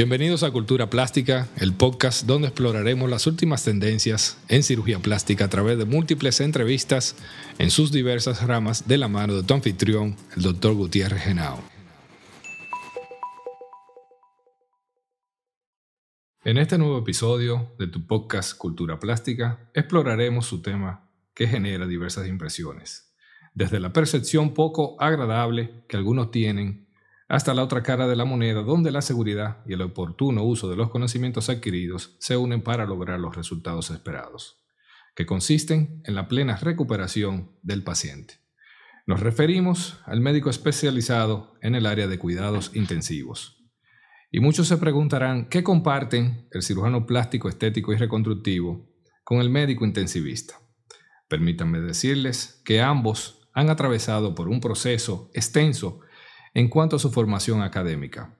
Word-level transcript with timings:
Bienvenidos 0.00 0.44
a 0.44 0.50
Cultura 0.50 0.88
Plástica, 0.88 1.46
el 1.58 1.74
podcast 1.74 2.24
donde 2.24 2.48
exploraremos 2.48 3.10
las 3.10 3.26
últimas 3.26 3.64
tendencias 3.64 4.42
en 4.48 4.62
cirugía 4.62 4.98
plástica 4.98 5.44
a 5.44 5.50
través 5.50 5.76
de 5.76 5.84
múltiples 5.84 6.40
entrevistas 6.40 7.16
en 7.58 7.70
sus 7.70 7.92
diversas 7.92 8.46
ramas 8.46 8.88
de 8.88 8.96
la 8.96 9.08
mano 9.08 9.34
de 9.34 9.42
tu 9.42 9.52
anfitrión, 9.52 10.16
el 10.34 10.42
Dr. 10.42 10.72
Gutiérrez 10.72 11.20
Genao. 11.20 11.62
En 16.44 16.56
este 16.56 16.78
nuevo 16.78 16.96
episodio 17.00 17.74
de 17.78 17.86
tu 17.86 18.06
podcast 18.06 18.56
Cultura 18.56 18.98
Plástica, 18.98 19.70
exploraremos 19.74 20.46
su 20.46 20.62
tema 20.62 21.10
que 21.34 21.46
genera 21.46 21.86
diversas 21.86 22.26
impresiones, 22.26 23.14
desde 23.52 23.78
la 23.78 23.92
percepción 23.92 24.54
poco 24.54 24.96
agradable 24.98 25.84
que 25.90 25.98
algunos 25.98 26.30
tienen 26.30 26.89
hasta 27.30 27.54
la 27.54 27.62
otra 27.62 27.84
cara 27.84 28.08
de 28.08 28.16
la 28.16 28.24
moneda 28.24 28.62
donde 28.62 28.90
la 28.90 29.02
seguridad 29.02 29.58
y 29.64 29.74
el 29.74 29.82
oportuno 29.82 30.42
uso 30.42 30.68
de 30.68 30.74
los 30.74 30.90
conocimientos 30.90 31.48
adquiridos 31.48 32.16
se 32.18 32.36
unen 32.36 32.60
para 32.60 32.86
lograr 32.86 33.20
los 33.20 33.36
resultados 33.36 33.92
esperados, 33.92 34.64
que 35.14 35.26
consisten 35.26 36.02
en 36.04 36.16
la 36.16 36.26
plena 36.26 36.56
recuperación 36.56 37.52
del 37.62 37.84
paciente. 37.84 38.40
Nos 39.06 39.20
referimos 39.20 40.00
al 40.06 40.20
médico 40.20 40.50
especializado 40.50 41.54
en 41.62 41.76
el 41.76 41.86
área 41.86 42.08
de 42.08 42.18
cuidados 42.18 42.72
intensivos. 42.74 43.64
Y 44.32 44.40
muchos 44.40 44.66
se 44.66 44.78
preguntarán 44.78 45.48
qué 45.48 45.62
comparten 45.62 46.48
el 46.50 46.62
cirujano 46.62 47.06
plástico, 47.06 47.48
estético 47.48 47.92
y 47.92 47.96
reconstructivo 47.96 48.90
con 49.22 49.38
el 49.38 49.50
médico 49.50 49.84
intensivista. 49.84 50.54
Permítanme 51.28 51.78
decirles 51.80 52.60
que 52.64 52.80
ambos 52.80 53.48
han 53.52 53.70
atravesado 53.70 54.34
por 54.34 54.48
un 54.48 54.60
proceso 54.60 55.30
extenso 55.32 56.00
en 56.54 56.68
cuanto 56.68 56.96
a 56.96 56.98
su 56.98 57.10
formación 57.10 57.62
académica. 57.62 58.38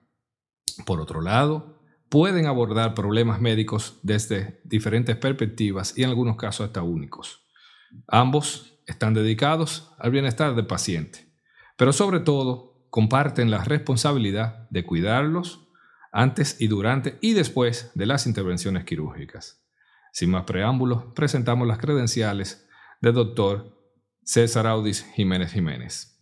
Por 0.85 1.01
otro 1.01 1.21
lado, 1.21 1.81
pueden 2.09 2.45
abordar 2.45 2.93
problemas 2.93 3.39
médicos 3.39 3.99
desde 4.03 4.59
diferentes 4.63 5.15
perspectivas 5.15 5.97
y 5.97 6.03
en 6.03 6.09
algunos 6.09 6.35
casos 6.35 6.67
hasta 6.67 6.81
únicos. 6.81 7.47
Ambos 8.07 8.79
están 8.85 9.13
dedicados 9.13 9.93
al 9.97 10.11
bienestar 10.11 10.55
del 10.55 10.67
paciente, 10.67 11.31
pero 11.77 11.93
sobre 11.93 12.19
todo 12.19 12.85
comparten 12.89 13.49
la 13.49 13.63
responsabilidad 13.63 14.69
de 14.69 14.85
cuidarlos 14.85 15.69
antes 16.11 16.59
y 16.59 16.67
durante 16.67 17.17
y 17.21 17.33
después 17.33 17.91
de 17.95 18.05
las 18.05 18.27
intervenciones 18.27 18.83
quirúrgicas. 18.83 19.65
Sin 20.11 20.31
más 20.31 20.43
preámbulos, 20.43 21.05
presentamos 21.15 21.67
las 21.67 21.77
credenciales 21.77 22.67
del 22.99 23.13
doctor 23.13 23.81
César 24.23 24.67
Audis 24.67 25.05
Jiménez 25.15 25.53
Jiménez. 25.53 26.19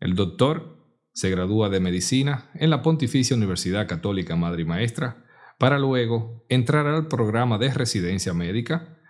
El 0.00 0.14
doctor 0.14 0.77
se 1.18 1.30
gradúa 1.30 1.68
de 1.68 1.80
medicina 1.80 2.48
en 2.54 2.70
la 2.70 2.80
Pontificia 2.80 3.34
Universidad 3.34 3.88
Católica 3.88 4.36
Madre 4.36 4.62
y 4.62 4.66
Maestra, 4.66 5.24
para 5.58 5.76
luego 5.76 6.46
entrar 6.48 6.86
al 6.86 7.08
programa 7.08 7.58
de 7.58 7.74
residencia 7.74 8.32
médica 8.34 9.00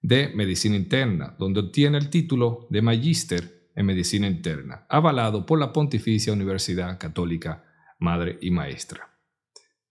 de 0.00 0.28
medicina 0.28 0.76
interna, 0.76 1.34
donde 1.40 1.58
obtiene 1.58 1.98
el 1.98 2.08
título 2.08 2.68
de 2.70 2.82
magíster 2.82 3.68
en 3.74 3.84
medicina 3.84 4.28
interna, 4.28 4.86
avalado 4.88 5.44
por 5.44 5.58
la 5.58 5.72
Pontificia 5.72 6.32
Universidad 6.32 7.00
Católica 7.00 7.64
Madre 7.98 8.38
y 8.40 8.52
Maestra. 8.52 9.18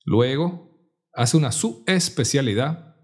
Luego 0.05 0.79
hace 1.11 1.35
una 1.35 1.51
subespecialidad 1.51 2.95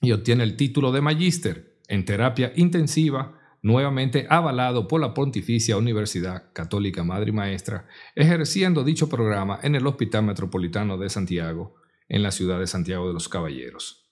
y 0.00 0.10
obtiene 0.10 0.42
el 0.42 0.56
título 0.56 0.90
de 0.90 1.00
magíster 1.00 1.78
en 1.86 2.04
terapia 2.04 2.52
intensiva 2.56 3.39
nuevamente 3.62 4.26
avalado 4.30 4.88
por 4.88 5.00
la 5.00 5.14
Pontificia 5.14 5.76
Universidad 5.76 6.52
Católica 6.52 7.04
Madre 7.04 7.30
y 7.30 7.32
Maestra, 7.32 7.86
ejerciendo 8.14 8.84
dicho 8.84 9.08
programa 9.08 9.58
en 9.62 9.74
el 9.74 9.86
Hospital 9.86 10.24
Metropolitano 10.24 10.98
de 10.98 11.10
Santiago, 11.10 11.76
en 12.08 12.22
la 12.22 12.30
ciudad 12.30 12.58
de 12.58 12.66
Santiago 12.66 13.06
de 13.06 13.14
los 13.14 13.28
Caballeros. 13.28 14.08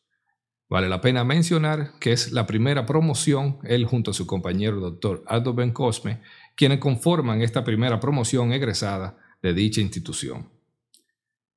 Vale 0.71 0.89
la 0.89 1.01
pena 1.01 1.25
mencionar 1.25 1.99
que 1.99 2.13
es 2.13 2.33
la 2.33 2.47
primera 2.47 2.85
promoción, 2.85 3.59
él 3.65 3.87
junto 3.87 4.11
a 4.11 4.15
su 4.15 4.27
compañero 4.27 4.81
doctor 4.81 5.25
Aldo 5.27 5.55
Ben 5.55 5.73
Cosme, 5.73 6.21
quienes 6.55 6.79
conforman 6.79 7.41
esta 7.41 7.65
primera 7.65 8.01
promoción 8.01 8.53
egresada 8.53 9.17
de 9.43 9.55
dicha 9.55 9.81
institución. 9.81 10.51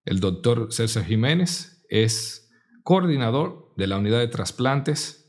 El 0.05 0.21
doctor 0.21 0.71
César 0.71 1.03
Jiménez 1.03 1.83
es 1.89 2.49
coordinador 2.83 3.73
de 3.75 3.87
la 3.87 3.97
unidad 3.97 4.19
de 4.19 4.29
trasplantes 4.29 5.20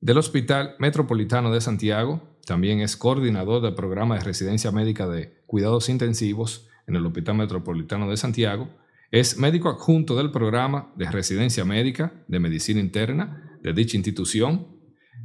del 0.00 0.18
Hospital 0.18 0.76
Metropolitano 0.78 1.52
de 1.52 1.60
Santiago. 1.60 2.38
También 2.46 2.80
es 2.80 2.96
coordinador 2.96 3.62
del 3.62 3.74
programa 3.74 4.16
de 4.16 4.24
residencia 4.24 4.70
médica 4.70 5.06
de 5.06 5.42
cuidados 5.46 5.88
intensivos 5.88 6.68
en 6.86 6.96
el 6.96 7.04
Hospital 7.04 7.36
Metropolitano 7.36 8.08
de 8.08 8.16
Santiago. 8.16 8.68
Es 9.10 9.38
médico 9.38 9.68
adjunto 9.68 10.16
del 10.16 10.30
programa 10.30 10.92
de 10.96 11.10
residencia 11.10 11.64
médica 11.64 12.12
de 12.28 12.38
medicina 12.40 12.80
interna 12.80 13.58
de 13.62 13.72
dicha 13.72 13.96
institución. 13.96 14.68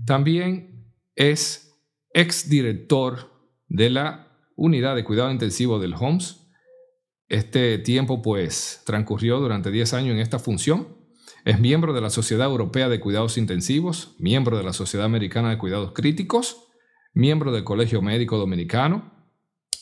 También 0.05 0.91
es 1.15 1.79
exdirector 2.13 3.31
de 3.67 3.89
la 3.89 4.27
unidad 4.55 4.95
de 4.95 5.03
cuidado 5.03 5.31
intensivo 5.31 5.79
del 5.79 5.93
HOMS. 5.93 6.47
Este 7.27 7.77
tiempo 7.77 8.21
pues 8.21 8.81
transcurrió 8.85 9.39
durante 9.39 9.71
10 9.71 9.93
años 9.93 10.13
en 10.13 10.19
esta 10.19 10.39
función 10.39 11.02
es 11.45 11.59
miembro 11.59 11.93
de 11.93 12.01
la 12.01 12.09
Sociedad 12.09 12.47
Europea 12.47 12.87
de 12.87 12.99
Cuidados 12.99 13.37
Intensivos, 13.37 14.15
miembro 14.17 14.57
de 14.57 14.63
la 14.63 14.71
Sociedad 14.71 15.05
Americana 15.05 15.49
de 15.49 15.57
Cuidados 15.57 15.91
Críticos, 15.91 16.67
miembro 17.13 17.51
del 17.51 17.65
Colegio 17.65 18.01
Médico 18.01 18.37
Dominicano, 18.37 19.11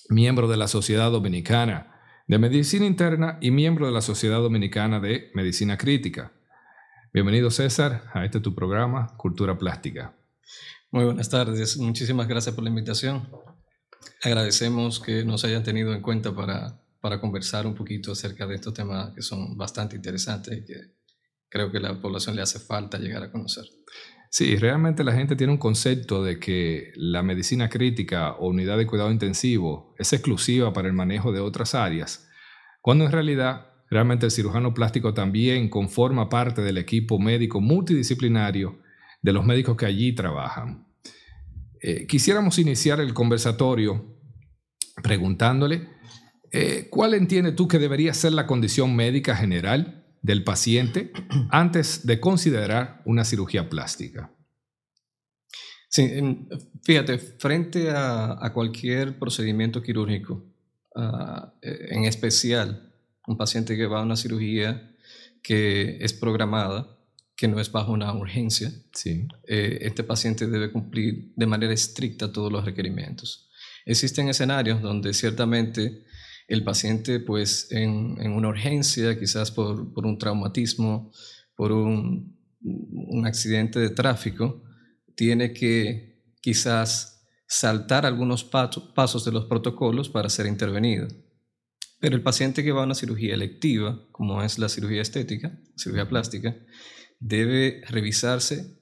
miembro 0.10 0.48
de 0.48 0.58
la 0.58 0.68
Sociedad 0.68 1.12
Dominicana 1.12 2.00
de 2.28 2.40
Medicina 2.40 2.86
Interna 2.86 3.38
y 3.42 3.52
miembro 3.52 3.86
de 3.86 3.92
la 3.92 4.02
Sociedad 4.02 4.40
Dominicana 4.40 5.00
de 5.00 5.30
Medicina 5.36 5.78
Crítica. 5.78 6.32
Bienvenido 7.14 7.52
César 7.52 8.06
a 8.14 8.26
este 8.26 8.40
tu 8.40 8.56
programa, 8.56 9.16
Cultura 9.18 9.58
Plástica. 9.58 10.16
Muy 10.90 11.06
buenas 11.06 11.30
tardes, 11.30 11.78
muchísimas 11.78 12.28
gracias 12.28 12.56
por 12.56 12.64
la 12.64 12.72
invitación. 12.72 13.30
Agradecemos 14.24 15.00
que 15.00 15.24
nos 15.24 15.46
hayan 15.46 15.64
tenido 15.64 15.94
en 15.94 16.02
cuenta 16.02 16.34
para, 16.34 16.82
para 17.00 17.22
conversar 17.22 17.68
un 17.68 17.76
poquito 17.76 18.14
acerca 18.14 18.48
de 18.48 18.56
estos 18.56 18.74
temas 18.74 19.14
que 19.14 19.22
son 19.22 19.56
bastante 19.56 19.96
interesantes 19.96 20.58
y 20.58 20.66
que 20.66 21.01
creo 21.52 21.72
que 21.72 21.80
la 21.80 22.02
población 22.02 22.36
le 22.36 22.42
hace 22.42 22.60
falta 22.60 22.98
llegar 22.98 23.22
a 23.22 23.32
conocer. 23.32 23.66
Sí, 24.30 24.56
realmente 24.56 25.04
la 25.04 25.12
gente 25.12 25.36
tiene 25.36 25.52
un 25.52 25.60
concepto 25.60 26.24
de 26.24 26.40
que 26.40 26.94
la 26.96 27.22
medicina 27.22 27.70
crítica 27.70 28.32
o 28.36 28.48
unidad 28.48 28.78
de 28.78 28.88
cuidado 28.88 29.12
intensivo 29.12 29.94
es 30.00 30.14
exclusiva 30.14 30.72
para 30.72 30.88
el 30.88 30.94
manejo 30.94 31.34
de 31.34 31.42
otras 31.42 31.76
áreas, 31.76 32.30
cuando 32.80 33.04
en 33.06 33.12
realidad 33.12 33.68
realmente 33.90 34.26
el 34.26 34.32
cirujano 34.32 34.74
plástico 34.74 35.14
también 35.14 35.68
conforma 35.68 36.30
parte 36.30 36.62
del 36.62 36.78
equipo 36.78 37.20
médico 37.20 37.60
multidisciplinario 37.60 38.80
de 39.22 39.34
los 39.34 39.46
médicos 39.46 39.76
que 39.76 39.86
allí 39.86 40.16
trabajan. 40.16 40.88
Eh, 41.82 42.08
quisiéramos 42.08 42.58
iniciar 42.58 43.02
el 43.02 43.14
conversatorio 43.14 44.18
preguntándole, 45.04 45.90
eh, 46.54 46.88
¿cuál 46.90 47.16
entiende 47.16 47.52
tú 47.52 47.68
que 47.68 47.80
debería 47.80 48.14
ser 48.14 48.32
la 48.32 48.48
condición 48.48 48.96
médica 48.96 49.36
general 49.36 50.01
del 50.22 50.44
paciente 50.44 51.12
antes 51.50 52.06
de 52.06 52.20
considerar 52.20 53.02
una 53.06 53.26
cirugía 53.26 53.70
plástica. 53.70 54.32
Sí, 55.90 56.10
fíjate, 56.84 57.18
frente 57.18 57.90
a, 57.92 58.50
cualquier 58.54 59.20
procedimiento 59.20 59.84
quirúrgico, 59.84 60.42
ah, 60.96 61.54
eh, 61.62 61.88
en 61.90 62.06
especial 62.06 62.94
un 63.28 63.38
paciente 63.38 63.76
que 63.76 63.88
va 63.88 64.00
a 64.00 64.04
una 64.04 64.16
cirugía 64.16 64.96
que 65.44 65.98
es 66.00 66.14
programada, 66.14 66.98
que 67.36 67.48
no 67.48 67.60
es 67.60 67.72
bajo 67.72 67.92
una 67.92 68.14
urgencia, 68.14 68.72
sí. 68.94 69.28
Eh, 69.48 69.80
este 69.82 70.04
paciente 70.04 70.48
debe 70.48 70.72
cumplir 70.72 71.34
de 71.36 71.46
manera 71.48 71.74
estricta 71.74 72.32
todos 72.32 72.52
los 72.52 72.64
requerimientos. 72.64 73.50
Existen 73.86 74.30
escenarios 74.30 74.82
donde 74.82 75.14
ciertamente 75.14 76.06
el 76.52 76.66
paciente 76.66 77.22
pues 77.22 77.72
en, 77.72 78.32
una 78.32 78.50
urgencia, 78.50 79.18
quizás 79.18 79.52
por, 79.52 79.90
un 79.96 80.18
traumatismo, 80.18 81.12
por 81.56 81.72
un, 81.72 82.38
accidente 83.26 83.80
de 83.80 83.90
tráfico, 83.90 84.62
tiene 85.16 85.54
que 85.54 86.22
quizás 86.42 87.26
saltar 87.48 88.06
algunos 88.06 88.44
pasos 88.44 89.24
de 89.24 89.32
los 89.32 89.46
protocolos 89.46 90.10
para 90.10 90.30
ser 90.30 90.46
intervenido. 90.46 91.08
Pero 92.00 92.16
el 92.18 92.22
paciente 92.22 92.64
que 92.64 92.74
va 92.74 92.82
a 92.82 92.86
una 92.86 92.96
cirugía 92.96 93.34
electiva, 93.34 94.06
como 94.12 94.44
es 94.44 94.60
la 94.60 94.68
cirugía 94.68 95.02
estética, 95.02 95.58
cirugía 95.78 96.10
plástica, 96.10 96.58
debe 97.20 97.82
revisarse 97.88 98.78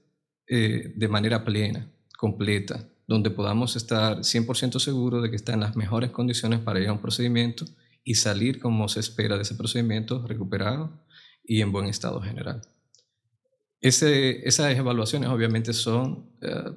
eh, 0.47 0.93
de 0.95 1.07
manera 1.07 1.45
plena, 1.45 1.91
completa, 2.17 2.89
donde 3.09 3.31
podamos 3.31 3.75
estar 3.75 4.19
100% 4.19 4.77
seguros 4.77 5.23
de 5.23 5.31
que 5.31 5.35
está 5.35 5.53
en 5.53 5.61
las 5.61 5.75
mejores 5.75 6.11
condiciones 6.11 6.59
para 6.59 6.79
ir 6.79 6.89
a 6.89 6.93
un 6.93 7.01
procedimiento 7.01 7.65
y 8.03 8.13
salir 8.13 8.59
como 8.59 8.87
se 8.87 8.99
espera 8.99 9.35
de 9.35 9.41
ese 9.41 9.55
procedimiento 9.55 10.27
recuperado 10.27 11.03
y 11.43 11.61
en 11.61 11.71
buen 11.71 11.87
estado 11.87 12.21
general. 12.21 12.61
Esas 13.81 14.77
evaluaciones 14.77 15.27
obviamente 15.29 15.73
son 15.73 16.37
eh, 16.43 16.71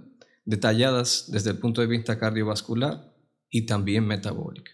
detalladas 0.46 1.30
desde 1.30 1.50
el 1.50 1.58
punto 1.58 1.82
de 1.82 1.86
vista 1.86 2.18
cardiovascular 2.18 3.14
y 3.50 3.66
también 3.66 4.06
metabólica. 4.06 4.72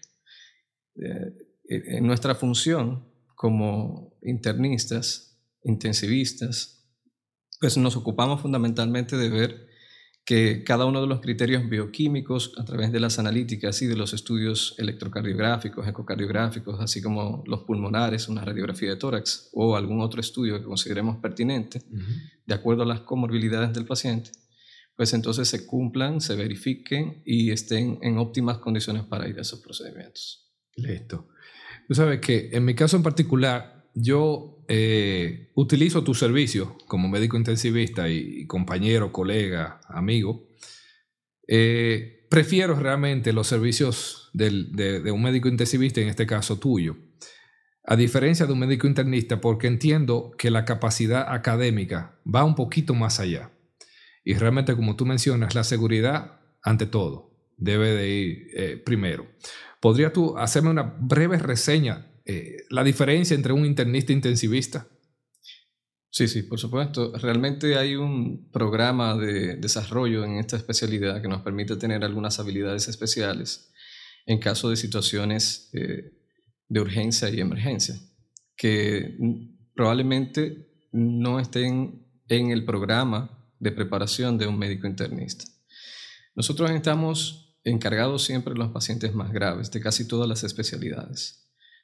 Eh, 0.95 1.33
en 1.67 2.07
nuestra 2.07 2.35
función 2.35 3.05
como 3.35 4.17
internistas, 4.21 5.37
intensivistas, 5.65 6.89
pues 7.59 7.75
nos 7.75 7.97
ocupamos 7.97 8.39
fundamentalmente 8.39 9.17
de 9.17 9.29
ver 9.29 9.68
que 10.29 10.63
cada 10.63 10.85
uno 10.85 11.01
de 11.01 11.07
los 11.07 11.21
criterios 11.21 11.67
bioquímicos 11.67 12.53
a 12.59 12.63
través 12.63 12.91
de 12.91 12.99
las 12.99 13.17
analíticas 13.17 13.81
y 13.81 13.87
de 13.87 13.95
los 13.95 14.13
estudios 14.13 14.75
electrocardiográficos, 14.77 15.87
ecocardiográficos, 15.87 16.79
así 16.79 17.01
como 17.01 17.43
los 17.47 17.63
pulmonares, 17.63 18.29
una 18.29 18.45
radiografía 18.45 18.91
de 18.91 18.97
tórax 18.97 19.49
o 19.53 19.75
algún 19.75 20.01
otro 20.01 20.21
estudio 20.21 20.59
que 20.59 20.65
consideremos 20.65 21.17
pertinente, 21.17 21.81
de 22.45 22.53
acuerdo 22.53 22.83
a 22.83 22.85
las 22.85 22.99
comorbilidades 22.99 23.73
del 23.73 23.85
paciente, 23.85 24.29
pues 24.95 25.13
entonces 25.13 25.47
se 25.47 25.65
cumplan, 25.65 26.21
se 26.21 26.35
verifiquen 26.35 27.23
y 27.25 27.49
estén 27.49 27.97
en 28.03 28.19
óptimas 28.19 28.59
condiciones 28.59 29.05
para 29.05 29.27
ir 29.27 29.39
a 29.39 29.41
esos 29.41 29.61
procedimientos. 29.61 30.47
Listo. 30.75 31.29
Tú 31.87 31.95
sabes 31.95 32.21
que 32.21 32.51
en 32.51 32.65
mi 32.65 32.75
caso 32.75 32.95
en 32.95 33.01
particular, 33.01 33.78
yo 33.93 34.63
eh, 34.67 35.49
utilizo 35.55 36.03
tu 36.03 36.13
servicio 36.13 36.77
como 36.87 37.09
médico 37.09 37.37
intensivista 37.37 38.09
y, 38.09 38.45
compañero, 38.45 39.11
colega, 39.11 39.81
amigo. 39.87 40.47
Eh, 41.47 42.27
prefiero 42.29 42.75
realmente 42.75 43.33
los 43.33 43.47
servicios 43.47 44.29
de, 44.33 45.11
un 45.11 45.23
médico 45.23 45.47
intensivista, 45.47 46.01
en 46.01 46.09
este 46.09 46.27
caso 46.27 46.59
tuyo, 46.59 46.97
a 47.83 47.95
diferencia 47.95 48.45
de 48.45 48.53
un 48.53 48.59
médico 48.59 48.85
internista, 48.85 49.41
porque 49.41 49.67
entiendo 49.67 50.31
que 50.37 50.51
la 50.51 50.65
capacidad 50.65 51.33
académica 51.33 52.19
va 52.23 52.43
un 52.43 52.55
poquito 52.55 52.93
más 52.93 53.19
allá. 53.19 53.51
Y 54.23 54.35
realmente, 54.35 54.75
como 54.75 54.95
tú 54.95 55.05
mencionas, 55.05 55.55
la 55.55 55.63
seguridad 55.63 56.41
ante 56.61 56.85
todo 56.85 57.31
debe 57.57 57.93
de 57.93 58.09
ir 58.09 58.47
eh, 58.55 58.77
primero. 58.77 59.27
¿Podrías 59.81 60.13
tú 60.13 60.37
hacerme 60.37 60.69
una 60.69 60.83
breve 60.83 61.37
reseña 61.37 62.11
eh, 62.31 62.67
la 62.69 62.83
diferencia 62.83 63.33
entre 63.33 63.53
un 63.53 63.65
internista 63.65 64.13
e 64.13 64.15
intensivista? 64.15 64.87
Sí, 66.11 66.27
sí, 66.27 66.43
por 66.43 66.59
supuesto. 66.59 67.11
Realmente 67.17 67.75
hay 67.75 67.95
un 67.95 68.51
programa 68.51 69.17
de 69.17 69.55
desarrollo 69.55 70.23
en 70.23 70.35
esta 70.35 70.55
especialidad 70.55 71.23
que 71.23 71.27
nos 71.27 71.41
permite 71.41 71.75
tener 71.75 72.03
algunas 72.03 72.39
habilidades 72.39 72.87
especiales 72.87 73.71
en 74.27 74.37
caso 74.37 74.69
de 74.69 74.75
situaciones 74.75 75.71
eh, 75.73 76.11
de 76.67 76.79
urgencia 76.79 77.31
y 77.31 77.39
emergencia, 77.39 77.95
que 78.55 79.17
probablemente 79.73 80.67
no 80.91 81.39
estén 81.39 82.05
en 82.27 82.51
el 82.51 82.63
programa 82.63 83.49
de 83.59 83.71
preparación 83.71 84.37
de 84.37 84.45
un 84.45 84.59
médico 84.59 84.85
internista. 84.85 85.45
Nosotros 86.35 86.69
estamos 86.69 87.57
encargados 87.63 88.23
siempre 88.23 88.53
de 88.53 88.59
los 88.59 88.69
pacientes 88.69 89.15
más 89.15 89.31
graves, 89.31 89.71
de 89.71 89.81
casi 89.81 90.07
todas 90.07 90.29
las 90.29 90.43
especialidades. 90.43 91.38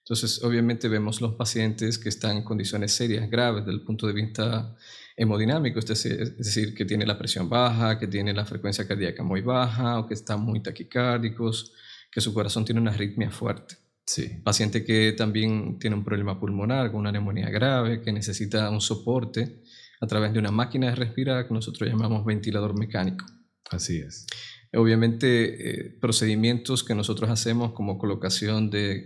Entonces, 0.05 0.43
obviamente 0.43 0.87
vemos 0.87 1.19
los 1.19 1.33
pacientes 1.33 1.97
que 1.97 2.09
están 2.09 2.37
en 2.37 2.43
condiciones 2.43 2.91
serias, 2.91 3.27
graves, 3.27 3.65
desde 3.65 3.79
el 3.79 3.83
punto 3.83 4.05
de 4.05 4.13
vista 4.13 4.75
hemodinámico, 5.17 5.79
es 5.79 5.87
decir, 5.87 6.75
que 6.75 6.85
tiene 6.85 7.07
la 7.07 7.17
presión 7.17 7.49
baja, 7.49 7.97
que 7.97 8.05
tiene 8.05 8.31
la 8.31 8.45
frecuencia 8.45 8.87
cardíaca 8.87 9.23
muy 9.23 9.41
baja 9.41 9.97
o 9.97 10.07
que 10.07 10.13
están 10.13 10.41
muy 10.41 10.61
taquicárdicos, 10.61 11.73
que 12.11 12.21
su 12.21 12.35
corazón 12.35 12.63
tiene 12.65 12.81
una 12.81 12.91
arritmia 12.91 13.31
fuerte. 13.31 13.77
Sí. 14.05 14.41
Paciente 14.43 14.85
que 14.85 15.13
también 15.13 15.79
tiene 15.79 15.95
un 15.95 16.03
problema 16.03 16.39
pulmonar, 16.39 16.91
con 16.91 16.99
una 16.99 17.11
neumonía 17.11 17.49
grave, 17.49 18.03
que 18.03 18.11
necesita 18.11 18.69
un 18.69 18.81
soporte 18.81 19.63
a 19.99 20.05
través 20.05 20.33
de 20.33 20.37
una 20.37 20.51
máquina 20.51 20.91
de 20.91 20.95
respirar 20.97 21.47
que 21.47 21.53
nosotros 21.55 21.89
llamamos 21.89 22.23
ventilador 22.23 22.77
mecánico. 22.77 23.25
Así 23.71 23.97
es. 23.97 24.27
Obviamente, 24.75 25.87
eh, 25.87 25.97
procedimientos 25.99 26.83
que 26.83 26.95
nosotros 26.95 27.29
hacemos 27.29 27.71
como 27.71 27.97
colocación 27.97 28.69
de, 28.69 29.03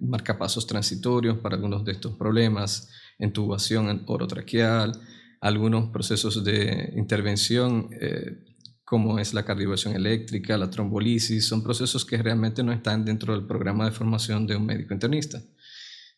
marcapasos 0.00 0.66
transitorios 0.66 1.38
para 1.38 1.56
algunos 1.56 1.84
de 1.84 1.92
estos 1.92 2.16
problemas, 2.16 2.90
intubación 3.18 4.02
orotraqueal, 4.06 4.92
algunos 5.40 5.90
procesos 5.90 6.42
de 6.42 6.92
intervención 6.96 7.88
eh, 8.00 8.38
como 8.84 9.18
es 9.18 9.34
la 9.34 9.44
cardioversión 9.44 9.94
eléctrica, 9.94 10.58
la 10.58 10.70
trombolisis, 10.70 11.46
son 11.46 11.62
procesos 11.62 12.04
que 12.04 12.22
realmente 12.22 12.62
no 12.62 12.72
están 12.72 13.04
dentro 13.04 13.34
del 13.34 13.46
programa 13.46 13.86
de 13.86 13.92
formación 13.92 14.46
de 14.46 14.56
un 14.56 14.66
médico 14.66 14.94
internista. 14.94 15.42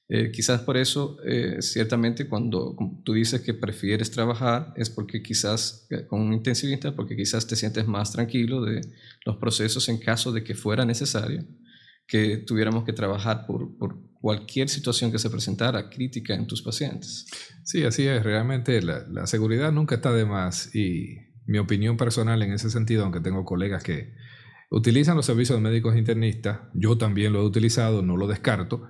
Eh, 0.08 0.30
quizás 0.30 0.60
por 0.60 0.76
eso, 0.76 1.18
eh, 1.24 1.56
ciertamente, 1.60 2.28
cuando 2.28 2.76
tú 3.04 3.12
dices 3.14 3.40
que 3.40 3.54
prefieres 3.54 4.10
trabajar, 4.10 4.72
es 4.76 4.88
porque 4.88 5.20
quizás 5.22 5.86
eh, 5.90 6.06
con 6.06 6.20
un 6.20 6.32
intensivista, 6.32 6.94
porque 6.94 7.16
quizás 7.16 7.46
te 7.46 7.56
sientes 7.56 7.86
más 7.88 8.12
tranquilo 8.12 8.64
de 8.64 8.82
los 9.24 9.36
procesos 9.36 9.88
en 9.88 9.98
caso 9.98 10.32
de 10.32 10.44
que 10.44 10.54
fuera 10.54 10.84
necesario 10.84 11.44
que 12.06 12.36
tuviéramos 12.36 12.84
que 12.84 12.92
trabajar 12.92 13.46
por, 13.46 13.76
por 13.78 13.96
cualquier 14.20 14.68
situación 14.68 15.10
que 15.10 15.18
se 15.18 15.28
presentara 15.28 15.90
crítica 15.90 16.34
en 16.34 16.46
tus 16.46 16.62
pacientes. 16.62 17.26
Sí, 17.64 17.82
así 17.82 18.06
es. 18.06 18.22
Realmente 18.22 18.80
la, 18.80 19.04
la 19.08 19.26
seguridad 19.26 19.72
nunca 19.72 19.96
está 19.96 20.12
de 20.12 20.24
más 20.24 20.72
y 20.72 21.16
mi 21.46 21.58
opinión 21.58 21.96
personal 21.96 22.40
en 22.42 22.52
ese 22.52 22.70
sentido, 22.70 23.02
aunque 23.02 23.20
tengo 23.20 23.44
colegas 23.44 23.82
que 23.82 24.14
utilizan 24.70 25.16
los 25.16 25.26
servicios 25.26 25.58
de 25.58 25.62
médicos 25.62 25.96
internistas, 25.96 26.60
yo 26.74 26.96
también 26.96 27.32
lo 27.32 27.40
he 27.40 27.44
utilizado, 27.44 28.02
no 28.02 28.16
lo 28.16 28.26
descarto 28.26 28.84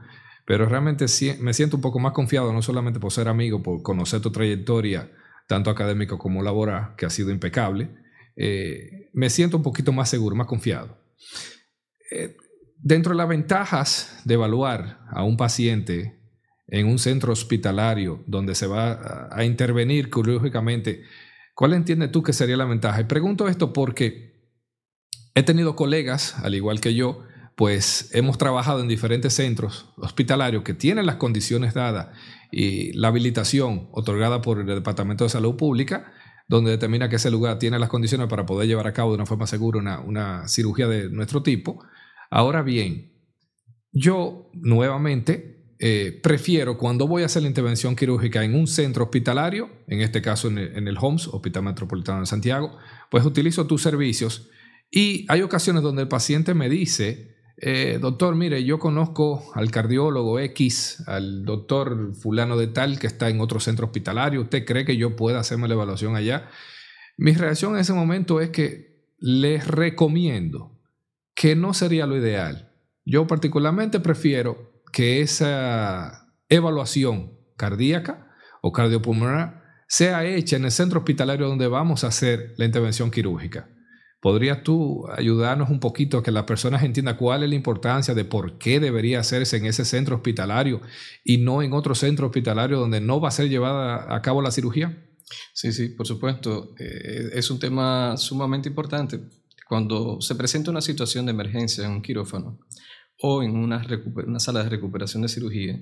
pero 0.46 0.66
realmente 0.66 1.06
me 1.40 1.52
siento 1.52 1.76
un 1.76 1.82
poco 1.82 1.98
más 1.98 2.12
confiado, 2.12 2.52
no 2.52 2.62
solamente 2.62 3.00
por 3.00 3.12
ser 3.12 3.26
amigo, 3.26 3.62
por 3.62 3.82
conocer 3.82 4.20
tu 4.20 4.31
trayectoria, 4.31 5.10
tanto 5.48 5.70
académica 5.70 6.16
como 6.16 6.40
laboral, 6.43 6.94
que 6.96 7.04
ha 7.04 7.10
sido 7.10 7.31
impecable. 7.31 7.90
Eh, 8.37 9.10
me 9.12 9.28
siento 9.28 9.56
un 9.56 9.64
poquito 9.64 9.93
más 9.93 10.08
seguro, 10.08 10.37
más 10.37 10.46
confiado. 10.46 10.98
Eh, 12.12 12.37
dentro 12.78 13.10
de 13.12 13.16
las 13.16 13.28
ventajas 13.28 14.22
de 14.25 14.34
evaluar 14.34 15.00
a 15.10 15.25
un 15.25 15.37
paciente 15.37 16.16
en 16.69 16.87
un 16.87 17.00
centro 17.00 17.32
hospitalario 17.32 18.22
donde 18.26 18.55
se 18.55 18.69
va 18.69 19.29
a, 19.32 19.44
intervenir 19.44 20.10
quirúrgicamente, 20.10 21.03
¿cuál 21.55 21.72
entiendes 21.72 22.12
tú 22.12 22.22
que 22.22 22.32
sería 22.32 22.56
la 22.56 22.65
ventaja? 22.67 23.00
Y 23.00 23.05
pregunto 23.05 23.48
esto 23.48 23.72
porque 23.72 24.53
he 25.34 25.43
tenido 25.43 25.74
colegas, 25.74 26.38
al 26.44 26.55
igual 26.55 26.81
que 26.81 26.94
yo, 26.94 27.24
pues 27.56 28.10
hemos 28.13 28.36
trabajado 28.36 28.81
en 28.81 28.89
diferentes 28.89 29.32
centros 29.32 29.89
hospitalarios 29.96 30.63
que 30.63 30.75
tienen 30.75 31.06
las 31.06 31.17
condiciones 31.17 31.72
dadas 31.72 32.08
y 32.53 32.93
la 32.93 33.08
habilitación 33.08 33.89
otorgada 33.93 34.43
por 34.43 34.60
el 34.60 34.67
Departamento 34.67 35.25
de 35.25 35.31
Salud 35.31 35.56
Pública, 35.56 36.13
donde 36.48 36.70
determina 36.70 37.08
que 37.08 37.17
ese 37.17 37.31
lugar 37.31 37.58
tiene 37.58 37.79
las 37.79 37.89
condiciones 37.89 38.29
para 38.29 38.44
poder 38.44 38.69
llevar 38.69 38.86
a 38.86 38.93
cabo 38.93 39.10
de 39.10 39.17
una 39.17 39.27
forma 39.27 39.46
segura 39.46 40.01
una, 40.05 40.46
cirugía 40.48 40.86
de 40.86 41.08
nuestro 41.08 41.43
tipo. 41.43 41.82
Ahora 42.31 42.63
bien, 42.63 43.15
yo 43.91 44.51
nuevamente 44.53 45.75
eh, 45.79 46.20
prefiero 46.22 46.77
cuando 46.77 47.08
voy 47.08 47.22
a 47.22 47.27
hacer 47.27 47.41
la 47.41 47.48
intervención 47.48 47.96
quirúrgica 47.96 48.44
en 48.44 48.55
un 48.55 48.67
centro 48.67 49.05
hospitalario, 49.05 49.70
en 49.86 50.03
este 50.03 50.20
caso 50.20 50.48
en 50.48 50.58
el, 50.58 50.77
en 50.77 50.89
el 50.89 50.98
HOMS, 51.01 51.29
Hospital 51.29 51.63
Metropolitano 51.63 52.20
de 52.20 52.27
Santiago, 52.27 52.77
pues 53.10 53.25
utilizo 53.25 53.67
tus 53.67 53.81
servicios 53.81 54.51
y 54.91 55.25
hay 55.29 55.43
ocasiones 55.43 55.82
donde 55.82 56.03
el 56.03 56.08
paciente 56.08 56.55
me 56.55 56.69
dice, 56.69 57.35
eh, 57.58 57.98
doctor, 58.01 58.34
mire, 58.36 58.65
yo 58.65 58.79
conozco 58.79 59.51
al 59.55 59.70
cardiólogo 59.70 60.39
X, 60.41 61.03
al 61.06 61.44
doctor 61.44 62.15
fulano 62.15 62.56
de 62.56 62.67
tal 62.67 62.98
que 62.98 63.06
está 63.06 63.31
en 63.31 63.41
otro 63.41 63.60
centro 63.60 63.86
hospitalario, 63.86 64.43
¿usted 64.43 64.65
cree 64.67 64.84
que 64.84 64.96
yo 64.96 65.17
pueda 65.17 65.41
hacerme 65.41 65.69
la 65.69 65.75
evaluación 65.75 66.17
allá? 66.17 66.48
Mi 67.17 67.32
reacción 67.32 67.75
en 67.75 67.81
ese 67.81 67.94
momento 67.94 68.41
es 68.41 68.51
que 68.51 69.06
les 69.19 69.67
recomiendo 69.67 70.79
que 71.34 71.56
no 71.56 71.72
sería 71.72 72.06
lo 72.06 72.17
ideal. 72.17 72.72
Yo 73.05 73.27
particularmente 73.27 74.01
prefiero 74.01 74.82
que 74.93 75.22
esa 75.22 76.32
evaluación 76.48 77.39
cardíaca 77.56 78.31
o 78.60 78.72
cardiopulmonar 78.72 79.63
sea 79.89 80.25
hecha 80.25 80.56
en 80.56 80.65
el 80.65 80.72
centro 80.72 81.01
hospitalario 81.01 81.48
donde 81.48 81.69
vamos 81.69 82.05
a 82.05 82.08
hacer 82.08 82.55
la 82.56 82.65
intervención 82.67 83.10
quirúrgica. 83.10 83.69
¿Podrías 84.20 84.63
tú 84.63 85.06
ayudarnos 85.08 85.69
un 85.69 85.79
poquito 85.79 86.19
a 86.19 86.23
que 86.23 86.31
las 86.31 86.44
personas 86.44 86.82
entiendan 86.82 87.17
cuál 87.17 87.43
es 87.43 87.49
la 87.49 87.55
importancia 87.55 88.15
de 88.15 88.25
por 88.25 88.58
qué 88.58 88.81
debería 88.81 89.20
hacerse 89.20 89.58
en 89.58 89.67
ese 89.67 89.85
centro 89.85 90.17
hospitalario 90.17 90.81
y 91.23 91.39
no 91.39 91.63
en 91.63 91.73
otro 91.73 91.94
centro 91.94 92.27
hospitalario 92.27 92.79
donde 92.79 93.01
no 93.01 93.20
va 93.20 93.29
a 93.29 93.32
ser 93.32 93.49
llevada 93.49 94.15
a 94.15 94.23
cabo 94.23 94.41
la 94.41 94.51
cirugía? 94.51 95.06
Sí, 95.53 95.73
sí, 95.73 95.89
por 95.91 96.06
supuesto. 96.06 96.75
Eh, 96.79 97.31
es 97.35 97.51
un 97.51 97.58
tema 97.58 98.17
sumamente 98.17 98.69
importante. 98.69 99.20
Cuando 99.69 100.20
se 100.20 100.35
presenta 100.35 100.70
una 100.70 100.81
situación 100.81 101.27
de 101.27 101.32
emergencia 101.32 101.85
en 101.85 101.91
un 101.91 102.03
quirófano 102.03 102.61
o 103.20 103.43
en 103.43 103.56
una, 103.56 103.85
sala 104.39 104.63
de 104.63 104.70
recuperación 104.70 105.23
de 105.23 105.29
cirugía, 105.29 105.81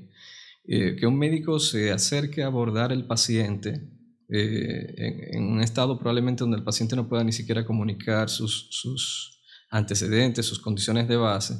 eh, 0.67 0.97
que 0.99 1.07
un 1.07 1.19
médico 1.19 1.59
se 1.61 1.93
acerque 1.93 2.43
a 2.43 2.47
abordar 2.47 2.93
el 2.93 3.07
paciente 3.07 3.94
eh, 4.29 5.31
en, 5.33 5.45
un 5.45 5.61
estado 5.61 5.99
probablemente 5.99 6.45
donde 6.45 6.57
el 6.57 6.65
paciente 6.65 6.97
no 6.97 7.09
pueda 7.09 7.25
ni 7.25 7.33
siquiera 7.33 7.65
comunicar 7.65 8.29
sus, 8.29 8.69
sus 8.71 9.43
antecedentes, 9.71 10.47
sus 10.47 10.59
condiciones 10.59 11.09
de 11.09 11.17
base, 11.17 11.55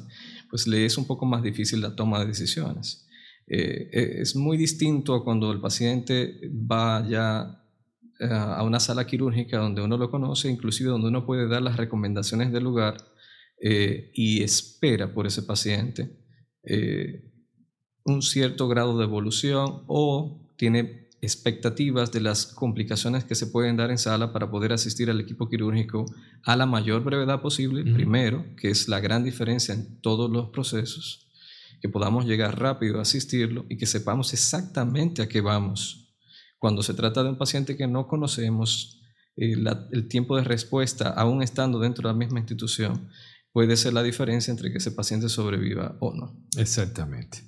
pues 0.49 0.67
le 0.67 0.85
es 0.85 0.97
un 0.97 1.05
poco 1.05 1.25
más 1.25 1.43
difícil 1.43 1.81
la 1.81 1.95
toma 1.95 2.19
de 2.19 2.27
decisiones. 2.27 3.07
Eh, 3.47 3.89
eh, 3.91 4.15
es 4.21 4.35
muy 4.35 4.57
distinto 4.57 5.13
a 5.13 5.23
cuando 5.23 5.51
el 5.51 5.59
paciente 5.59 6.39
va 6.49 7.07
ya 7.07 7.61
a 8.21 8.63
una 8.63 8.79
sala 8.79 9.05
quirúrgica 9.05 9.57
donde 9.57 9.81
uno 9.81 9.97
lo 9.97 10.09
conoce, 10.09 10.49
inclusive 10.49 10.89
donde 10.89 11.09
uno 11.09 11.25
puede 11.25 11.49
dar 11.49 11.61
las 11.61 11.75
recomendaciones 11.75 12.53
del 12.53 12.63
lugar 12.63 12.95
y 13.61 14.41
espera 14.41 15.13
por 15.13 15.27
ese 15.27 15.43
paciente 15.43 16.17
un 18.05 18.21
cierto 18.21 18.67
grado 18.67 18.97
de 18.97 19.03
evolución 19.03 19.83
o 19.87 20.53
tiene 20.57 21.04
expectativas 21.25 22.11
de 22.11 22.21
las 22.21 22.45
complicaciones 22.45 23.25
que 23.25 23.35
se 23.35 23.47
pueden 23.47 23.77
dar 23.77 23.91
en 23.91 23.97
sala 23.97 24.31
para 24.31 24.49
poder 24.49 24.71
asistir 24.71 25.09
al 25.09 25.19
equipo 25.19 25.49
quirúrgico 25.49 26.05
a 26.43 26.55
la 26.55 26.65
mayor 26.65 27.03
brevedad 27.03 27.41
posible, 27.41 27.83
primero, 27.83 28.45
que 28.55 28.69
es 28.69 28.87
la 28.87 28.99
gran 28.99 29.23
diferencia 29.23 29.73
en 29.73 29.99
todos 30.01 30.29
los 30.31 30.49
procesos, 30.49 31.27
que 31.81 31.89
podamos 31.89 32.25
llegar 32.25 32.59
rápido 32.59 32.99
a 32.99 33.01
asistirlo 33.01 33.65
y 33.69 33.77
que 33.77 33.85
sepamos 33.85 34.33
exactamente 34.33 35.21
a 35.21 35.27
qué 35.27 35.41
vamos. 35.41 36.13
Cuando 36.59 36.83
se 36.83 36.93
trata 36.93 37.23
de 37.23 37.29
un 37.29 37.37
paciente 37.37 37.75
que 37.75 37.87
no 37.87 38.07
conocemos, 38.07 39.01
eh, 39.35 39.55
el 39.91 40.07
tiempo 40.07 40.37
de 40.37 40.43
respuesta, 40.43 41.09
aún 41.09 41.43
estando 41.43 41.79
dentro 41.79 42.07
de 42.07 42.13
la 42.13 42.17
misma 42.17 42.39
institución, 42.39 43.09
puede 43.51 43.77
ser 43.77 43.93
la 43.93 44.03
diferencia 44.03 44.51
entre 44.51 44.71
que 44.71 44.77
ese 44.77 44.91
paciente 44.91 45.29
sobreviva 45.29 45.97
o 45.99 46.13
no. 46.13 46.37
Exactamente. 46.57 47.39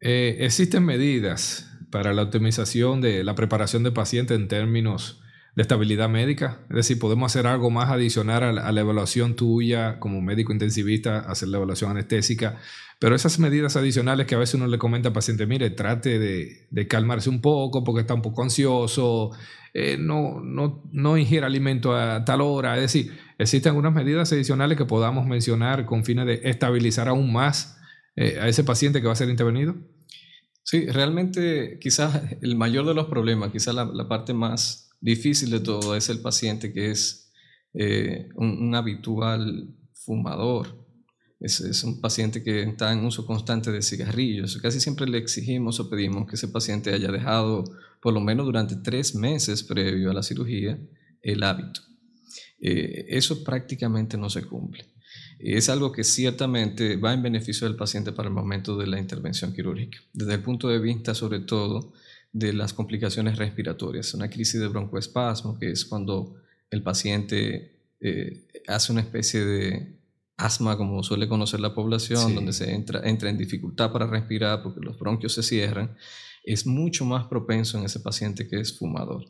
Eh, 0.00 0.36
existen 0.40 0.84
medidas 0.84 1.66
para 1.94 2.12
la 2.12 2.22
optimización 2.22 3.00
de 3.00 3.22
la 3.22 3.36
preparación 3.36 3.84
de 3.84 3.92
pacientes 3.92 4.36
en 4.36 4.48
términos 4.48 5.22
de 5.54 5.62
estabilidad 5.62 6.08
médica. 6.08 6.58
Es 6.68 6.74
decir, 6.74 6.98
podemos 6.98 7.30
hacer 7.30 7.46
algo 7.46 7.70
más 7.70 7.88
adicional 7.88 8.58
a 8.58 8.72
la, 8.72 8.80
evaluación 8.80 9.36
tuya 9.36 10.00
como 10.00 10.20
médico 10.20 10.52
intensivista, 10.52 11.20
hacer 11.20 11.50
la 11.50 11.58
evaluación 11.58 11.92
anestésica, 11.92 12.58
pero 12.98 13.14
esas 13.14 13.38
medidas 13.38 13.76
adicionales 13.76 14.26
que 14.26 14.34
a 14.34 14.38
veces 14.38 14.56
uno 14.56 14.66
le 14.66 14.76
comenta 14.76 15.10
al 15.10 15.12
paciente, 15.12 15.46
mire, 15.46 15.70
trate 15.70 16.18
de, 16.18 16.88
calmarse 16.88 17.30
un 17.30 17.40
poco 17.40 17.84
porque 17.84 18.00
está 18.00 18.14
un 18.14 18.22
poco 18.22 18.42
ansioso, 18.42 19.30
eh, 19.72 19.96
no, 19.96 20.40
no, 20.40 20.82
no 20.90 21.16
ingiere 21.16 21.46
alimento 21.46 21.94
a 21.94 22.24
tal 22.24 22.40
hora. 22.40 22.74
Es 22.74 22.82
decir, 22.92 23.16
existen 23.38 23.70
algunas 23.70 23.94
medidas 23.94 24.32
adicionales 24.32 24.76
que 24.76 24.84
podamos 24.84 25.28
mencionar 25.28 25.86
con 25.86 26.04
fines 26.04 26.26
de 26.26 26.40
estabilizar 26.42 27.06
aún 27.06 27.32
más 27.32 27.78
eh, 28.16 28.40
a 28.40 28.48
ese 28.48 28.64
paciente 28.64 29.00
que 29.00 29.06
va 29.06 29.12
a 29.12 29.16
ser 29.16 29.28
intervenido. 29.28 29.76
Sí, 30.64 30.86
realmente 30.86 31.78
quizás 31.78 32.22
el 32.40 32.56
mayor 32.56 32.86
de 32.86 32.94
los 32.94 33.06
problemas, 33.06 33.52
quizás 33.52 33.74
la, 33.74 34.08
parte 34.08 34.32
más 34.32 34.90
difícil 35.00 35.50
de 35.50 35.60
todo 35.60 35.94
es 35.94 36.08
el 36.08 36.20
paciente 36.20 36.72
que 36.72 36.90
es 36.90 37.30
eh, 37.74 38.30
un, 38.34 38.74
habitual 38.74 39.68
fumador. 39.92 40.82
Es, 41.40 41.84
un 41.84 42.00
paciente 42.00 42.42
que 42.42 42.62
está 42.62 42.92
en 42.92 43.04
uso 43.04 43.26
constante 43.26 43.70
de 43.70 43.82
cigarrillos. 43.82 44.56
Casi 44.56 44.80
siempre 44.80 45.06
le 45.06 45.18
exigimos 45.18 45.78
o 45.78 45.90
pedimos 45.90 46.26
que 46.26 46.36
ese 46.36 46.48
paciente 46.48 46.94
haya 46.94 47.12
dejado 47.12 47.64
por 48.00 48.14
lo 48.14 48.20
menos 48.20 48.46
durante 48.46 48.76
tres 48.76 49.14
meses 49.14 49.62
previo 49.62 50.10
a 50.10 50.14
la 50.14 50.22
cirugía 50.22 50.78
el 51.20 51.42
hábito. 51.42 51.82
Eh, 52.60 53.06
eso 53.08 53.44
prácticamente 53.44 54.16
no 54.16 54.30
se 54.30 54.42
cumple 54.44 54.93
es 55.38 55.68
algo 55.68 55.92
que 55.92 56.04
ciertamente 56.04 56.96
va 56.96 57.12
en 57.12 57.22
beneficio 57.22 57.66
del 57.66 57.76
paciente 57.76 58.12
para 58.12 58.28
el 58.28 58.34
momento 58.34 58.76
de 58.76 58.86
la 58.86 58.98
intervención 58.98 59.52
quirúrgica, 59.52 59.98
desde 60.12 60.34
el 60.34 60.42
punto 60.42 60.68
de 60.68 60.78
vista 60.78 61.14
sobre 61.14 61.40
todo 61.40 61.92
de 62.32 62.52
las 62.52 62.72
complicaciones 62.72 63.38
respiratorias, 63.38 64.12
una 64.14 64.28
crisis 64.28 64.60
de 64.60 64.68
broncoespasmo, 64.68 65.58
que 65.58 65.70
es 65.70 65.84
cuando 65.84 66.36
el 66.70 66.82
paciente 66.82 67.78
eh, 68.00 68.48
hace 68.66 68.92
una 68.92 69.02
especie 69.02 69.44
de 69.44 69.98
asma, 70.36 70.76
como 70.76 71.02
suele 71.04 71.28
conocer 71.28 71.60
la 71.60 71.74
población, 71.74 72.34
donde 72.34 72.52
se 72.52 72.72
entra, 72.72 73.08
entra 73.08 73.30
en 73.30 73.38
dificultad 73.38 73.92
para 73.92 74.06
respirar 74.06 74.62
porque 74.62 74.80
los 74.80 74.98
bronquios 74.98 75.32
se 75.32 75.42
cierran, 75.42 75.96
es 76.42 76.66
mucho 76.66 77.04
más 77.04 77.26
propenso 77.26 77.78
en 77.78 77.84
ese 77.84 78.00
paciente 78.00 78.48
que 78.48 78.60
es 78.60 78.76
fumador. 78.76 79.24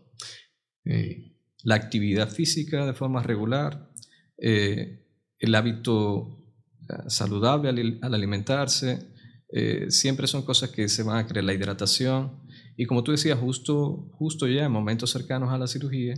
La 1.63 1.75
actividad 1.75 2.31
física 2.31 2.87
de 2.87 2.95
forma 2.95 3.23
regular, 3.23 3.91
eh, 4.39 5.04
el 5.45 5.55
hábito 5.55 6.45
eh, 6.89 6.95
saludable 7.09 7.69
al, 7.69 8.15
alimentarse, 8.15 9.11
eh, 9.51 9.87
siempre 9.91 10.27
son 10.27 10.43
cosas 10.43 10.71
que 10.71 10.89
se 10.89 11.03
van 11.03 11.19
a 11.19 11.27
crear, 11.27 11.45
la 11.45 11.55
hidratación. 11.55 12.43
Y 12.77 12.87
como 12.87 13.05
tú 13.05 13.13
decías, 13.13 13.39
justo, 13.39 14.11
justo 14.13 14.49
ya 14.49 14.65
en 14.65 14.73
momentos 14.73 15.11
cercanos 15.11 15.51
a 15.53 15.59
la 15.59 15.67
cirugía, 15.67 16.15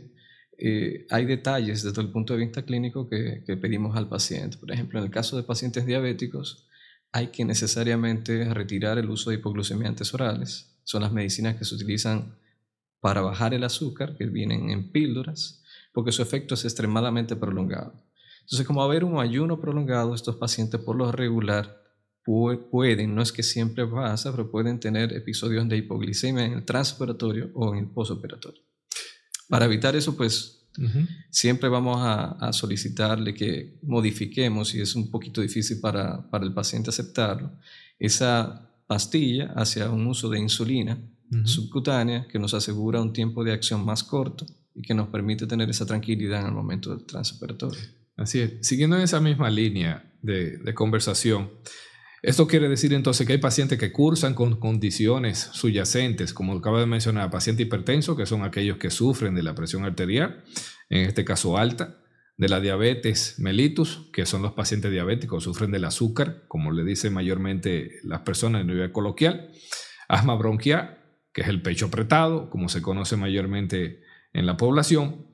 eh, 0.59 1.06
hay 1.11 1.26
detalles 1.26 1.83
desde 1.83 2.00
el 2.00 2.11
punto 2.11 2.33
de 2.33 2.40
vista 2.40 2.62
clínico 2.62 3.09
que, 3.11 3.42
que, 3.47 3.56
pedimos 3.56 3.97
al 3.97 4.09
paciente. 4.09 4.56
Por 4.56 4.73
ejemplo, 4.73 4.99
en 4.99 5.04
el 5.04 5.11
caso 5.11 5.37
de 5.37 5.42
pacientes 5.42 5.85
diabéticos, 5.85 6.66
hay 7.12 7.28
que 7.28 7.45
necesariamente 7.45 8.52
retirar 8.54 8.99
el 8.99 9.11
uso 9.11 9.30
de 9.30 9.37
hipoglucemiantes 9.37 10.14
orales. 10.14 10.78
Son 10.85 11.02
las 11.02 11.12
medicinas 11.12 11.56
que 11.56 11.64
se 11.64 11.75
utilizan 11.75 12.38
para 13.00 13.21
bajar 13.21 13.52
el 13.52 13.64
azúcar, 13.64 14.16
que 14.16 14.26
vienen 14.26 14.71
en 14.71 14.90
píldoras, 14.90 15.62
porque 15.92 16.12
su 16.12 16.23
efecto 16.23 16.54
es 16.54 16.64
extremadamente 16.64 17.37
prolongado. 17.37 18.05
Entonces, 18.47 18.65
como 18.65 18.81
haber 18.81 19.03
un 19.03 19.19
ayuno 19.19 19.61
prolongado, 19.61 20.15
estos 20.15 20.37
pacientes 20.37 20.81
por 20.81 20.95
lo 20.95 21.11
regular 21.11 21.83
pueden, 22.25 23.12
no 23.12 23.23
es 23.23 23.33
que 23.33 23.43
siempre 23.43 23.85
pasa, 23.88 24.31
pero 24.31 24.49
pueden 24.49 24.79
tener 24.79 25.12
episodios 25.12 25.69
de 25.69 25.79
hipoglicemia 25.79 26.45
en 26.45 26.53
el 26.53 26.65
transoperatorio 26.65 27.50
o 27.55 27.75
en 27.75 27.81
el 27.81 27.91
posoperatorio. 27.91 28.62
Para 29.49 29.65
evitar 29.65 29.97
eso, 29.97 30.17
pues 30.17 30.69
siempre 31.29 31.69
vamos 31.69 31.99
a, 32.00 32.53
solicitarle 32.53 33.35
que 33.35 33.81
modifiquemos, 33.83 34.75
y 34.76 34.81
es 34.81 34.95
un 34.95 35.11
poquito 35.11 35.41
difícil 35.41 35.81
para, 35.81 36.31
para, 36.31 36.45
el 36.45 36.55
paciente 36.55 36.91
aceptarlo, 36.91 37.50
esa 37.99 38.71
pastilla 38.87 39.53
hacia 39.57 39.91
un 39.91 40.07
uso 40.07 40.29
de 40.29 40.38
insulina 40.38 40.99
subcutánea 41.45 42.29
que 42.29 42.38
nos 42.38 42.55
asegura 42.55 43.03
un 43.03 43.12
tiempo 43.12 43.43
de 43.43 43.53
acción 43.53 43.85
más 43.85 44.05
corto 44.05 44.47
y 44.73 44.83
que 44.83 44.95
nos 44.95 45.09
permite 45.09 45.49
tener 45.49 45.69
esa 45.69 45.85
tranquilidad 45.85 46.43
en 46.43 46.47
el 46.47 46.53
momento 46.53 46.95
del 46.95 47.05
transoperatorio. 47.05 47.81
Así 48.16 48.40
es. 48.40 48.54
Siguiendo 48.62 48.96
en 48.96 49.02
esa 49.02 49.20
misma 49.20 49.50
línea 49.50 50.11
de, 50.23 50.75
conversación, 50.75 51.52
esto 52.23 52.46
quiere 52.46 52.68
decir 52.68 52.92
entonces 52.92 53.26
que 53.26 53.35
hay 53.35 53.38
pacientes 53.38 53.78
que 53.78 53.92
cursan 53.92 54.35
con 54.35 54.58
condiciones 54.58 55.50
subyacentes, 55.52 56.32
como 56.32 56.54
acaba 56.54 56.80
de 56.80 56.87
mencionar, 56.87 57.30
paciente 57.30 57.64
hipertenso, 57.64 58.16
que 58.16 58.26
son 58.26 58.42
aquellos 58.42 58.78
que 58.78 58.90
sufren 58.90 59.35
de 59.35 59.42
la 59.42 59.54
presión 59.54 59.85
arterial, 59.85 60.42
en 60.88 61.06
este 61.06 61.25
caso 61.25 61.58
alta, 61.58 61.99
de 62.38 62.49
la 62.49 62.61
diabetes 62.61 63.37
mellitus, 63.38 64.11
que 64.12 64.26
son 64.26 64.42
los 64.42 64.52
pacientes 64.52 64.90
diabéticos, 64.90 65.44
sufren 65.44 65.70
del 65.70 65.85
azúcar, 65.85 66.44
como 66.49 66.73
le 66.73 66.85
dicen 66.85 67.14
mayormente 67.14 68.00
las 68.02 68.20
personas 68.20 68.62
en 68.62 68.68
nivel 68.68 68.92
coloquial, 68.92 69.50
asma 70.08 70.35
bronquial, 70.35 70.99
que 71.32 71.42
es 71.42 71.49
el 71.49 71.62
pecho 71.62 71.87
apretado, 71.87 72.50
como 72.50 72.68
se 72.68 72.82
conoce 72.82 73.16
mayormente 73.16 74.02
en 74.32 74.46
la 74.46 74.56
población, 74.56 75.26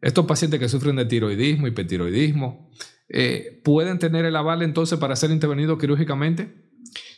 estos 0.00 0.26
pacientes 0.26 0.58
que 0.58 0.68
sufren 0.68 0.96
de 0.96 1.04
tiroidismo, 1.04 1.66
hipertiroidismo, 1.66 2.70
eh, 3.08 3.60
¿pueden 3.64 3.98
tener 3.98 4.24
el 4.24 4.36
aval 4.36 4.62
entonces 4.62 4.98
para 4.98 5.16
ser 5.16 5.30
intervenidos 5.30 5.78
quirúrgicamente? 5.78 6.70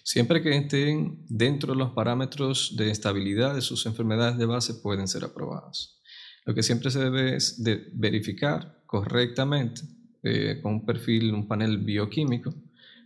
Siempre 0.03 0.43
que 0.43 0.57
estén 0.57 1.25
dentro 1.29 1.75
de 1.75 1.79
los 1.79 1.93
parámetros 1.93 2.77
de 2.77 2.91
estabilidad 2.91 3.55
de 3.55 3.61
sus 3.61 3.87
enfermedades 3.87 4.37
de 4.37 4.47
base, 4.47 4.75
pueden 4.75 5.07
ser 5.07 5.25
aprobados. 5.25 6.01
Lo 6.45 6.55
que 6.55 6.63
siempre 6.63 6.91
se 6.91 6.99
debe 6.99 7.37
es 7.37 7.63
verificar 7.93 8.83
correctamente 8.87 9.83
eh, 10.25 10.59
con 10.61 10.75
un 10.75 10.87
perfil, 10.87 11.33
un 11.33 11.47
panel 11.47 11.79
bioquímico, 11.79 12.53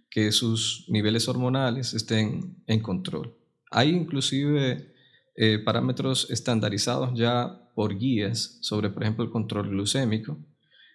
que 0.08 0.32
sus 0.32 0.86
niveles 0.88 1.28
hormonales 1.28 1.92
estén 1.92 2.62
en 2.66 2.80
control. 2.80 3.36
Hay 3.70 3.90
inclusive 3.90 4.94
eh, 5.36 5.58
parámetros 5.58 6.30
estandarizados 6.30 7.18
ya 7.18 7.70
por 7.74 7.98
guías 7.98 8.58
sobre, 8.62 8.90
por 8.90 9.02
ejemplo, 9.02 9.24
el 9.24 9.30
control 9.30 9.68
glucémico, 9.68 10.38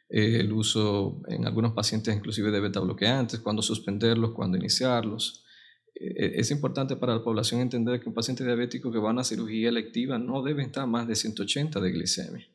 eh, 0.09 0.39
el 0.39 0.51
uso 0.51 1.21
en 1.27 1.45
algunos 1.45 1.73
pacientes 1.73 2.15
inclusive 2.15 2.49
de 2.51 2.59
beta 2.59 2.79
bloqueantes, 2.79 3.39
cuándo 3.39 3.61
suspenderlos, 3.61 4.31
cuándo 4.31 4.57
iniciarlos. 4.57 5.45
Eh, 5.93 6.33
es 6.35 6.49
importante 6.49 6.95
para 6.95 7.15
la 7.15 7.23
población 7.23 7.61
entender 7.61 7.99
que 7.99 8.09
un 8.09 8.15
paciente 8.15 8.43
diabético 8.43 8.91
que 8.91 8.97
va 8.97 9.09
a 9.09 9.13
una 9.13 9.23
cirugía 9.23 9.69
electiva 9.69 10.17
no 10.17 10.41
debe 10.41 10.63
estar 10.63 10.87
más 10.87 11.07
de 11.07 11.15
180 11.15 11.79
de 11.79 11.91
glicemia 11.91 12.47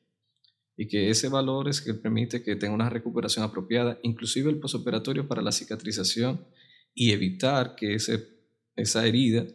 y 0.76 0.88
que 0.88 1.08
ese 1.08 1.28
valor 1.28 1.68
es 1.68 1.80
que 1.80 1.94
permite 1.94 2.42
que 2.42 2.56
tenga 2.56 2.74
una 2.74 2.90
recuperación 2.90 3.44
apropiada, 3.44 3.98
inclusive 4.02 4.50
el 4.50 4.58
posoperatorio 4.58 5.26
para 5.26 5.40
la 5.40 5.52
cicatrización 5.52 6.46
y 6.94 7.12
evitar 7.12 7.76
que 7.76 7.94
ese, 7.94 8.28
esa 8.74 9.06
herida 9.06 9.46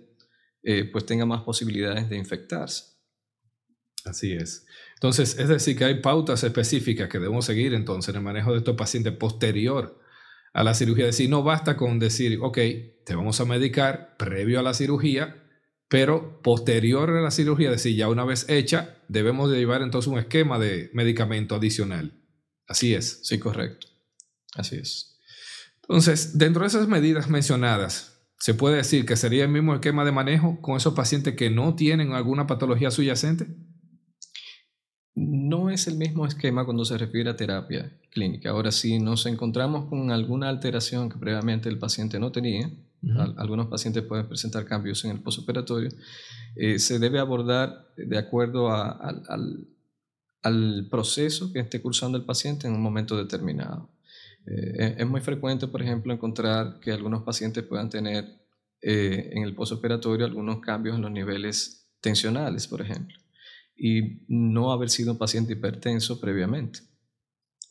eh, 0.63 0.89
pues 0.91 1.06
tenga 1.06 1.25
más 1.25 1.41
posibilidades 1.41 2.10
de 2.10 2.18
infectarse. 2.18 2.91
Así 4.06 4.34
es. 4.34 4.65
Entonces, 4.96 5.38
es 5.38 5.48
decir, 5.48 5.77
que 5.77 5.86
hay 5.86 6.01
pautas 6.01 6.44
específicas 6.44 7.10
que 7.10 7.20
debemos 7.20 7.46
seguir 7.46 7.74
entonces 7.74 8.10
en 8.10 8.18
el 8.18 8.24
manejo 8.24 8.51
de 8.51 8.60
estos 8.60 8.75
pacientes 8.75 9.13
posterior 9.13 10.00
a 10.53 10.63
la 10.63 10.74
cirugía. 10.74 11.06
Es 11.06 11.18
decir, 11.18 11.30
no 11.30 11.44
basta 11.44 11.77
con 11.77 12.00
decir, 12.00 12.39
ok, 12.41 12.58
te 13.06 13.15
vamos 13.15 13.39
a 13.39 13.46
medicar 13.46 14.15
previo 14.18 14.60
a 14.60 14.63
la 14.63 14.74
cirugía, 14.74 15.44
pero 15.88 16.41
posterior 16.41 17.10
a 17.10 17.22
la 17.22 17.32
cirugía, 17.32 17.70
es 17.70 17.77
decir, 17.77 17.96
ya 17.96 18.10
una 18.10 18.25
vez 18.25 18.46
hecha, 18.50 18.98
debemos 19.08 19.51
de 19.51 19.58
llevar 19.58 19.82
entonces 19.82 20.12
un 20.12 20.20
esquema 20.20 20.58
de 20.58 20.89
medicamento 20.94 21.56
adicional. 21.56 22.24
Así 22.68 22.94
es. 22.94 23.20
Sí, 23.24 23.39
correcto. 23.39 23.88
Así 24.56 24.77
es. 24.77 25.20
Entonces, 25.82 26.38
dentro 26.38 26.62
de 26.62 26.70
esas 26.70 26.88
medidas 26.88 27.30
mencionadas, 27.30 28.11
se 28.42 28.56
puede 28.56 28.78
decir 28.78 29.06
que 29.06 29.16
sería 29.16 29.44
el 29.44 29.52
mismo 29.52 29.76
esquema 29.76 30.04
de 30.04 30.12
manejo 30.12 30.60
con 30.62 30.76
esos 30.76 30.96
pacientes 30.96 31.36
que 31.36 31.52
no 31.52 31.76
tienen 31.76 32.14
alguna 32.14 32.48
patología 32.48 32.90
subyacente. 32.90 33.46
No 35.14 35.70
es 35.70 35.86
el 35.86 35.96
mismo 35.96 36.26
esquema 36.26 36.66
cuando 36.66 36.84
se 36.84 36.98
refiere 36.98 37.30
a 37.30 37.36
terapia 37.36 37.96
clínica. 38.10 38.50
Ahora, 38.50 38.72
si 38.72 38.98
nos 38.98 39.28
encontramos 39.28 39.88
con 39.90 40.10
alguna 40.10 40.50
alteración 40.50 41.08
que 41.08 41.20
previamente 41.20 41.70
el 41.70 41.78
paciente 41.78 42.20
no 42.20 42.32
tenía, 42.32 42.68
algunos 43.38 43.68
pacientes 43.68 44.02
pueden 44.02 44.28
presentar 44.28 44.66
cambios 44.66 45.06
en 45.06 45.12
el 45.12 45.20
postoperatorio, 45.20 45.92
eh, 46.56 46.80
se 46.80 46.98
debe 46.98 47.20
abordar 47.20 47.94
de 47.96 48.18
acuerdo 48.18 48.72
al, 48.72 49.68
al, 50.42 50.88
proceso 50.90 51.54
que 51.54 51.60
esté 51.60 51.80
cursando 51.80 52.18
el 52.18 52.26
paciente 52.26 52.66
en 52.66 52.74
un 52.74 52.82
momento 52.82 53.16
determinado. 53.16 53.91
Eh, 54.48 54.96
es 54.98 55.08
muy 55.08 55.22
frecuente, 55.22 55.68
por 55.68 55.82
ejemplo, 55.82 56.14
encontrar 56.14 56.80
que 56.80 56.92
algunos 56.92 57.24
pacientes 57.24 57.64
puedan 57.64 57.90
tener 57.90 58.26
eh, 58.82 59.30
en 59.34 59.44
el 59.44 59.54
postoperatorio 59.56 60.26
algunos 60.26 60.60
cambios 60.60 60.96
en 60.96 61.02
los 61.04 61.12
niveles 61.12 61.90
tensionales, 62.02 62.68
por 62.68 62.82
ejemplo, 62.82 63.16
y 63.76 64.24
no 64.28 64.72
haber 64.72 64.90
sido 64.90 65.12
un 65.14 65.18
paciente 65.18 65.54
hipertenso 65.54 66.20
previamente. 66.20 66.80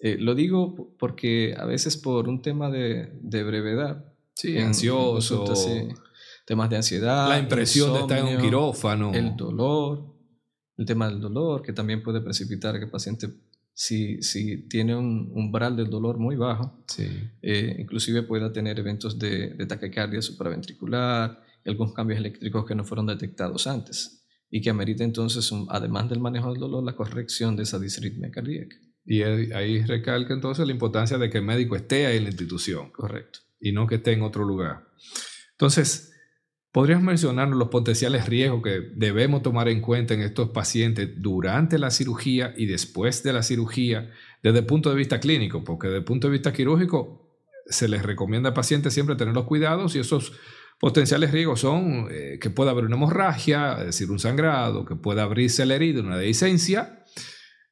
lo 0.00 0.34
digo 0.34 0.96
porque 0.98 1.54
a 1.58 1.64
veces 1.64 1.96
por 1.96 2.28
un 2.28 2.40
tema 2.42 2.70
de, 2.70 3.10
de 3.20 3.42
brevedad, 3.42 4.10
Sí, 4.40 4.56
ansioso. 4.56 5.44
temas 6.46 6.70
de 6.70 6.76
ansiedad. 6.76 7.28
La 7.28 7.38
impresión 7.38 7.92
de 7.92 8.00
estar 8.00 8.18
en 8.18 8.36
un 8.36 8.42
quirófano. 8.42 9.12
El 9.12 9.36
dolor. 9.36 10.16
El 10.78 10.86
tema 10.86 11.08
del 11.10 11.20
dolor, 11.20 11.60
que 11.60 11.74
también 11.74 12.02
puede 12.02 12.22
precipitar 12.22 12.78
que 12.78 12.84
el 12.86 12.90
paciente, 12.90 13.28
si, 13.82 14.22
si 14.22 14.68
tiene 14.68 14.94
un 14.94 15.30
umbral 15.34 15.74
del 15.76 15.88
dolor 15.88 16.18
muy 16.18 16.36
bajo, 16.36 16.84
sí. 16.86 17.08
Eh, 17.40 17.76
inclusive 17.78 18.22
pueda 18.24 18.52
tener 18.52 18.78
eventos 18.78 19.18
de, 19.18 19.54
de 19.54 19.66
taquicardia 19.66 20.20
supraventricular, 20.20 21.42
algunos 21.64 21.94
cambios 21.94 22.18
eléctricos 22.18 22.66
que 22.66 22.74
no 22.74 22.84
fueron 22.84 23.06
detectados 23.06 23.66
antes 23.66 24.26
y 24.50 24.60
que 24.60 24.68
amerita 24.68 25.04
entonces, 25.04 25.50
además 25.68 26.10
del 26.10 26.20
manejo 26.20 26.50
del 26.50 26.60
dolor, 26.60 26.84
la 26.84 26.96
corrección 26.96 27.56
de 27.56 27.62
esa 27.62 27.78
disritmia 27.78 28.30
cardíaca. 28.30 28.76
Y 29.06 29.22
ahí 29.22 29.82
recalca 29.82 30.34
entonces 30.34 30.66
la 30.66 30.72
importancia 30.72 31.16
de 31.16 31.30
que 31.30 31.38
el 31.38 31.44
médico 31.44 31.76
esté 31.76 32.06
ahí 32.06 32.18
en 32.18 32.24
la 32.24 32.30
institución. 32.30 32.90
Correcto 32.90 33.40
y 33.60 33.72
no 33.72 33.86
que 33.86 33.96
esté 33.96 34.12
en 34.12 34.22
otro 34.22 34.44
lugar. 34.44 34.88
Entonces, 35.52 36.09
¿podrías 36.72 37.02
mencionarnos 37.02 37.58
los 37.58 37.68
potenciales 37.68 38.28
riesgos 38.28 38.62
que 38.62 38.80
debemos 38.94 39.42
tomar 39.42 39.68
en 39.68 39.80
cuenta 39.80 40.14
en 40.14 40.22
estos 40.22 40.50
pacientes 40.50 41.10
durante 41.16 41.78
la 41.78 41.90
cirugía 41.90 42.54
y 42.56 42.66
después 42.66 43.22
de 43.22 43.32
la 43.32 43.42
cirugía 43.42 44.10
desde 44.42 44.60
el 44.60 44.66
punto 44.66 44.90
de 44.90 44.96
vista 44.96 45.20
clínico? 45.20 45.64
Porque 45.64 45.88
desde 45.88 45.98
el 45.98 46.04
punto 46.04 46.28
de 46.28 46.32
vista 46.32 46.52
quirúrgico 46.52 47.28
se 47.66 47.88
les 47.88 48.02
recomienda 48.02 48.48
al 48.50 48.54
paciente 48.54 48.90
siempre 48.90 49.16
tener 49.16 49.34
los 49.34 49.44
cuidados 49.44 49.94
y 49.96 50.00
esos 50.00 50.32
potenciales 50.78 51.30
riesgos 51.30 51.60
son 51.60 52.08
eh, 52.10 52.38
que 52.40 52.50
pueda 52.50 52.70
haber 52.70 52.86
una 52.86 52.96
hemorragia, 52.96 53.78
es 53.80 53.86
decir, 53.86 54.10
un 54.10 54.18
sangrado, 54.18 54.84
que 54.86 54.96
pueda 54.96 55.24
abrirse 55.24 55.66
la 55.66 55.74
herida, 55.74 56.00
una 56.00 56.16
dehiscencia, 56.16 57.04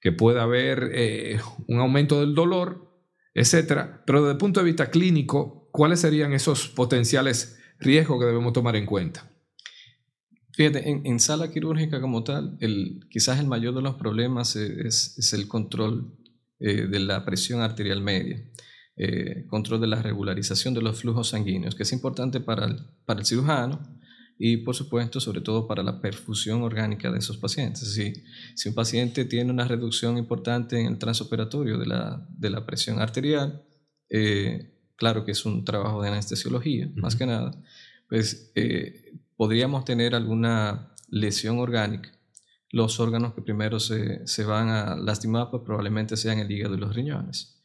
que 0.01 0.13
pueda 0.13 0.43
haber 0.43 0.91
eh, 0.93 1.41
un 1.67 1.81
aumento 1.81 2.21
del 2.21 2.35
dolor, 2.35 2.93
etc. 3.35 4.03
Pero 4.07 4.21
desde 4.21 4.33
el 4.33 4.39
punto 4.39 4.61
de 4.61 4.67
vista 4.67 4.91
clínico, 4.91 5.71
¿cuáles 5.73 6.01
serían 6.01 6.33
esos 6.33 6.69
potenciales 6.69 7.58
riesgos 7.58 7.58
que 7.79 8.25
debemos 8.25 8.53
tomar 8.53 8.77
en 8.77 8.87
cuenta? 8.87 9.31
Fíjate, 10.53 10.89
en, 10.89 11.21
sala 11.21 11.53
quirúrgica 11.53 12.01
como 12.01 12.25
tal, 12.25 12.57
el, 12.61 13.07
quizás 13.11 13.39
el 13.39 13.47
mayor 13.47 13.75
de 13.77 13.83
los 13.83 13.95
problemas 13.95 14.57
es, 14.57 15.33
el 15.33 15.47
control 15.47 16.17
eh, 16.59 16.89
de 16.89 16.99
la 16.99 17.25
presión 17.25 17.61
arterial 17.61 18.03
media, 18.03 18.43
eh, 18.97 19.47
control 19.47 19.81
de 19.81 19.87
la 19.87 20.03
regularización 20.03 20.75
de 20.75 20.83
los 20.83 21.01
flujos 21.01 21.29
sanguíneos, 21.29 21.77
que 21.77 21.85
es 21.85 21.93
importante 21.93 22.41
para 22.41 22.67
el, 22.67 22.81
para 23.07 23.21
el 23.21 23.27
cirujano 23.27 23.79
y 24.37 24.59
por 24.59 24.75
supuesto 24.75 25.21
sobre 25.21 25.43
todo 25.43 25.67
para 25.67 25.83
la 25.83 26.01
perfusión 26.01 26.63
orgánica 26.63 27.11
de 27.11 27.19
esos 27.19 27.37
pacientes. 27.37 27.93
Si, 27.95 28.13
si 28.55 28.69
un 28.69 28.75
paciente 28.75 29.25
tiene 29.25 29.53
una 29.53 29.67
reducción 29.67 30.17
importante 30.17 30.81
en 30.81 30.87
el 30.87 30.99
transoperatorio 30.99 31.79
de 31.79 31.87
la, 31.87 32.27
de 32.31 32.51
la 32.51 32.65
presión 32.65 33.01
arterial, 33.01 33.65
eh, 34.11 34.78
claro 34.99 35.25
que 35.25 35.33
es 35.33 35.47
un 35.47 35.65
trabajo 35.65 36.03
de 36.03 36.09
anestesiología, 36.09 36.91
más 36.97 37.17
que 37.17 37.25
nada, 37.25 37.53
pues 38.09 38.53
eh, 38.55 39.15
podríamos 39.37 39.85
tener 39.87 40.15
alguna 40.15 40.93
lesión 41.09 41.59
orgánica. 41.59 42.13
Los 42.71 43.01
órganos 43.01 43.33
que 43.33 43.41
primero 43.41 43.81
se, 43.81 44.27
se 44.27 44.45
van 44.45 44.69
a 44.69 44.97
lastimar 44.97 45.51
pues 45.51 45.63
probablemente 45.65 46.19
sean 46.19 46.39
el 46.39 46.51
hígado 46.51 46.75
y 46.75 46.79
los 46.79 46.95
riñones. 46.95 47.63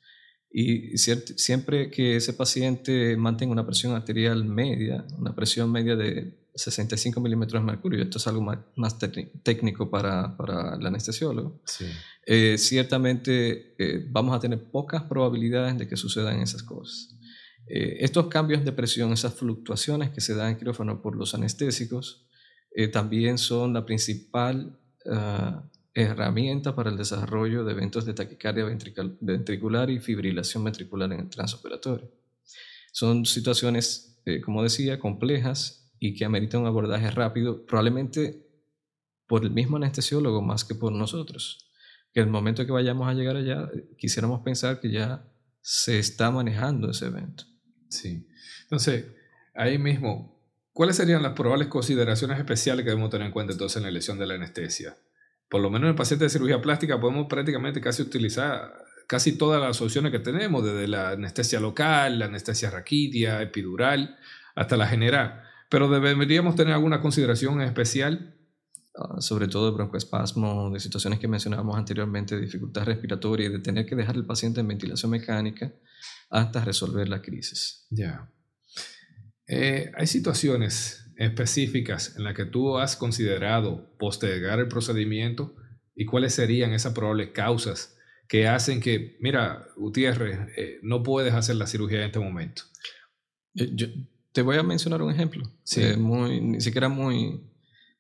Y 0.55 0.97
siempre 0.99 1.89
que 1.89 2.17
ese 2.17 2.31
paciente 2.33 3.17
mantenga 3.17 3.51
una 3.51 3.65
presión 3.65 3.93
arterial 3.95 4.45
media, 4.45 5.03
una 5.17 5.35
presión 5.35 5.71
media 5.71 5.95
de 5.95 6.43
65 6.53 7.19
milímetros 7.19 7.59
de 7.59 7.65
mercurio, 7.65 8.03
esto 8.03 8.19
es 8.19 8.27
algo 8.27 8.41
más, 8.43 8.59
más 8.75 8.97
técnico 9.41 9.89
para, 9.89 10.37
para, 10.37 10.75
el 10.75 10.85
anestesiólogo, 10.85 11.59
eh, 12.27 12.57
ciertamente 12.59 13.73
eh, 13.79 14.05
vamos 14.11 14.35
a 14.35 14.39
tener 14.39 14.61
pocas 14.69 15.01
probabilidades 15.03 15.75
de 15.79 15.87
que 15.87 15.97
sucedan 15.97 16.39
esas 16.39 16.61
cosas. 16.61 17.17
Eh, 17.67 17.97
estos 17.99 18.27
cambios 18.27 18.65
de 18.65 18.71
presión, 18.71 19.13
esas 19.13 19.33
fluctuaciones 19.33 20.09
que 20.09 20.21
se 20.21 20.35
dan 20.35 20.51
en 20.51 20.57
quirófano 20.57 21.01
por 21.01 21.15
los 21.15 21.33
anestésicos, 21.33 22.27
eh, 22.75 22.87
también 22.87 23.37
son 23.37 23.73
la 23.73 23.85
principal 23.85 24.79
ah, 25.09 25.63
herramienta 25.93 26.75
para 26.75 26.89
el 26.89 26.97
desarrollo 26.97 27.63
de 27.63 27.73
eventos 27.73 28.05
de 28.05 28.13
taquicardia 28.13 28.65
ventricular 29.21 29.89
y 29.89 29.99
fibrilación 29.99 30.63
ventricular 30.63 31.11
en 31.13 31.19
el 31.21 31.29
transoperatorio. 31.29 32.09
Son 32.91 33.25
situaciones, 33.25 34.21
eh, 34.25 34.41
como 34.41 34.63
decía, 34.63 34.99
complejas 34.99 35.91
y 35.99 36.15
que 36.15 36.25
ameritan 36.25 36.61
un 36.61 36.67
abordaje 36.67 37.09
rápido, 37.11 37.65
probablemente 37.65 38.47
por 39.27 39.43
el 39.43 39.51
mismo 39.51 39.77
anestesiólogo 39.77 40.41
más 40.41 40.65
que 40.65 40.75
por 40.75 40.91
nosotros. 40.91 41.71
Que 42.11 42.19
el 42.19 42.27
momento 42.27 42.65
que 42.65 42.71
vayamos 42.71 43.07
a 43.07 43.13
llegar 43.13 43.35
allá, 43.35 43.69
quisiéramos 43.97 44.41
pensar 44.41 44.79
que 44.79 44.91
ya 44.91 45.27
se 45.61 45.97
está 45.97 46.29
manejando 46.29 46.91
ese 46.91 47.07
evento. 47.07 47.45
Sí. 47.93 48.27
Entonces, 48.63 49.05
ahí 49.53 49.77
mismo, 49.77 50.41
¿cuáles 50.73 50.95
serían 50.95 51.21
las 51.21 51.33
probables 51.33 51.67
consideraciones 51.67 52.39
especiales 52.39 52.83
que 52.83 52.89
debemos 52.89 53.11
tener 53.11 53.27
en 53.27 53.33
cuenta 53.33 53.53
entonces 53.53 53.77
en 53.77 53.83
la 53.83 53.89
elección 53.89 54.17
de 54.17 54.27
la 54.27 54.33
anestesia? 54.35 54.97
Por 55.49 55.61
lo 55.61 55.69
menos 55.69 55.85
en 55.85 55.89
el 55.89 55.95
paciente 55.95 56.25
de 56.25 56.29
cirugía 56.29 56.61
plástica 56.61 56.99
podemos 56.99 57.27
prácticamente 57.27 57.79
casi 57.79 58.01
utilizar 58.01 58.73
casi 59.07 59.37
todas 59.37 59.61
las 59.61 59.79
opciones 59.81 60.11
que 60.11 60.19
tenemos, 60.19 60.63
desde 60.63 60.87
la 60.87 61.11
anestesia 61.11 61.59
local, 61.59 62.17
la 62.17 62.25
anestesia 62.25 62.71
raquidia, 62.71 63.41
epidural, 63.41 64.17
hasta 64.55 64.77
la 64.77 64.87
general. 64.87 65.43
Pero 65.69 65.87
deberíamos 65.89 66.55
tener 66.55 66.73
alguna 66.73 66.99
consideración 67.01 67.61
especial 67.61 68.35
ah, 68.95 69.19
sobre 69.19 69.47
todo 69.47 69.69
de 69.69 69.75
broncoespasmo, 69.75 70.71
de 70.71 70.79
situaciones 70.79 71.19
que 71.19 71.27
mencionábamos 71.27 71.77
anteriormente, 71.77 72.35
de 72.35 72.41
dificultad 72.41 72.85
respiratoria 72.85 73.49
de 73.49 73.59
tener 73.59 73.85
que 73.85 73.95
dejar 73.95 74.15
el 74.15 74.25
paciente 74.25 74.61
en 74.61 74.67
ventilación 74.67 75.11
mecánica 75.11 75.71
hasta 76.33 76.65
resolver 76.65 77.07
la 77.07 77.21
crisis. 77.21 77.85
Ya. 77.91 78.27
Eh, 79.47 79.91
¿Hay 79.95 80.07
situaciones 80.07 81.05
específicas 81.15 82.15
en 82.17 82.23
las 82.23 82.33
que 82.33 82.45
tú 82.45 82.79
has 82.79 82.95
considerado 82.95 83.95
postergar 83.99 84.59
el 84.59 84.67
procedimiento 84.67 85.55
y 85.95 86.05
cuáles 86.05 86.33
serían 86.33 86.73
esas 86.73 86.93
probables 86.93 87.29
causas 87.29 87.95
que 88.27 88.47
hacen 88.47 88.81
que, 88.81 89.15
mira, 89.19 89.67
Gutiérrez, 89.77 90.39
eh, 90.57 90.79
no 90.81 91.03
puedes 91.03 91.35
hacer 91.35 91.55
la 91.55 91.67
cirugía 91.67 91.99
en 91.99 92.05
este 92.05 92.19
momento? 92.19 92.63
Eh, 93.53 93.69
yo, 93.73 93.87
te 94.31 94.41
voy 94.41 94.57
a 94.57 94.63
mencionar 94.63 95.03
un 95.03 95.11
ejemplo. 95.11 95.43
Sí. 95.63 95.83
muy, 95.97 96.41
ni 96.41 96.61
siquiera 96.61 96.89
muy 96.89 97.43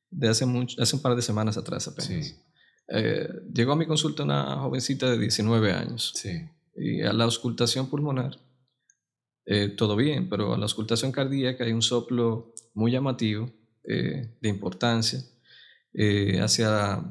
de 0.09 0.29
hace, 0.29 0.47
mucho, 0.47 0.81
hace 0.81 0.95
un 0.95 1.03
par 1.03 1.15
de 1.15 1.21
semanas 1.21 1.55
atrás 1.55 1.87
apenas. 1.87 2.25
Sí. 2.25 2.35
llegó 3.53 3.73
a 3.73 3.75
mi 3.75 3.85
consulta 3.85 4.23
una 4.23 4.55
jovencita 4.55 5.11
de 5.11 5.19
19 5.19 5.71
años. 5.71 6.13
Sí. 6.15 6.31
Y 6.75 7.01
a 7.01 7.13
la 7.13 7.25
auscultación 7.25 7.89
pulmonar, 7.89 8.37
eh, 9.45 9.69
todo 9.69 9.95
bien, 9.95 10.29
pero 10.29 10.53
a 10.53 10.57
la 10.57 10.63
auscultación 10.63 11.11
cardíaca 11.11 11.63
hay 11.63 11.73
un 11.73 11.81
soplo 11.81 12.53
muy 12.73 12.91
llamativo, 12.91 13.51
eh, 13.83 14.37
de 14.41 14.49
importancia, 14.49 15.19
eh, 15.93 16.39
hacia, 16.39 17.03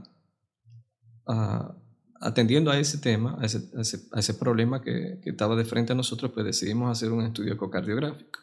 atendiendo 2.20 2.70
a 2.70 2.78
ese 2.78 2.98
tema, 2.98 3.36
a 3.40 3.44
ese, 3.44 3.70
a 4.12 4.18
ese, 4.18 4.34
problema 4.34 4.82
que, 4.82 5.20
que, 5.22 5.30
estaba 5.30 5.54
de 5.54 5.64
frente 5.64 5.92
a 5.92 5.96
nosotros, 5.96 6.32
pues 6.32 6.46
decidimos 6.46 6.90
hacer 6.90 7.12
un 7.12 7.24
estudio 7.24 7.52
ecocardiográfico. 7.52 8.40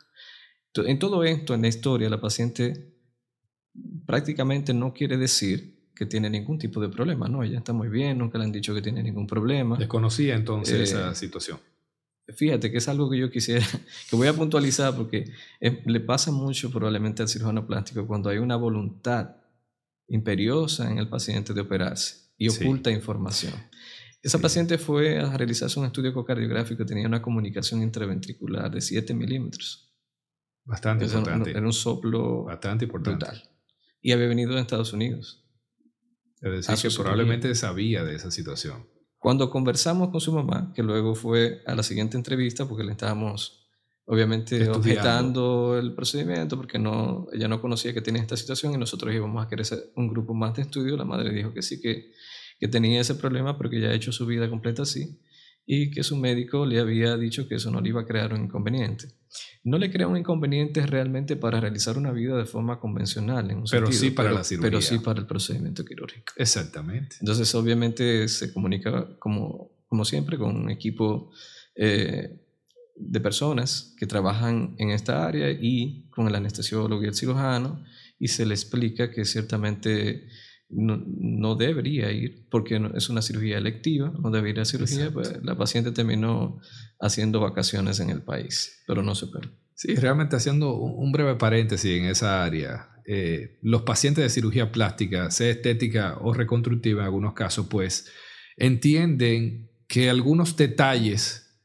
En 0.75 0.99
todo 0.99 1.23
esto, 1.23 1.53
en 1.55 1.63
la 1.63 1.67
historia, 1.67 2.09
la 2.09 2.21
paciente 2.21 2.95
prácticamente 4.05 4.73
no 4.73 4.93
quiere 4.93 5.17
decir 5.17 5.78
que 5.95 6.05
tiene 6.05 6.29
ningún 6.29 6.57
tipo 6.57 6.79
de 6.79 6.89
problema, 6.89 7.27
¿no? 7.27 7.43
Ella 7.43 7.57
está 7.57 7.73
muy 7.73 7.89
bien, 7.89 8.17
nunca 8.17 8.37
le 8.37 8.45
han 8.45 8.51
dicho 8.51 8.73
que 8.73 8.81
tiene 8.81 9.03
ningún 9.03 9.27
problema. 9.27 9.77
Desconocía 9.77 10.35
entonces 10.35 10.89
esa 10.89 11.11
eh, 11.11 11.15
situación. 11.15 11.59
Fíjate 12.35 12.71
que 12.71 12.77
es 12.77 12.87
algo 12.87 13.09
que 13.09 13.17
yo 13.17 13.29
quisiera, 13.29 13.65
que 14.09 14.15
voy 14.15 14.27
a 14.27 14.33
puntualizar 14.33 14.95
porque 14.95 15.31
le 15.59 15.99
pasa 15.99 16.31
mucho 16.31 16.71
probablemente 16.71 17.21
al 17.21 17.27
cirujano 17.27 17.65
plástico 17.65 18.07
cuando 18.07 18.29
hay 18.29 18.37
una 18.37 18.55
voluntad 18.55 19.35
imperiosa 20.07 20.89
en 20.89 20.97
el 20.97 21.07
paciente 21.07 21.53
de 21.53 21.61
operarse 21.61 22.29
y 22.37 22.49
oculta 22.49 22.89
información. 22.91 23.53
Esa 24.21 24.39
paciente 24.39 24.77
fue 24.77 25.19
a 25.19 25.37
realizarse 25.37 25.79
un 25.79 25.85
estudio 25.85 26.09
ecocardiográfico, 26.09 26.85
tenía 26.85 27.07
una 27.07 27.21
comunicación 27.21 27.81
intraventricular 27.81 28.69
de 28.69 28.81
7 28.81 29.13
milímetros. 29.13 29.89
Bastante 30.65 31.05
importante. 31.05 31.51
Era 31.51 31.61
un 31.61 31.73
soplo 31.73 32.43
Bastante 32.43 32.85
importante. 32.85 33.25
brutal. 33.25 33.49
Y 34.01 34.11
había 34.11 34.27
venido 34.27 34.53
de 34.53 34.61
Estados 34.61 34.93
Unidos. 34.93 35.43
Es 36.41 36.67
decir, 36.67 36.89
que 36.89 36.95
probablemente 36.95 37.53
sabía 37.55 38.03
de 38.03 38.15
esa 38.15 38.31
situación. 38.31 38.87
Cuando 39.17 39.49
conversamos 39.49 40.09
con 40.09 40.21
su 40.21 40.31
mamá, 40.31 40.71
que 40.73 40.81
luego 40.81 41.13
fue 41.13 41.61
a 41.65 41.75
la 41.75 41.83
siguiente 41.83 42.15
entrevista 42.15 42.67
porque 42.67 42.85
le 42.85 42.91
estábamos 42.91 43.67
obviamente 44.05 44.67
objetando 44.69 45.77
el 45.77 45.93
procedimiento 45.93 46.57
porque 46.57 46.79
no, 46.79 47.27
ella 47.31 47.47
no 47.47 47.61
conocía 47.61 47.93
que 47.93 48.01
tenía 48.01 48.21
esta 48.21 48.37
situación 48.37 48.73
y 48.73 48.77
nosotros 48.77 49.13
íbamos 49.13 49.45
a 49.45 49.47
querer 49.47 49.65
ser 49.65 49.91
un 49.95 50.07
grupo 50.07 50.33
más 50.33 50.55
de 50.55 50.63
estudio. 50.63 50.97
La 50.97 51.05
madre 51.05 51.31
dijo 51.31 51.53
que 51.53 51.61
sí, 51.61 51.79
que, 51.81 52.11
que 52.59 52.67
tenía 52.67 53.01
ese 53.01 53.15
problema 53.15 53.57
porque 53.57 53.79
ya 53.79 53.89
ha 53.89 53.93
hecho 53.93 54.11
su 54.11 54.25
vida 54.25 54.49
completa 54.49 54.83
así 54.83 55.19
y 55.65 55.91
que 55.91 56.03
su 56.03 56.15
médico 56.15 56.65
le 56.65 56.79
había 56.79 57.17
dicho 57.17 57.47
que 57.47 57.55
eso 57.55 57.69
no 57.69 57.81
le 57.81 57.89
iba 57.89 58.01
a 58.01 58.05
crear 58.05 58.33
un 58.33 58.45
inconveniente. 58.45 59.09
No 59.63 59.77
le 59.77 59.91
crea 59.91 60.07
un 60.07 60.17
inconveniente 60.17 60.85
realmente 60.85 61.35
para 61.35 61.59
realizar 61.59 61.97
una 61.97 62.11
vida 62.11 62.37
de 62.37 62.45
forma 62.45 62.79
convencional, 62.79 63.51
en 63.51 63.63
pero 63.69 63.91
sí 63.91 64.11
para 64.11 64.31
la 64.31 64.43
cirugía. 64.43 64.69
Pero 64.69 64.81
sí 64.81 64.99
para 64.99 65.19
el 65.19 65.27
procedimiento 65.27 65.85
quirúrgico. 65.85 66.33
Exactamente. 66.35 67.17
Entonces, 67.19 67.53
obviamente, 67.55 68.27
se 68.27 68.53
comunica 68.53 69.17
como, 69.19 69.71
como 69.87 70.05
siempre 70.05 70.37
con 70.37 70.55
un 70.55 70.69
equipo 70.69 71.31
eh, 71.75 72.39
de 72.95 73.19
personas 73.21 73.95
que 73.97 74.05
trabajan 74.05 74.75
en 74.77 74.91
esta 74.91 75.25
área 75.25 75.49
y 75.49 76.09
con 76.09 76.27
el 76.27 76.35
anestesiólogo 76.35 77.03
y 77.03 77.07
el 77.07 77.15
cirujano 77.15 77.83
y 78.19 78.27
se 78.27 78.45
le 78.45 78.53
explica 78.53 79.09
que 79.09 79.23
ciertamente 79.23 80.27
no, 80.69 81.55
debería 81.55 82.11
ir 82.11 82.45
porque 82.49 82.79
es 82.93 83.09
una 83.09 83.21
cirugía 83.21 83.57
electiva, 83.57 84.13
no 84.19 84.29
debería 84.29 84.55
ir 84.55 84.59
a 84.59 84.65
cirugía, 84.65 85.11
pues 85.11 85.33
la 85.43 85.57
paciente 85.57 85.91
terminó 85.91 86.59
haciendo 86.99 87.39
vacaciones 87.39 87.99
en 87.99 88.09
el 88.09 88.21
país, 88.21 88.83
pero 88.87 89.01
no 89.01 89.15
se 89.15 89.27
perdió. 89.27 89.51
Sí, 89.73 89.95
realmente 89.95 90.35
haciendo 90.35 90.75
un 90.75 91.11
breve 91.11 91.35
paréntesis 91.35 91.97
en 91.97 92.05
esa 92.05 92.43
área, 92.43 92.89
eh, 93.05 93.57
los 93.61 93.83
pacientes 93.83 94.23
de 94.23 94.29
cirugía 94.29 94.71
plástica, 94.71 95.31
sea 95.31 95.49
estética 95.49 96.17
o 96.21 96.33
reconstructiva 96.33 97.01
en 97.01 97.05
algunos 97.05 97.33
casos, 97.33 97.67
pues 97.69 98.11
entienden 98.57 99.71
que 99.87 100.09
algunos 100.09 100.57
detalles 100.57 101.57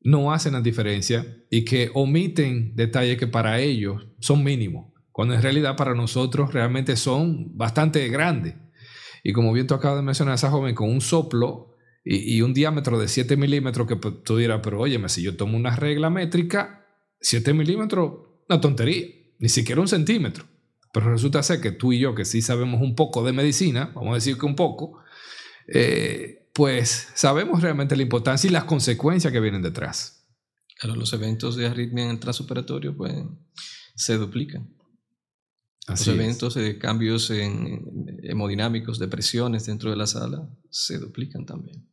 no 0.00 0.32
hacen 0.32 0.52
la 0.54 0.60
diferencia 0.60 1.24
y 1.50 1.64
que 1.64 1.90
omiten 1.94 2.74
detalles 2.74 3.16
que 3.16 3.28
para 3.28 3.60
ellos 3.60 4.06
son 4.18 4.42
mínimos 4.42 4.94
cuando 5.14 5.34
en 5.34 5.42
realidad 5.42 5.76
para 5.76 5.94
nosotros 5.94 6.52
realmente 6.52 6.96
son 6.96 7.56
bastante 7.56 8.08
grandes. 8.08 8.56
Y 9.22 9.32
como 9.32 9.52
bien 9.52 9.68
tú 9.68 9.74
acabas 9.74 9.98
de 9.98 10.02
mencionar, 10.02 10.34
esa 10.34 10.50
joven 10.50 10.74
con 10.74 10.90
un 10.90 11.00
soplo 11.00 11.73
y, 12.04 12.42
un 12.42 12.52
diámetro 12.52 12.98
de 12.98 13.08
7 13.08 13.36
milímetros 13.36 13.88
que 13.88 13.96
tú 13.96 14.36
dirás, 14.36 14.60
pero 14.62 14.80
óyeme, 14.80 15.08
si 15.08 15.22
yo 15.22 15.36
tomo 15.36 15.56
una 15.56 15.74
regla 15.74 16.10
métrica, 16.10 16.86
7 17.20 17.54
milímetros, 17.54 18.12
una 18.48 18.60
tontería, 18.60 19.06
ni 19.38 19.48
siquiera 19.48 19.80
un 19.80 19.88
centímetro. 19.88 20.44
Pero 20.92 21.10
resulta 21.10 21.42
ser 21.42 21.60
que 21.60 21.72
tú 21.72 21.92
y 21.92 21.98
yo, 21.98 22.14
que 22.14 22.24
sí 22.24 22.42
sabemos 22.42 22.82
un 22.82 22.94
poco 22.94 23.24
de 23.24 23.32
medicina, 23.32 23.90
vamos 23.94 24.12
a 24.12 24.14
decir 24.16 24.36
que 24.36 24.46
un 24.46 24.54
poco, 24.54 24.98
eh, 25.66 26.50
pues 26.52 27.08
sabemos 27.14 27.62
realmente 27.62 27.96
la 27.96 28.02
importancia 28.02 28.48
y 28.48 28.52
las 28.52 28.64
consecuencias 28.64 29.32
que 29.32 29.40
vienen 29.40 29.62
detrás. 29.62 30.26
Claro, 30.78 30.96
los 30.96 31.12
eventos 31.14 31.56
de 31.56 31.66
arritmia 31.66 32.04
en 32.04 32.10
el 32.10 32.20
transoperatorio 32.20 32.94
pues, 32.96 33.14
se 33.96 34.18
duplican 34.18 34.74
los 35.88 36.08
eventos 36.08 36.54
de 36.54 36.78
cambios 36.78 37.30
en, 37.30 38.18
hemodinámicos, 38.22 38.98
de 38.98 39.08
presiones 39.08 39.66
dentro 39.66 39.90
de 39.90 39.96
la 39.96 40.06
sala, 40.06 40.48
se 40.70 40.98
duplican 40.98 41.44
también. 41.44 41.86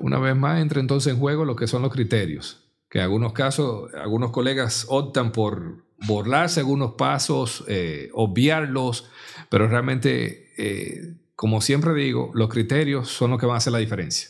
Una 0.00 0.18
vez 0.18 0.34
más 0.34 0.60
entra 0.60 0.80
entonces 0.80 1.12
en 1.12 1.18
juego 1.18 1.44
lo 1.44 1.56
que 1.56 1.66
son 1.66 1.82
los 1.82 1.92
criterios, 1.92 2.64
que 2.88 2.98
en 2.98 3.04
algunos 3.04 3.32
casos 3.32 3.92
algunos 3.94 4.30
colegas 4.30 4.86
optan 4.88 5.32
por 5.32 5.84
burlarse 6.06 6.60
algunos 6.60 6.94
pasos, 6.94 7.64
eh, 7.68 8.10
obviarlos, 8.12 9.08
pero 9.48 9.68
realmente, 9.68 10.52
eh, 10.58 11.16
como 11.36 11.60
siempre 11.60 11.94
digo, 11.94 12.30
los 12.34 12.48
criterios 12.48 13.08
son 13.08 13.30
los 13.30 13.40
que 13.40 13.46
van 13.46 13.54
a 13.54 13.58
hacer 13.58 13.72
la 13.72 13.78
diferencia. 13.78 14.28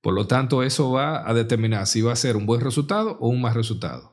Por 0.00 0.14
lo 0.14 0.26
tanto, 0.26 0.62
eso 0.62 0.90
va 0.90 1.28
a 1.28 1.34
determinar 1.34 1.86
si 1.86 2.02
va 2.02 2.12
a 2.12 2.16
ser 2.16 2.36
un 2.36 2.46
buen 2.46 2.60
resultado 2.60 3.18
o 3.20 3.28
un 3.28 3.40
mal 3.40 3.54
resultado. 3.54 4.12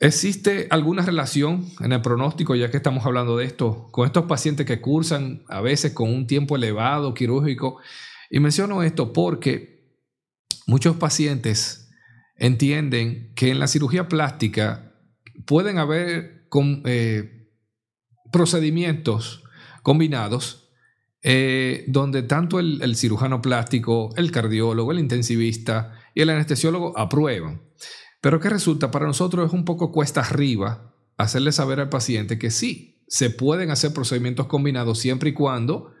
¿Existe 0.00 0.68
alguna 0.70 1.02
relación 1.02 1.66
en 1.80 1.92
el 1.92 2.00
pronóstico, 2.00 2.54
ya 2.54 2.70
que 2.70 2.76
estamos 2.76 3.04
hablando 3.04 3.36
de 3.36 3.46
esto, 3.46 3.88
con 3.90 4.06
estos 4.06 4.26
pacientes 4.26 4.64
que 4.64 4.80
cursan 4.80 5.42
a 5.48 5.60
veces 5.60 5.92
con 5.92 6.08
un 6.08 6.28
tiempo 6.28 6.54
elevado 6.54 7.14
quirúrgico? 7.14 7.80
Y 8.30 8.40
menciono 8.40 8.82
esto 8.82 9.12
porque 9.12 9.96
muchos 10.66 10.96
pacientes 10.96 11.90
entienden 12.36 13.32
que 13.34 13.50
en 13.50 13.58
la 13.58 13.66
cirugía 13.66 14.08
plástica 14.08 14.94
pueden 15.46 15.78
haber 15.78 16.46
eh, 16.84 17.50
procedimientos 18.30 19.42
combinados 19.82 20.68
eh, 21.22 21.84
donde 21.88 22.22
tanto 22.22 22.60
el, 22.60 22.94
cirujano 22.94 23.42
plástico, 23.42 24.10
el 24.16 24.30
cardiólogo, 24.30 24.92
el 24.92 25.00
intensivista 25.00 25.94
y 26.14 26.20
el 26.20 26.30
anestesiólogo 26.30 26.96
aprueban. 26.96 27.62
Pero 28.20 28.38
que 28.40 28.48
resulta 28.48 28.90
para 28.90 29.06
nosotros 29.06 29.46
es 29.46 29.52
un 29.52 29.64
poco 29.64 29.90
cuesta 29.90 30.20
arriba 30.20 30.94
hacerle 31.16 31.50
saber 31.50 31.80
al 31.80 31.88
paciente 31.88 32.38
que 32.38 32.50
sí, 32.50 33.02
se 33.08 33.30
pueden 33.30 33.70
hacer 33.70 33.92
procedimientos 33.92 34.46
combinados 34.46 34.98
siempre 35.00 35.30
y 35.30 35.32
cuando 35.32 35.92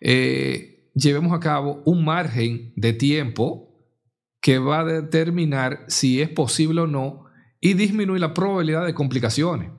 eh, 0.00 0.75
llevemos 0.96 1.32
a 1.34 1.40
cabo 1.40 1.82
un 1.84 2.04
margen 2.04 2.72
de 2.74 2.94
tiempo 2.94 3.68
que 4.40 4.58
va 4.58 4.80
a 4.80 4.84
determinar 4.84 5.84
si 5.88 6.22
es 6.22 6.30
posible 6.30 6.80
o 6.80 6.86
no 6.86 7.26
y 7.60 7.74
disminuir 7.74 8.20
la 8.20 8.34
probabilidad 8.34 8.86
de 8.86 8.94
complicaciones. 8.94 9.70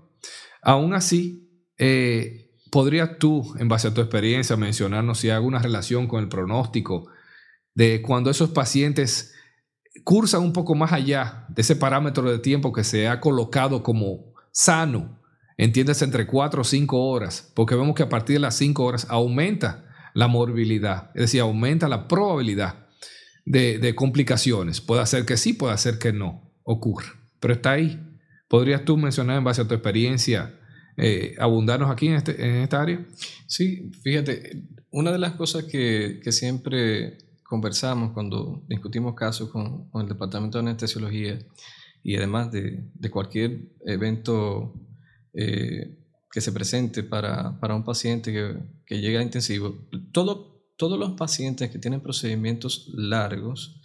Aún 0.61 0.93
así, 0.93 1.49
eh, 1.77 2.51
¿podrías 2.71 3.17
tú, 3.17 3.55
en 3.57 3.67
base 3.67 3.87
a 3.87 3.93
tu 3.93 4.01
experiencia, 4.01 4.55
mencionarnos 4.57 5.19
si 5.19 5.29
hay 5.29 5.35
alguna 5.35 5.59
relación 5.59 6.07
con 6.07 6.21
el 6.21 6.29
pronóstico 6.29 7.07
de 7.73 8.01
cuando 8.01 8.29
esos 8.29 8.51
pacientes 8.51 9.33
cursan 10.03 10.41
un 10.41 10.53
poco 10.53 10.75
más 10.75 10.91
allá 10.91 11.45
de 11.49 11.63
ese 11.63 11.75
parámetro 11.75 12.29
de 12.29 12.39
tiempo 12.39 12.71
que 12.71 12.83
se 12.83 13.07
ha 13.07 13.19
colocado 13.19 13.81
como 13.81 14.33
sano, 14.51 15.19
entiendes, 15.57 16.01
entre 16.01 16.27
4 16.27 16.61
o 16.61 16.63
5 16.63 17.09
horas, 17.09 17.51
porque 17.55 17.75
vemos 17.75 17.95
que 17.95 18.03
a 18.03 18.09
partir 18.09 18.35
de 18.35 18.41
las 18.41 18.55
5 18.55 18.83
horas 18.83 19.07
aumenta 19.09 19.86
la 20.17 20.27
morbilidad, 20.27 21.11
es 21.13 21.21
decir, 21.21 21.41
aumenta 21.41 21.87
la 21.87 22.07
probabilidad 22.07 22.87
de, 23.45 23.93
complicaciones. 23.93 24.81
Puede 24.81 25.05
ser 25.05 25.25
que 25.27 25.37
sí, 25.37 25.53
puede 25.53 25.77
ser 25.77 25.99
que 25.99 26.11
no 26.11 26.51
ocurra, 26.63 27.05
pero 27.39 27.53
está 27.53 27.73
ahí. 27.73 28.01
¿Podrías 28.47 28.83
tú 28.83 28.97
mencionar 28.97 29.37
en 29.37 29.43
base 29.43 29.61
a 29.61 29.67
tu 29.67 29.75
experiencia, 29.75 30.59
eh, 30.97 31.35
abundarnos 31.37 31.91
aquí 31.91 32.07
en, 32.07 32.15
este, 32.15 32.31
en 32.43 32.55
esta 32.63 32.81
área? 32.81 33.05
Sí, 33.45 33.91
fíjate, 34.01 34.63
una 34.89 35.11
de 35.11 35.19
las 35.19 35.33
cosas 35.33 35.65
que, 35.65 36.19
que 36.23 36.31
siempre 36.31 37.19
conversamos 37.43 38.11
cuando 38.13 38.65
discutimos 38.67 39.13
casos 39.13 39.51
con, 39.51 39.87
el 40.01 40.07
Departamento 40.07 40.57
de 40.57 40.63
Anestesiología 40.63 41.37
y 42.01 42.15
además 42.15 42.51
de, 42.51 42.89
cualquier 43.11 43.69
evento 43.85 44.73
eh, 45.35 45.95
que 46.31 46.41
se 46.41 46.51
presente 46.51 47.03
para, 47.03 47.57
un 47.61 47.83
paciente 47.83 48.31
que, 48.31 48.57
que 48.85 48.99
llega 48.99 49.19
a 49.19 49.23
intensivo, 49.23 49.87
todo, 50.11 50.57
todos 50.77 50.99
los 50.99 51.11
pacientes 51.13 51.69
que 51.69 51.79
tienen 51.79 52.01
procedimientos 52.01 52.89
largos, 52.93 53.81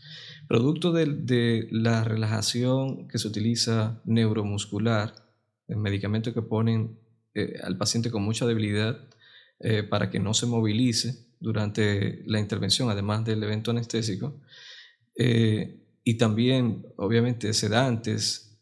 producto 0.46 0.92
de, 0.92 1.68
la 1.70 2.04
relajación 2.04 3.08
que 3.08 3.18
se 3.18 3.28
utiliza 3.28 4.02
neuromuscular, 4.04 5.14
el 5.68 5.78
medicamento 5.78 6.34
que 6.34 6.42
ponen 6.42 6.98
eh, 7.34 7.54
al 7.62 7.78
paciente 7.78 8.10
con 8.10 8.22
mucha 8.22 8.46
debilidad 8.46 9.08
eh, 9.60 9.82
para 9.82 10.10
que 10.10 10.20
no 10.20 10.34
se 10.34 10.46
movilice, 10.46 11.32
durante 11.40 12.22
la 12.26 12.38
intervención, 12.38 12.88
además 12.88 13.24
del 13.24 13.42
evento 13.42 13.72
anestésico, 13.72 14.40
eh, 15.16 15.80
y 16.04 16.16
también, 16.16 16.86
obviamente, 16.96 17.52
sedantes, 17.52 18.60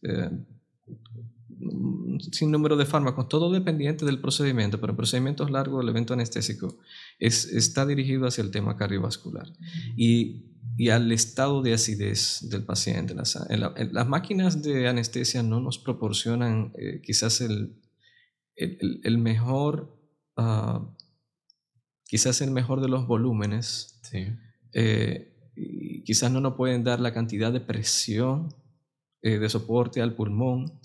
eh, 2.21 2.31
sin 2.33 2.51
número 2.51 2.77
de 2.77 2.87
fármacos, 2.87 3.29
todo 3.29 3.51
dependiente 3.53 4.05
del 4.05 4.21
procedimiento, 4.21 4.81
pero 4.81 4.93
en 4.93 4.97
procedimientos 4.97 5.51
largos, 5.51 5.83
el 5.83 5.89
evento 5.89 6.15
anestésico 6.15 6.79
es, 7.19 7.47
está 7.47 7.87
dirigido 7.87 8.27
hacia 8.27 8.43
el 8.43 8.51
tema 8.51 8.77
cardiovascular 8.77 9.47
y, 9.97 10.57
y 10.77 10.91
al 10.91 11.11
estado 11.13 11.63
de 11.63 11.75
acidez 11.75 12.49
del 12.51 12.65
paciente. 12.65 13.15
Las, 13.15 13.39
las 13.49 14.09
máquinas 14.09 14.63
de 14.63 14.89
anestesia 14.89 15.43
no 15.43 15.61
nos 15.61 15.79
proporcionan 15.79 16.73
eh, 16.79 17.01
quizás 17.03 17.41
el, 17.41 17.81
el, 18.57 19.01
el 19.05 19.19
mejor... 19.19 19.99
Uh, 20.37 20.95
quizás 22.13 22.41
el 22.41 22.51
mejor 22.51 22.81
de 22.81 22.89
los 22.89 23.07
volúmenes. 23.07 24.01
Eh, 24.73 25.33
quizás 26.05 26.29
no 26.33 26.41
nos 26.41 26.55
pueden 26.55 26.83
dar 26.83 26.99
la 26.99 27.15
cantidad 27.15 27.53
de 27.53 27.61
presión 27.61 28.53
eh, 29.23 29.39
de 29.39 29.49
soporte 29.49 30.03
al 30.03 30.17
pulmón. 30.17 30.81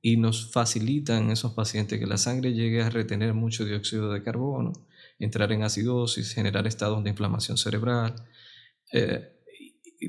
Y 0.00 0.16
nos 0.16 0.52
facilitan 0.52 1.30
esos 1.30 1.52
pacientes 1.52 1.98
que 1.98 2.06
la 2.06 2.18
sangre 2.18 2.52
llegue 2.52 2.82
a 2.82 2.90
retener 2.90 3.34
mucho 3.34 3.64
dióxido 3.64 4.12
de 4.12 4.22
carbono, 4.22 4.72
entrar 5.18 5.50
en 5.52 5.62
acidosis, 5.62 6.32
generar 6.32 6.66
estados 6.66 7.02
de 7.02 7.10
inflamación 7.10 7.58
cerebral. 7.58 8.14
Eh, 8.92 9.32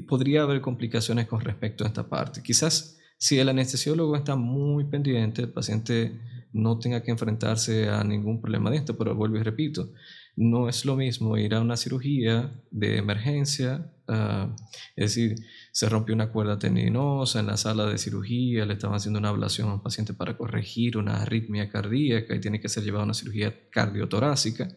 podría 0.07 0.43
haber 0.43 0.61
complicaciones 0.61 1.27
con 1.27 1.41
respecto 1.41 1.83
a 1.83 1.87
esta 1.87 2.07
parte. 2.07 2.43
Quizás 2.43 2.97
si 3.17 3.39
el 3.39 3.49
anestesiólogo 3.49 4.15
está 4.15 4.35
muy 4.35 4.85
pendiente, 4.85 5.41
el 5.41 5.49
paciente 5.51 6.19
no 6.53 6.79
tenga 6.79 7.03
que 7.03 7.11
enfrentarse 7.11 7.89
a 7.89 8.03
ningún 8.03 8.41
problema 8.41 8.71
de 8.71 8.77
esto, 8.77 8.97
pero 8.97 9.15
vuelvo 9.15 9.37
y 9.37 9.43
repito, 9.43 9.91
no 10.39 10.69
es 10.69 10.85
lo 10.85 10.95
mismo 10.95 11.37
ir 11.37 11.53
a 11.53 11.59
una 11.59 11.75
cirugía 11.75 12.63
de 12.71 12.97
emergencia, 12.97 13.93
ah, 14.07 14.55
es 14.95 15.13
decir, 15.13 15.35
se 15.73 15.89
rompió 15.89 16.15
una 16.15 16.31
cuerda 16.31 16.57
tendinosa 16.57 17.41
en 17.41 17.47
la 17.47 17.57
sala 17.57 17.85
de 17.87 17.97
cirugía, 17.97 18.65
le 18.65 18.75
estaban 18.75 18.95
haciendo 18.95 19.19
una 19.19 19.29
ablación 19.29 19.67
a 19.67 19.73
un 19.73 19.83
paciente 19.83 20.13
para 20.13 20.37
corregir 20.37 20.97
una 20.97 21.21
arritmia 21.21 21.69
cardíaca 21.69 22.33
y 22.33 22.39
tiene 22.39 22.61
que 22.61 22.69
ser 22.69 22.85
llevado 22.85 23.01
a 23.01 23.05
una 23.05 23.13
cirugía 23.13 23.53
cardiotorácica. 23.69 24.69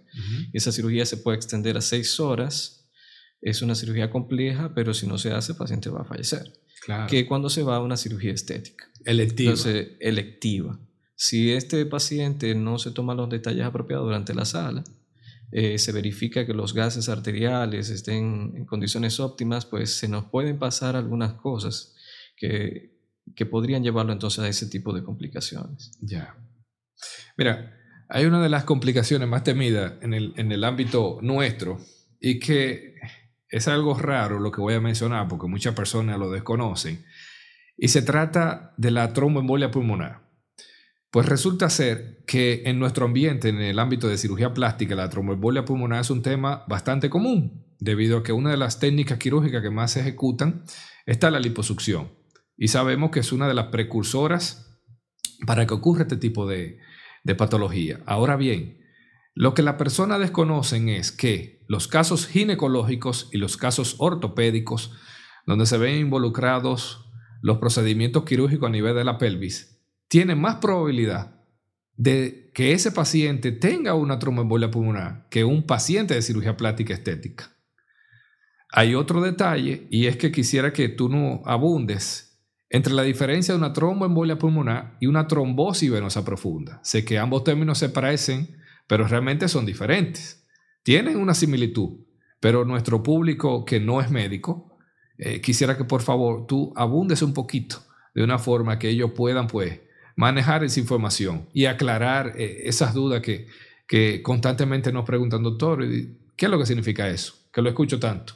Esa 0.52 0.72
cirugía 0.72 1.06
se 1.06 1.18
puede 1.18 1.36
extender 1.36 1.76
a 1.76 1.80
seis 1.80 2.18
horas. 2.18 2.90
Es 3.40 3.62
una 3.62 3.76
cirugía 3.76 4.10
compleja, 4.10 4.74
pero 4.74 4.92
si 4.92 5.06
no 5.06 5.16
se 5.16 5.30
hace, 5.30 5.52
el 5.52 5.58
paciente 5.58 5.90
va 5.90 6.00
a 6.00 6.04
fallecer. 6.04 6.52
Que 7.08 7.24
cuando 7.24 7.48
se 7.48 7.62
va 7.62 7.76
a 7.76 7.80
una 7.80 7.96
cirugía 7.96 8.32
estética. 8.32 8.90
Electiva. 9.04 9.52
Entonces, 9.52 9.90
electiva. 10.00 10.80
Si 11.14 11.52
este 11.52 11.86
paciente 11.86 12.56
no 12.56 12.80
se 12.80 12.90
toma 12.90 13.14
los 13.14 13.30
detalles 13.30 13.64
apropiados 13.64 14.06
durante 14.06 14.34
la 14.34 14.44
sala, 14.44 14.82
eh, 15.52 15.78
se 15.78 15.92
verifica 15.92 16.46
que 16.46 16.54
los 16.54 16.72
gases 16.72 17.10
arteriales 17.10 17.90
estén 17.90 18.54
en 18.56 18.64
condiciones 18.64 19.20
óptimas, 19.20 19.66
pues 19.66 19.94
se 19.94 20.08
nos 20.08 20.24
pueden 20.24 20.58
pasar 20.58 20.96
algunas 20.96 21.34
cosas 21.34 21.94
que, 22.36 22.98
que 23.36 23.44
podrían 23.44 23.82
llevarlo 23.82 24.12
entonces 24.12 24.42
a 24.42 24.48
ese 24.48 24.66
tipo 24.66 24.94
de 24.94 25.04
complicaciones. 25.04 25.92
Ya. 26.00 26.34
Mira, 27.36 27.78
hay 28.08 28.24
una 28.24 28.42
de 28.42 28.48
las 28.48 28.64
complicaciones 28.64 29.28
más 29.28 29.44
temidas 29.44 29.94
en 30.00 30.14
el, 30.14 30.32
en 30.36 30.52
el 30.52 30.64
ámbito 30.64 31.18
nuestro 31.20 31.78
y 32.18 32.38
que 32.38 32.94
es 33.48 33.68
algo 33.68 33.94
raro 33.94 34.40
lo 34.40 34.50
que 34.50 34.62
voy 34.62 34.74
a 34.74 34.80
mencionar 34.80 35.28
porque 35.28 35.48
muchas 35.48 35.74
personas 35.74 36.18
lo 36.18 36.30
desconocen 36.30 37.04
y 37.76 37.88
se 37.88 38.00
trata 38.00 38.72
de 38.78 38.90
la 38.90 39.12
tromboembolia 39.12 39.70
pulmonar. 39.70 40.21
Pues 41.12 41.28
resulta 41.28 41.68
ser 41.68 42.24
que 42.26 42.62
en 42.64 42.78
nuestro 42.78 43.04
ambiente, 43.04 43.50
en 43.50 43.60
el 43.60 43.78
ámbito 43.78 44.08
de 44.08 44.16
cirugía 44.16 44.54
plástica, 44.54 44.94
la 44.94 45.10
tromboembolia 45.10 45.66
pulmonar 45.66 46.00
es 46.00 46.08
un 46.08 46.22
tema 46.22 46.64
bastante 46.68 47.10
común, 47.10 47.66
debido 47.78 48.16
a 48.16 48.22
que 48.22 48.32
una 48.32 48.50
de 48.50 48.56
las 48.56 48.80
técnicas 48.80 49.18
quirúrgicas 49.18 49.60
que 49.60 49.68
más 49.68 49.90
se 49.90 50.00
ejecutan 50.00 50.64
está 51.04 51.30
la 51.30 51.38
liposucción. 51.38 52.12
Y 52.56 52.68
sabemos 52.68 53.10
que 53.10 53.20
es 53.20 53.30
una 53.30 53.46
de 53.46 53.52
las 53.52 53.66
precursoras 53.66 54.80
para 55.46 55.66
que 55.66 55.74
ocurra 55.74 56.04
este 56.04 56.16
tipo 56.16 56.48
de, 56.48 56.78
de 57.24 57.34
patología. 57.34 58.00
Ahora 58.06 58.36
bien, 58.36 58.78
lo 59.34 59.52
que 59.52 59.62
las 59.62 59.74
personas 59.74 60.18
desconocen 60.18 60.88
es 60.88 61.12
que 61.12 61.62
los 61.68 61.88
casos 61.88 62.26
ginecológicos 62.26 63.28
y 63.32 63.36
los 63.36 63.58
casos 63.58 63.96
ortopédicos, 63.98 64.94
donde 65.44 65.66
se 65.66 65.76
ven 65.76 65.96
involucrados 65.96 67.04
los 67.42 67.58
procedimientos 67.58 68.24
quirúrgicos 68.24 68.68
a 68.70 68.72
nivel 68.72 68.94
de 68.94 69.04
la 69.04 69.18
pelvis, 69.18 69.71
tiene 70.12 70.34
más 70.34 70.56
probabilidad 70.56 71.40
de 71.96 72.50
que 72.52 72.74
ese 72.74 72.92
paciente 72.92 73.50
tenga 73.50 73.94
una 73.94 74.18
tromboembolia 74.18 74.70
pulmonar 74.70 75.26
que 75.30 75.42
un 75.42 75.66
paciente 75.66 76.12
de 76.12 76.20
cirugía 76.20 76.54
plástica 76.54 76.92
estética. 76.92 77.56
Hay 78.68 78.94
otro 78.94 79.22
detalle 79.22 79.86
y 79.90 80.08
es 80.08 80.18
que 80.18 80.30
quisiera 80.30 80.70
que 80.70 80.90
tú 80.90 81.08
no 81.08 81.40
abundes 81.46 82.38
entre 82.68 82.92
la 82.92 83.04
diferencia 83.04 83.54
de 83.54 83.58
una 83.58 83.72
tromboembolia 83.72 84.36
pulmonar 84.36 84.98
y 85.00 85.06
una 85.06 85.26
trombosis 85.26 85.90
venosa 85.90 86.26
profunda. 86.26 86.78
Sé 86.82 87.06
que 87.06 87.18
ambos 87.18 87.42
términos 87.42 87.78
se 87.78 87.88
parecen, 87.88 88.58
pero 88.86 89.08
realmente 89.08 89.48
son 89.48 89.64
diferentes. 89.64 90.46
Tienen 90.82 91.16
una 91.16 91.32
similitud, 91.32 92.04
pero 92.38 92.66
nuestro 92.66 93.02
público 93.02 93.64
que 93.64 93.80
no 93.80 94.02
es 94.02 94.10
médico, 94.10 94.76
eh, 95.16 95.40
quisiera 95.40 95.78
que 95.78 95.84
por 95.84 96.02
favor 96.02 96.46
tú 96.46 96.70
abundes 96.76 97.22
un 97.22 97.32
poquito 97.32 97.78
de 98.14 98.22
una 98.22 98.38
forma 98.38 98.78
que 98.78 98.90
ellos 98.90 99.12
puedan 99.16 99.46
pues 99.46 99.80
manejar 100.22 100.62
esa 100.62 100.78
información 100.78 101.48
y 101.52 101.64
aclarar 101.64 102.34
eh, 102.36 102.62
esas 102.66 102.94
dudas 102.94 103.20
que, 103.22 103.48
que 103.88 104.22
constantemente 104.22 104.92
nos 104.92 105.04
preguntan, 105.04 105.42
doctor, 105.42 105.84
¿qué 106.36 106.46
es 106.46 106.50
lo 106.50 106.60
que 106.60 106.66
significa 106.66 107.08
eso? 107.08 107.34
Que 107.52 107.60
lo 107.60 107.68
escucho 107.68 107.98
tanto. 107.98 108.34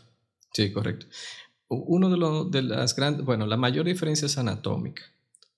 Sí, 0.52 0.72
correcto. 0.72 1.06
Uno 1.68 2.10
de, 2.10 2.16
los 2.16 2.50
de 2.50 2.62
las 2.62 2.96
grandes, 2.96 3.24
bueno, 3.24 3.46
la 3.46 3.56
mayor 3.56 3.86
diferencia 3.86 4.26
es 4.26 4.36
anatómica, 4.36 5.04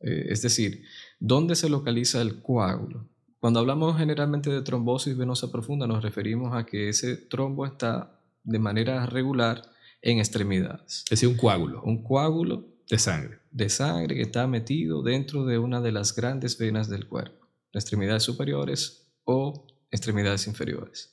eh, 0.00 0.26
es 0.28 0.42
decir, 0.42 0.82
¿dónde 1.18 1.56
se 1.56 1.70
localiza 1.70 2.20
el 2.20 2.42
coágulo? 2.42 3.08
Cuando 3.40 3.60
hablamos 3.60 3.96
generalmente 3.96 4.50
de 4.50 4.60
trombosis 4.60 5.16
venosa 5.16 5.50
profunda, 5.50 5.86
nos 5.86 6.02
referimos 6.02 6.54
a 6.54 6.66
que 6.66 6.90
ese 6.90 7.16
trombo 7.16 7.64
está 7.64 8.20
de 8.44 8.58
manera 8.58 9.06
regular 9.06 9.62
en 10.02 10.18
extremidades. 10.18 11.04
Es 11.04 11.10
decir, 11.10 11.30
un 11.30 11.38
coágulo. 11.38 11.82
Un 11.84 12.02
coágulo 12.02 12.66
de 12.90 12.98
sangre. 12.98 13.38
De 13.50 13.68
sangre 13.68 14.14
que 14.14 14.22
está 14.22 14.46
metido 14.46 15.02
dentro 15.02 15.44
de 15.44 15.58
una 15.58 15.80
de 15.80 15.92
las 15.92 16.14
grandes 16.14 16.58
venas 16.58 16.88
del 16.88 17.06
cuerpo, 17.06 17.46
extremidades 17.72 18.22
superiores 18.22 19.10
o 19.24 19.66
extremidades 19.90 20.46
inferiores. 20.46 21.12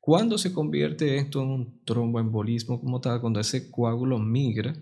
¿Cuándo 0.00 0.36
se 0.36 0.52
convierte 0.52 1.16
esto 1.16 1.42
en 1.42 1.48
un 1.48 1.84
tromboembolismo 1.84 2.80
como 2.80 3.00
tal? 3.00 3.20
Cuando 3.20 3.40
ese 3.40 3.70
coágulo 3.70 4.18
migra 4.18 4.74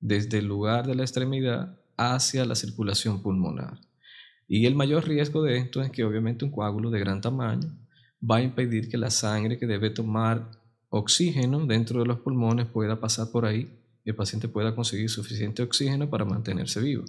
desde 0.00 0.38
el 0.38 0.46
lugar 0.46 0.86
de 0.86 0.94
la 0.94 1.02
extremidad 1.02 1.78
hacia 1.96 2.44
la 2.44 2.54
circulación 2.54 3.22
pulmonar. 3.22 3.80
Y 4.46 4.66
el 4.66 4.74
mayor 4.74 5.06
riesgo 5.06 5.42
de 5.42 5.58
esto 5.58 5.82
es 5.82 5.90
que 5.90 6.04
obviamente 6.04 6.44
un 6.44 6.52
coágulo 6.52 6.90
de 6.90 7.00
gran 7.00 7.20
tamaño 7.20 7.76
va 8.22 8.36
a 8.36 8.42
impedir 8.42 8.88
que 8.88 8.96
la 8.96 9.10
sangre 9.10 9.58
que 9.58 9.66
debe 9.66 9.90
tomar 9.90 10.50
oxígeno 10.88 11.66
dentro 11.66 12.00
de 12.00 12.06
los 12.06 12.20
pulmones 12.20 12.66
pueda 12.66 13.00
pasar 13.00 13.30
por 13.30 13.44
ahí 13.44 13.68
el 14.10 14.16
paciente 14.16 14.48
pueda 14.48 14.74
conseguir 14.74 15.10
suficiente 15.10 15.62
oxígeno 15.62 16.08
para 16.08 16.24
mantenerse 16.24 16.80
vivo. 16.80 17.04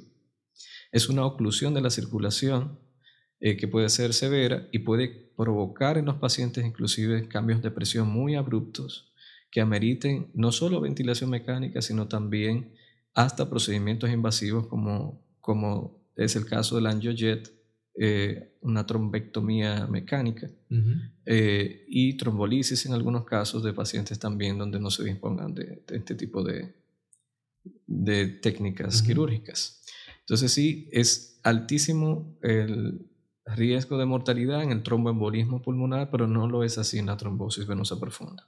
Es 0.92 1.10
una 1.10 1.26
oclusión 1.26 1.74
de 1.74 1.82
la 1.82 1.90
circulación 1.90 2.80
eh, 3.40 3.56
que 3.56 3.68
puede 3.68 3.90
ser 3.90 4.14
severa 4.14 4.68
y 4.72 4.80
puede 4.80 5.08
provocar 5.38 5.98
en 5.98 6.06
los 6.06 6.16
pacientes 6.16 6.66
inclusive 6.66 7.28
cambios 7.30 7.62
de 7.62 7.72
presión 7.72 8.10
muy 8.10 8.36
abruptos 8.36 9.14
que 9.52 9.62
ameriten 9.62 10.30
no 10.34 10.52
solo 10.52 10.82
ventilación 10.82 11.30
mecánica, 11.30 11.82
sino 11.82 12.08
también 12.08 12.74
hasta 13.14 13.50
procedimientos 13.50 14.10
invasivos 14.10 14.68
como, 14.68 15.26
como 15.40 16.04
es 16.16 16.36
el 16.36 16.46
caso 16.46 16.76
del 16.76 16.88
angiojet, 16.88 17.52
eh, 17.98 18.58
una 18.62 18.86
trombectomía 18.86 19.88
mecánica 19.88 20.50
eh, 21.26 21.86
y 21.88 22.16
trombolisis 22.18 22.86
en 22.86 22.94
algunos 22.94 23.26
casos 23.26 23.64
de 23.64 23.74
pacientes 23.74 24.20
también 24.20 24.58
donde 24.58 24.80
no 24.80 24.90
se 24.92 25.04
dispongan 25.04 25.54
de 25.54 25.84
este 25.88 26.16
tipo 26.16 26.44
de, 26.44 26.79
de 27.88 28.28
técnicas 28.28 29.02
quirúrgicas. 29.02 29.84
Entonces 30.20 30.52
sí, 30.52 30.90
es 30.92 31.40
altísimo 31.44 32.38
el 32.42 33.10
riesgo 33.46 33.98
de 33.98 34.06
mortalidad 34.06 34.62
en 34.64 34.72
el 34.72 34.84
tromboembolismo 34.84 35.62
pulmonar, 35.62 36.10
pero 36.12 36.28
no 36.28 36.48
lo 36.48 36.64
es 36.64 36.78
así 36.78 37.00
en 37.00 37.08
la 37.08 37.18
trombosis 37.18 37.66
venosa 37.66 38.00
profunda. 38.00 38.48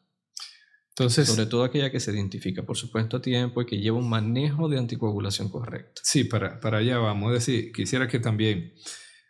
Entonces, 0.89 1.30
Sobre 1.30 1.45
todo 1.45 1.63
aquella 1.63 1.89
que 1.89 2.00
se 2.00 2.12
identifica, 2.12 2.63
por 2.63 2.78
supuesto, 2.78 3.17
a 3.17 3.21
tiempo 3.21 3.62
y 3.62 3.65
que 3.65 3.80
lleva 3.80 3.97
un 3.97 4.10
manejo 4.10 4.67
de 4.67 4.78
anticoagulación 4.78 5.50
correcto. 5.50 6.02
Sí, 6.04 6.26
para, 6.26 6.60
para 6.60 6.80
allá 6.80 6.97
vamos. 6.97 7.34
Es 7.34 7.45
decir, 7.45 7.71
quisiera 7.71 8.08
que 8.08 8.19
también 8.19 8.74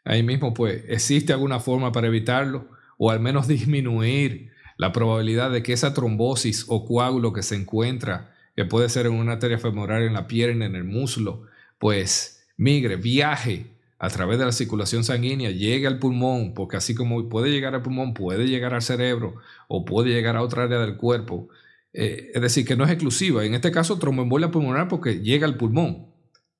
ahí 0.04 0.24
mismo, 0.24 0.54
pues, 0.54 0.84
existe 0.88 1.34
alguna 1.34 1.60
forma 1.60 1.91
para 1.91 2.08
evitarlo 2.08 2.67
o 2.98 3.12
al 3.12 3.20
menos 3.20 3.48
disminuir 3.48 4.52
la 4.78 4.91
probabilidad 4.91 5.52
de 5.52 5.62
que 5.62 5.74
esa 5.74 5.94
trombosis 5.94 6.65
o 6.67 6.84
coágulo 6.86 7.32
que 7.32 7.44
se 7.44 7.56
encuentra 7.56 8.36
que 8.56 8.66
puede 8.66 8.90
ser 8.90 9.06
en 9.06 9.14
una 9.14 9.34
arteria 9.34 9.58
femoral, 9.58 10.04
en 10.04 10.14
la 10.14 10.28
pierna, 10.28 10.66
en 10.66 10.76
el 10.76 10.84
muslo, 10.84 11.44
pues 11.80 12.48
migre, 12.58 12.96
viaje 12.96 13.72
a 13.98 14.10
través 14.10 14.40
de 14.40 14.46
la 14.46 14.52
circulación 14.52 15.04
sanguínea, 15.04 15.52
llegue 15.52 15.86
al 15.86 16.00
pulmón, 16.00 16.54
porque 16.54 16.78
así 16.78 16.96
como 16.96 17.30
puede 17.30 17.52
llegar 17.52 17.76
al 17.76 17.84
pulmón, 17.84 18.16
puede 18.16 18.48
llegar 18.48 18.74
al 18.74 18.82
cerebro 18.82 19.36
o 19.68 19.86
puede 19.86 20.10
llegar 20.10 20.36
a 20.36 20.42
otra 20.42 20.64
área 20.64 20.80
del 20.80 20.98
cuerpo. 20.98 21.50
Eh, 21.94 22.32
es 22.34 22.42
decir, 22.42 22.66
que 22.66 22.76
no 22.76 22.84
es 22.84 22.90
exclusiva. 22.90 23.46
En 23.46 23.54
este 23.54 23.72
caso, 23.72 24.00
tromboembolia 24.00 24.50
pulmonar 24.50 24.88
porque 24.88 25.20
llega 25.20 25.46
al 25.46 25.56
pulmón, 25.56 26.08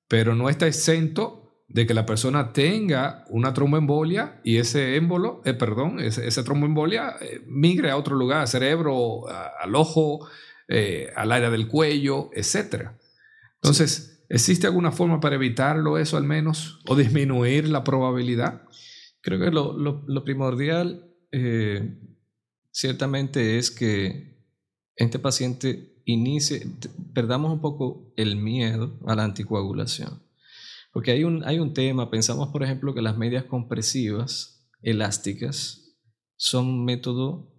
pero 0.06 0.36
no 0.36 0.48
está 0.48 0.68
exento 0.68 1.42
de 1.66 1.86
que 1.86 1.94
la 1.94 2.06
persona 2.06 2.52
tenga 2.52 3.24
una 3.28 3.54
tromboembolia 3.54 4.40
y 4.44 4.58
ese 4.58 4.94
émbolo, 4.96 5.40
eh, 5.44 5.54
perdón, 5.54 6.00
esa 6.00 6.44
tromboembolia 6.44 7.16
eh, 7.20 7.42
migre 7.46 7.90
a 7.90 7.96
otro 7.96 8.14
lugar, 8.14 8.42
al 8.42 8.48
cerebro, 8.48 9.22
al 9.28 9.74
ojo, 9.74 10.28
eh, 10.74 11.12
al 11.16 11.32
área 11.32 11.50
del 11.50 11.68
cuello, 11.68 12.30
etc. 12.32 12.92
Entonces, 13.56 14.24
¿existe 14.30 14.66
alguna 14.66 14.90
forma 14.90 15.20
para 15.20 15.34
evitarlo 15.34 15.98
eso 15.98 16.16
al 16.16 16.24
menos 16.24 16.80
o 16.88 16.96
disminuir 16.96 17.68
la 17.68 17.84
probabilidad? 17.84 18.62
Creo 19.20 19.38
que 19.38 19.50
lo, 19.50 20.24
primordial 20.24 21.14
eh, 21.30 22.00
ciertamente 22.70 23.58
es 23.58 23.70
que 23.70 24.46
este 24.96 25.18
paciente 25.18 26.00
inicie, 26.06 26.66
perdamos 27.12 27.52
un 27.52 27.60
poco 27.60 28.10
el 28.16 28.36
miedo 28.36 28.98
a 29.06 29.14
la 29.14 29.24
anticoagulación. 29.24 30.22
Porque 30.90 31.10
hay 31.10 31.24
un, 31.24 31.44
hay 31.44 31.58
un 31.58 31.74
tema, 31.74 32.10
pensamos 32.10 32.48
por 32.48 32.62
ejemplo 32.62 32.94
que 32.94 33.02
las 33.02 33.18
medias 33.18 33.44
compresivas 33.44 34.70
elásticas 34.80 35.98
son 36.36 36.86
método 36.86 37.51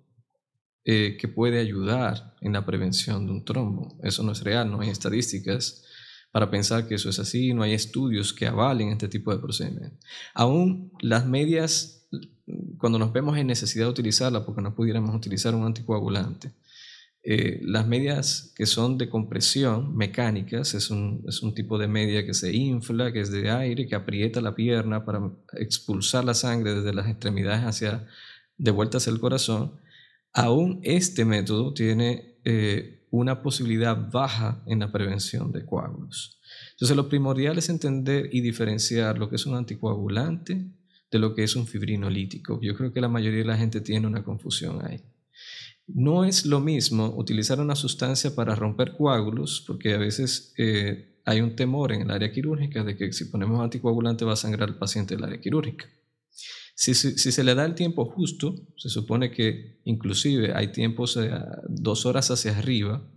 eh, 0.86 1.18
que 1.20 1.28
puede 1.28 1.60
ayudar 1.60 2.36
en 2.42 2.54
la 2.54 2.66
prevención 2.66 3.26
de 3.26 3.32
un 3.32 3.46
trombo. 3.46 3.98
Eso 4.04 4.24
no 4.24 4.32
es 4.32 4.44
real, 4.44 4.70
no 4.70 4.82
hay 4.82 4.90
estadísticas 4.90 5.84
para 6.32 6.50
pensar 6.50 6.88
que 6.88 6.96
eso 6.96 7.10
es 7.10 7.20
así, 7.20 7.54
no 7.54 7.64
hay 7.64 7.74
estudios 7.74 8.34
que 8.34 8.48
avalen 8.48 8.90
este 8.90 9.08
tipo 9.08 9.32
de 9.32 9.40
procedimientos. 9.40 10.00
Aún 10.34 10.92
las 11.02 11.26
medias 11.26 12.04
cuando 12.78 13.00
nos 13.00 13.14
vemos 13.14 13.38
en 13.38 13.48
necesidad 13.48 13.86
de 13.86 13.92
utilizarla 13.92 14.46
porque 14.46 14.62
no 14.62 14.76
pudiéramos 14.76 15.16
utilizar 15.16 15.56
un 15.56 15.66
anticoagulante, 15.66 16.52
eh, 17.26 17.62
las 17.64 17.88
medias 17.88 18.52
que 18.56 18.66
son 18.66 18.98
de 18.98 19.10
compresión 19.10 19.96
mecánicas, 19.96 20.74
es 20.74 20.90
un, 20.90 21.24
es 21.26 21.42
un, 21.42 21.54
tipo 21.56 21.78
de 21.78 21.88
media 21.88 22.26
que 22.26 22.34
se 22.34 22.54
infla, 22.54 23.14
que 23.14 23.22
es 23.22 23.32
de 23.32 23.50
aire, 23.50 23.88
que 23.88 23.96
aprieta 23.96 24.42
la 24.42 24.56
pierna 24.56 25.06
para 25.06 25.32
expulsar 25.54 26.26
la 26.26 26.34
sangre 26.34 26.76
desde 26.76 26.94
las 26.94 27.08
extremidades 27.08 27.64
hacia 27.64 28.06
de 28.58 28.72
vuelta 28.72 28.98
hacia 28.98 29.12
el 29.12 29.22
corazón. 29.22 29.80
Aún 30.34 30.80
este 30.84 31.26
método 31.26 31.74
tiene 31.74 32.38
eh, 32.44 33.06
una 33.12 33.44
posibilidad 33.44 34.10
baja 34.12 34.64
en 34.66 34.80
la 34.80 34.92
prevención 34.92 35.52
de 35.52 35.66
coágulos. 35.66 36.40
Entonces 36.72 36.98
lo 36.98 37.08
primordial 37.08 37.58
es 37.58 37.70
entender 37.70 38.30
y 38.32 38.42
diferenciar 38.42 39.20
lo 39.20 39.30
que 39.30 39.36
es 39.36 39.46
un 39.46 39.56
anticoagulante 39.56 40.66
de 41.12 41.20
lo 41.20 41.36
que 41.36 41.44
es 41.44 41.56
un 41.56 41.68
fibrinolítico. 41.68 42.60
Yo 42.62 42.76
creo 42.76 42.92
que 42.92 43.02
la 43.02 43.08
mayoría 43.08 43.40
de 43.40 43.46
la 43.46 43.58
gente 43.58 43.82
tiene 43.82 44.08
una 44.08 44.24
confusión 44.24 44.84
ahí. 44.84 45.04
No 45.86 46.26
es 46.26 46.46
lo 46.46 46.60
mismo 46.60 47.14
utilizar 47.16 47.60
una 47.60 47.76
sustancia 47.76 48.34
para 48.34 48.56
romper 48.56 48.98
coágulos, 48.98 49.64
porque 49.68 49.94
a 49.94 49.98
veces 49.98 50.54
eh, 50.58 51.20
hay 51.26 51.42
un 51.42 51.56
temor 51.56 51.92
en 51.92 52.02
el 52.02 52.12
área 52.12 52.32
quirúrgica 52.32 52.84
de 52.84 52.98
que 52.98 53.14
si 53.14 53.26
ponemos 53.26 53.62
anticoagulante 53.62 54.26
va 54.26 54.34
a 54.34 54.38
sangrar 54.38 54.70
al 54.70 54.78
paciente 54.78 55.16
del 55.16 55.26
área 55.26 55.40
quirúrgica. 55.40 55.86
Si, 56.76 56.94
se 56.96 57.44
le 57.44 57.56
da 57.56 57.66
el 57.66 57.76
tiempo 57.76 58.06
justo, 58.06 58.56
se 58.78 58.90
supone 58.90 59.32
que 59.32 59.80
inclusive 59.84 60.54
hay 60.56 60.72
tiempos 60.72 61.16
de 61.16 61.32
dos 61.70 62.06
horas 62.06 62.32
hacia 62.32 62.58
arriba, 62.58 63.08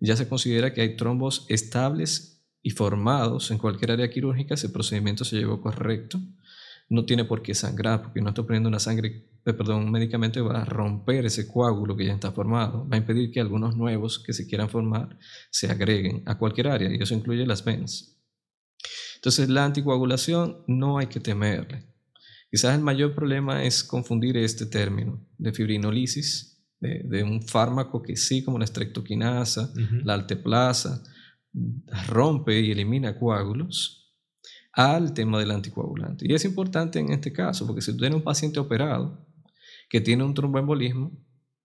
ya 0.00 0.16
se 0.16 0.28
considera 0.28 0.72
que 0.72 0.80
hay 0.80 0.96
trombos 0.96 1.46
estables 1.48 2.42
y 2.62 2.70
formados 2.70 3.50
en 3.50 3.58
cualquier 3.58 3.92
área 3.92 4.10
quirúrgica 4.10 4.56
si 4.56 4.66
el 4.66 4.72
procedimiento 4.72 5.24
se 5.24 5.36
llevó 5.36 5.60
correcto. 5.60 6.20
No 6.88 7.04
tiene 7.04 7.24
por 7.24 7.42
qué 7.42 7.54
sangrar, 7.54 8.02
porque 8.02 8.20
no 8.20 8.30
estoy 8.30 8.44
poniendo 8.44 8.68
una 8.68 8.80
sangre 8.80 9.28
eh, 9.48 9.54
perdón, 9.54 9.84
un 9.84 9.90
medicamento 9.90 10.44
va 10.44 10.60
a 10.60 10.64
romper 10.66 11.24
ese 11.24 11.48
coágulo 11.48 11.96
que 11.96 12.04
ya 12.04 12.12
está 12.12 12.32
formado, 12.32 12.86
va 12.86 12.96
a 12.96 12.98
impedir 12.98 13.30
que 13.30 13.40
algunos 13.40 13.76
nuevos 13.76 14.18
que 14.18 14.34
se 14.34 14.46
quieran 14.46 14.68
formar 14.68 15.18
se 15.50 15.70
agreguen 15.70 16.22
a 16.26 16.36
cualquier 16.36 16.68
área, 16.68 16.92
y 16.92 17.02
eso 17.02 17.14
incluye 17.14 17.46
las 17.46 17.64
venas. 17.64 18.14
Entonces, 19.14 19.48
la 19.48 19.64
anticoagulación 19.64 20.64
no 20.66 20.98
hay 20.98 21.06
que 21.06 21.18
temerle. 21.18 21.86
Quizás 22.50 22.74
el 22.74 22.82
mayor 22.82 23.14
problema 23.14 23.64
es 23.64 23.84
confundir 23.84 24.36
este 24.36 24.66
término 24.66 25.26
de 25.36 25.52
fibrinolisis, 25.52 26.64
de, 26.80 27.22
un 27.22 27.42
fármaco 27.42 28.02
que 28.02 28.16
sí, 28.16 28.42
como 28.44 28.58
la 28.58 28.64
estreptoquinasa, 28.64 29.72
la 30.04 30.14
alteplasa, 30.14 31.02
rompe 32.08 32.60
y 32.60 32.70
elimina 32.70 33.18
coágulos, 33.18 34.14
al 34.72 35.12
tema 35.12 35.40
del 35.40 35.50
anticoagulante. 35.50 36.26
Y 36.28 36.34
es 36.34 36.44
importante 36.44 37.00
en 37.00 37.10
este 37.12 37.32
caso, 37.32 37.66
porque 37.66 37.82
si 37.82 37.92
tú 37.92 37.98
tienes 37.98 38.16
un 38.16 38.22
paciente 38.22 38.60
operado, 38.60 39.26
que 39.88 40.00
tiene 40.00 40.22
un 40.22 40.34
tromboembolismo, 40.34 41.12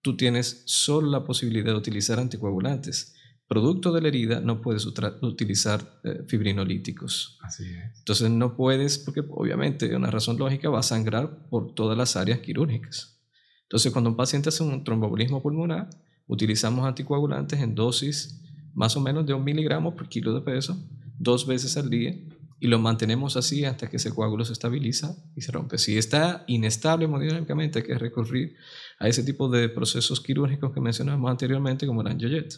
tú 0.02 0.18
tienes 0.18 0.64
solo 0.66 1.10
la 1.10 1.24
posibilidad 1.24 1.68
de 1.68 1.78
utilizar 1.78 2.20
anticoagulantes. 2.20 3.16
Producto 3.54 3.92
de 3.92 4.02
la 4.02 4.08
herida 4.08 4.40
no 4.40 4.62
puedes 4.62 4.84
utilizar 4.88 6.00
eh, 6.04 6.24
fibrinolíticos. 6.26 7.38
Así 7.44 7.66
es. 7.66 8.00
Entonces 8.00 8.32
no 8.32 8.56
puedes, 8.56 8.98
porque 8.98 9.22
obviamente 9.30 9.96
una 9.96 10.10
razón 10.10 10.40
lógica 10.40 10.72
va 10.72 10.80
a 10.80 10.84
sangrar 10.84 11.48
por 11.50 11.76
todas 11.76 11.96
las 11.96 12.16
áreas 12.16 12.40
quirúrgicas. 12.40 13.22
Entonces 13.62 13.92
cuando 13.92 14.10
un 14.10 14.16
paciente 14.16 14.50
hace 14.50 14.64
un 14.64 14.84
tromboembolismo 14.84 15.44
pulmonar, 15.44 15.88
utilizamos 16.26 16.84
anticoagulantes 16.84 17.60
en 17.60 17.76
dosis 17.76 18.42
más 18.74 18.98
o 18.98 19.02
menos 19.02 19.24
de 19.28 19.36
un 19.36 19.44
miligramo 19.44 19.96
por 19.96 20.10
kilo 20.10 20.34
de 20.34 20.42
peso, 20.42 20.76
dos 21.20 21.46
veces 21.46 21.78
al 21.78 21.92
día, 21.92 22.16
y 22.60 22.66
lo 22.66 22.80
mantenemos 22.80 23.38
así 23.38 23.66
hasta 23.66 23.88
que 23.88 23.98
ese 23.98 24.10
coágulo 24.16 24.46
se 24.46 24.54
estabiliza 24.54 25.16
y 25.36 25.42
se 25.42 25.52
rompe. 25.52 25.78
Si 25.78 25.96
está 25.96 26.44
inestable 26.48 27.06
hemodinámicamente, 27.06 27.80
hay 27.80 27.86
que 27.86 28.00
recurrir 28.00 28.56
a 28.98 29.08
ese 29.08 29.22
tipo 29.22 29.48
de 29.48 29.70
procesos 29.70 30.22
quirúrgicos 30.22 30.74
que 30.74 30.82
mencionamos 30.82 31.30
anteriormente, 31.30 31.86
como 31.86 32.02
el 32.02 32.08
angiojet, 32.08 32.56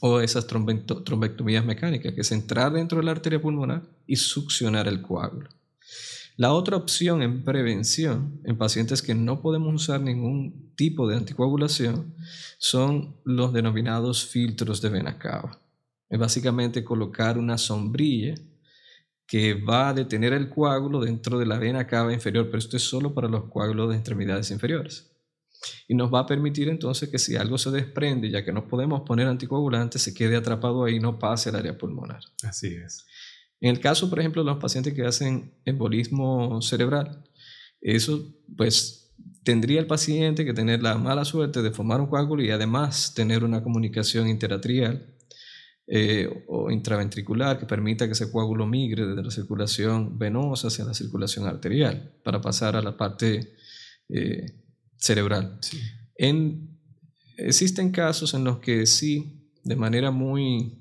o 0.00 0.20
esas 0.20 0.46
trombectomías 0.46 1.64
mecánicas, 1.64 2.14
que 2.14 2.20
es 2.20 2.32
entrar 2.32 2.72
dentro 2.72 2.98
de 2.98 3.04
la 3.04 3.12
arteria 3.12 3.40
pulmonar 3.40 3.82
y 4.06 4.16
succionar 4.16 4.88
el 4.88 5.02
coágulo. 5.02 5.48
La 6.36 6.54
otra 6.54 6.76
opción 6.76 7.22
en 7.22 7.44
prevención 7.44 8.40
en 8.44 8.56
pacientes 8.56 9.02
que 9.02 9.14
no 9.14 9.42
podemos 9.42 9.74
usar 9.74 10.00
ningún 10.00 10.72
tipo 10.76 11.06
de 11.06 11.16
anticoagulación 11.16 12.14
son 12.58 13.16
los 13.24 13.52
denominados 13.52 14.26
filtros 14.26 14.80
de 14.80 14.88
vena 14.88 15.18
cava. 15.18 15.60
Es 16.08 16.18
básicamente 16.18 16.84
colocar 16.84 17.36
una 17.36 17.58
sombrilla 17.58 18.34
que 19.26 19.54
va 19.54 19.90
a 19.90 19.94
detener 19.94 20.32
el 20.32 20.48
coágulo 20.48 21.00
dentro 21.00 21.38
de 21.38 21.46
la 21.46 21.58
vena 21.58 21.86
cava 21.86 22.12
inferior, 22.12 22.46
pero 22.46 22.58
esto 22.58 22.76
es 22.76 22.82
solo 22.82 23.14
para 23.14 23.28
los 23.28 23.44
coágulos 23.44 23.90
de 23.90 23.96
extremidades 23.96 24.50
inferiores. 24.50 25.11
Y 25.88 25.94
nos 25.94 26.12
va 26.12 26.20
a 26.20 26.26
permitir 26.26 26.68
entonces 26.68 27.08
que 27.08 27.18
si 27.18 27.36
algo 27.36 27.58
se 27.58 27.70
desprende, 27.70 28.30
ya 28.30 28.44
que 28.44 28.52
no 28.52 28.66
podemos 28.66 29.02
poner 29.02 29.26
anticoagulantes, 29.26 30.02
se 30.02 30.14
quede 30.14 30.36
atrapado 30.36 30.84
ahí 30.84 30.96
y 30.96 31.00
no 31.00 31.18
pase 31.18 31.50
al 31.50 31.56
área 31.56 31.76
pulmonar. 31.76 32.20
Así 32.42 32.68
es. 32.74 33.06
En 33.60 33.70
el 33.70 33.80
caso, 33.80 34.10
por 34.10 34.18
ejemplo, 34.18 34.42
de 34.42 34.50
los 34.50 34.58
pacientes 34.58 34.92
que 34.92 35.04
hacen 35.04 35.54
embolismo 35.64 36.60
cerebral, 36.62 37.22
eso 37.80 38.34
pues 38.56 39.02
tendría 39.44 39.80
el 39.80 39.86
paciente 39.86 40.44
que 40.44 40.54
tener 40.54 40.82
la 40.82 40.96
mala 40.96 41.24
suerte 41.24 41.62
de 41.62 41.70
formar 41.70 42.00
un 42.00 42.06
coágulo 42.06 42.42
y 42.42 42.50
además 42.50 43.12
tener 43.14 43.44
una 43.44 43.62
comunicación 43.62 44.28
interatrial 44.28 45.06
eh, 45.86 46.44
o 46.46 46.70
intraventricular 46.70 47.58
que 47.58 47.66
permita 47.66 48.06
que 48.06 48.12
ese 48.12 48.30
coágulo 48.30 48.66
migre 48.66 49.04
desde 49.04 49.22
la 49.22 49.30
circulación 49.30 50.16
venosa 50.18 50.68
hacia 50.68 50.84
la 50.84 50.94
circulación 50.94 51.46
arterial 51.46 52.14
para 52.22 52.40
pasar 52.40 52.76
a 52.76 52.82
la 52.82 52.96
parte 52.96 53.54
eh, 54.08 54.61
cerebral. 55.02 55.58
En, 56.16 56.78
existen 57.36 57.90
casos 57.90 58.34
en 58.34 58.44
los 58.44 58.60
que 58.60 58.86
sí, 58.86 59.50
de 59.64 59.74
manera 59.74 60.10
muy 60.10 60.78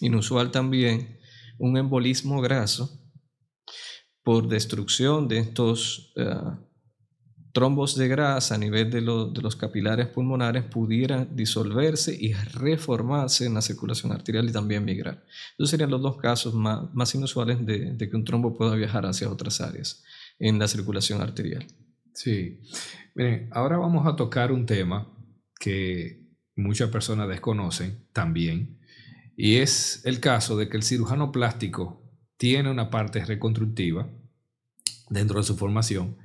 inusual 0.00 0.50
también, 0.50 1.18
un 1.58 1.76
embolismo 1.76 2.40
graso 2.40 2.90
por 4.22 4.48
destrucción 4.48 5.28
de 5.28 5.38
estos 5.38 6.12
uh, 6.16 6.56
trombos 7.52 7.94
de 7.94 8.08
grasa 8.08 8.54
a 8.54 8.58
nivel 8.58 8.90
de, 8.90 9.00
los 9.00 9.56
capilares 9.56 10.08
pulmonares 10.08 10.64
pudieran 10.64 11.34
disolverse 11.36 12.16
y 12.18 12.32
reformarse 12.32 13.46
en 13.46 13.54
la 13.54 13.62
circulación 13.62 14.12
arterial 14.12 14.48
y 14.48 14.52
también 14.52 14.84
migrar. 14.84 15.24
Esos 15.58 15.70
serían 15.70 15.90
los 15.90 16.02
dos 16.02 16.16
casos 16.16 16.54
más, 16.54 17.14
inusuales 17.14 17.64
de, 17.64 17.96
que 17.96 18.16
un 18.16 18.24
trombo 18.24 18.56
pueda 18.56 18.74
viajar 18.74 19.06
hacia 19.06 19.30
otras 19.30 19.60
áreas 19.60 20.02
en 20.38 20.58
la 20.58 20.68
circulación 20.68 21.20
arterial. 21.22 21.66
Sí. 22.14 22.60
Miren, 23.16 23.48
ahora 23.50 23.78
vamos 23.78 24.06
a 24.06 24.14
tocar 24.14 24.52
un 24.52 24.66
tema 24.66 25.10
que 25.58 26.20
muchas 26.54 26.90
personas 26.90 27.26
desconocen 27.26 28.06
también, 28.12 28.78
y 29.38 29.56
es 29.56 30.02
el 30.04 30.20
caso 30.20 30.58
de 30.58 30.68
que 30.68 30.76
el 30.76 30.82
cirujano 30.82 31.32
plástico 31.32 32.02
tiene 32.36 32.70
una 32.70 32.90
parte 32.90 33.24
reconstructiva 33.24 34.06
dentro 35.08 35.38
de 35.38 35.46
su 35.46 35.56
formación 35.56 36.18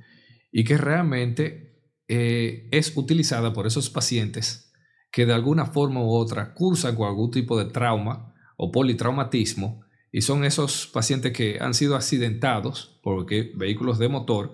y 0.50 0.64
que 0.64 0.76
realmente 0.76 1.80
eh, 2.08 2.68
es 2.72 2.94
utilizada 2.94 3.54
por 3.54 3.66
esos 3.66 3.88
pacientes 3.88 4.70
que 5.10 5.24
de 5.24 5.32
alguna 5.32 5.64
forma 5.64 6.02
u 6.02 6.10
otra 6.10 6.52
cursan 6.52 6.94
con 6.94 7.08
algún 7.08 7.30
tipo 7.30 7.58
de 7.58 7.70
trauma 7.70 8.34
o 8.58 8.70
politraumatismo 8.70 9.82
y 10.10 10.20
son 10.20 10.44
esos 10.44 10.88
pacientes 10.88 11.32
que 11.32 11.56
han 11.58 11.72
sido 11.72 11.96
accidentados 11.96 13.00
por 13.02 13.24
vehículos 13.24 13.98
de 13.98 14.10
motor 14.10 14.52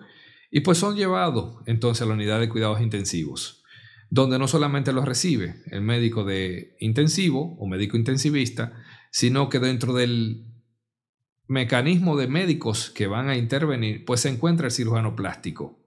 y 0.51 0.61
pues 0.61 0.79
son 0.79 0.97
llevados 0.97 1.63
entonces 1.67 2.03
a 2.03 2.07
la 2.07 2.15
unidad 2.15 2.41
de 2.41 2.49
cuidados 2.49 2.81
intensivos, 2.81 3.63
donde 4.11 4.39
no 4.39 4.49
solamente 4.49 4.93
los 4.93 5.05
recibe 5.05 5.63
el 5.71 5.83
médico 5.83 6.25
de 6.25 6.77
intensivo 6.81 7.57
o 7.59 7.67
médico 7.67 7.97
intensivista, 7.97 8.73
sino 9.11 9.49
que 9.49 9.59
dentro 9.59 9.93
del 9.93 10.47
mecanismo 11.47 12.17
de 12.17 12.29
médicos 12.29 12.91
que 12.91 13.07
van 13.07 13.29
a 13.29 13.37
intervenir, 13.37 14.05
pues 14.05 14.21
se 14.21 14.29
encuentra 14.29 14.67
el 14.67 14.73
cirujano 14.73 15.17
plástico. 15.17 15.79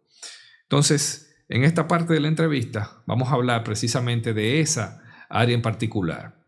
Entonces, 0.64 1.36
en 1.50 1.64
esta 1.64 1.88
parte 1.88 2.14
de 2.14 2.20
la 2.20 2.28
entrevista 2.28 3.04
vamos 3.06 3.30
a 3.30 3.34
hablar 3.34 3.64
precisamente 3.64 4.34
de 4.34 4.62
esa 4.62 5.04
área 5.30 5.56
en 5.56 5.62
particular. 5.62 6.42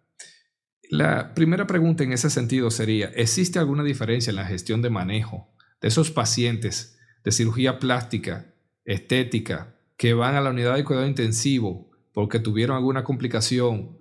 La 0.89 1.33
primera 1.33 1.65
pregunta 1.65 2.03
en 2.03 2.13
ese 2.13 2.29
sentido 2.29 2.69
sería, 2.69 3.07
¿existe 3.15 3.57
alguna 3.57 3.83
diferencia 3.83 4.29
en 4.29 4.35
la 4.35 4.45
gestión 4.45 4.81
de 4.81 4.89
manejo 4.89 5.51
de 5.81 5.87
esos 5.87 6.11
pacientes 6.11 6.97
de 7.23 7.31
cirugía 7.31 7.79
plástica, 7.79 8.53
estética, 8.85 9.75
que 9.97 10.13
van 10.13 10.35
a 10.35 10.41
la 10.41 10.49
unidad 10.49 10.75
de 10.75 10.83
cuidado 10.83 11.07
intensivo 11.07 11.91
porque 12.13 12.39
tuvieron 12.39 12.75
alguna 12.75 13.03
complicación 13.03 13.99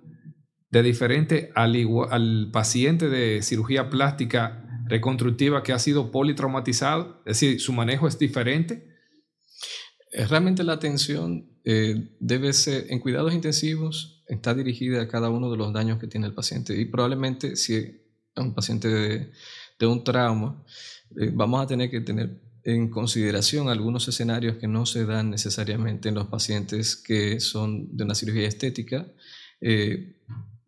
de 0.69 0.83
diferente 0.83 1.51
al, 1.55 1.75
al 2.09 2.49
paciente 2.51 3.09
de 3.09 3.41
cirugía 3.41 3.89
plástica 3.89 4.63
reconstructiva 4.85 5.63
que 5.63 5.73
ha 5.73 5.79
sido 5.79 6.11
politraumatizado? 6.11 7.21
Es 7.25 7.39
decir, 7.39 7.59
¿su 7.59 7.73
manejo 7.73 8.07
es 8.07 8.19
diferente? 8.19 8.87
Eh, 10.11 10.25
realmente 10.27 10.63
la 10.63 10.73
atención 10.73 11.49
eh, 11.63 12.15
debe 12.19 12.53
ser, 12.53 12.85
en 12.89 12.99
cuidados 12.99 13.33
intensivos, 13.33 14.23
está 14.27 14.53
dirigida 14.53 15.01
a 15.01 15.07
cada 15.07 15.29
uno 15.29 15.49
de 15.51 15.57
los 15.57 15.73
daños 15.73 15.99
que 15.99 16.07
tiene 16.07 16.27
el 16.27 16.33
paciente. 16.33 16.79
Y 16.79 16.85
probablemente 16.85 17.55
si 17.55 17.75
es 17.75 17.91
un 18.35 18.53
paciente 18.53 18.87
de, 18.87 19.31
un 19.87 20.03
trauma, 20.03 20.63
eh, 21.19 21.29
vamos 21.33 21.61
a 21.61 21.67
tener 21.67 21.89
que 21.89 21.99
tener 21.99 22.41
en 22.63 22.89
consideración 22.89 23.69
algunos 23.69 24.07
escenarios 24.07 24.57
que 24.57 24.67
no 24.67 24.85
se 24.85 25.05
dan 25.05 25.29
necesariamente 25.29 26.09
en 26.09 26.15
los 26.15 26.27
pacientes 26.27 26.95
que 26.95 27.39
son 27.39 27.95
de 27.95 28.03
una 28.03 28.15
cirugía 28.15 28.47
estética. 28.47 29.07
Eh, 29.59 30.17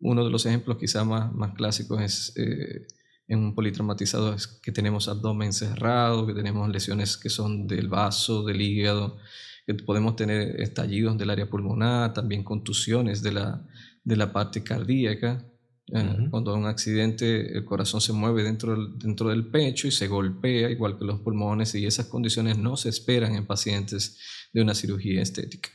uno 0.00 0.24
de 0.24 0.30
los 0.30 0.44
ejemplos 0.46 0.76
quizá 0.78 1.04
más, 1.04 1.32
más 1.32 1.54
clásicos 1.54 2.02
es 2.02 2.32
eh, 2.36 2.86
en 3.28 3.40
un 3.40 3.54
politraumatizado 3.54 4.34
es 4.34 4.46
que 4.46 4.72
tenemos 4.72 5.08
abdomen 5.08 5.52
cerrado, 5.52 6.26
que 6.26 6.34
tenemos 6.34 6.68
lesiones 6.68 7.16
que 7.16 7.30
son 7.30 7.66
del 7.66 7.88
vaso, 7.88 8.44
del 8.44 8.60
hígado, 8.60 9.18
que 9.66 9.74
podemos 9.74 10.14
tener 10.16 10.60
estallidos 10.60 11.18
del 11.18 11.30
área 11.30 11.50
pulmonar, 11.50 12.12
también 12.12 12.44
contusiones 12.44 13.22
de 13.22 13.32
la, 13.32 13.66
de 14.04 14.16
la 14.16 14.32
parte 14.32 14.62
cardíaca. 14.62 15.44
Eh, 15.92 16.28
cuando 16.30 16.52
hay 16.52 16.60
un 16.60 16.66
accidente, 16.66 17.56
el 17.56 17.64
corazón 17.64 18.00
se 18.00 18.12
mueve 18.12 18.42
dentro 18.42 18.72
del, 18.72 18.98
dentro 18.98 19.28
del 19.28 19.50
pecho 19.50 19.86
y 19.86 19.92
se 19.92 20.08
golpea, 20.08 20.70
igual 20.70 20.98
que 20.98 21.04
los 21.04 21.20
pulmones, 21.20 21.74
y 21.74 21.86
esas 21.86 22.06
condiciones 22.06 22.58
no 22.58 22.76
se 22.76 22.88
esperan 22.88 23.34
en 23.36 23.46
pacientes 23.46 24.18
de 24.52 24.62
una 24.62 24.74
cirugía 24.74 25.22
estética. 25.22 25.70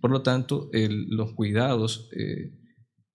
Por 0.00 0.10
lo 0.10 0.22
tanto, 0.22 0.70
los 0.72 1.32
cuidados, 1.32 2.08
eh, 2.16 2.52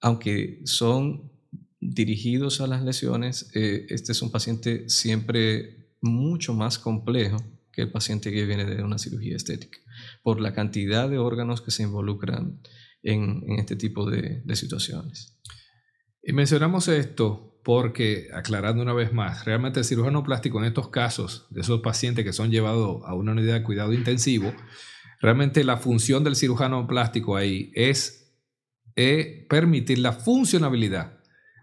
aunque 0.01 0.61
son 0.65 1.31
dirigidos 1.79 2.61
a 2.61 2.67
las 2.67 2.83
lesiones, 2.83 3.51
eh, 3.55 3.85
este 3.89 4.11
es 4.11 4.21
un 4.21 4.31
paciente 4.31 4.87
siempre 4.89 5.93
mucho 6.01 6.53
más 6.53 6.77
complejo 6.79 7.37
que 7.71 7.81
el 7.81 7.91
paciente 7.91 8.31
que 8.31 8.45
viene 8.45 8.65
de 8.65 8.83
una 8.83 8.97
cirugía 8.97 9.35
estética, 9.35 9.79
por 10.23 10.39
la 10.39 10.53
cantidad 10.53 11.09
de 11.09 11.17
órganos 11.17 11.61
que 11.61 11.71
se 11.71 11.83
involucran 11.83 12.61
en, 13.03 13.43
este 13.57 13.75
tipo 13.75 14.09
de, 14.09 14.43
situaciones. 14.55 15.37
Y 16.21 16.33
mencionamos 16.33 16.87
esto 16.87 17.49
porque, 17.63 18.29
aclarando 18.33 18.81
una 18.81 18.93
vez 18.93 19.13
más, 19.13 19.45
realmente 19.45 19.79
el 19.79 19.85
cirujano 19.85 20.23
plástico 20.23 20.59
en 20.59 20.65
estos 20.65 20.89
casos, 20.89 21.47
de 21.49 21.61
esos 21.61 21.81
pacientes 21.81 22.25
que 22.25 22.33
son 22.33 22.51
llevados 22.51 23.01
a 23.05 23.13
una 23.13 23.31
unidad 23.31 23.53
de 23.53 23.63
cuidado 23.63 23.93
intensivo, 23.93 24.53
realmente 25.21 25.63
la 25.63 25.77
función 25.77 26.23
del 26.23 26.35
cirujano 26.35 26.87
plástico 26.87 27.35
ahí 27.35 27.71
es 27.75 28.33
eh, 28.95 29.45
permitir 29.49 29.99
la 29.99 30.13
funcionabilidad 30.13 31.19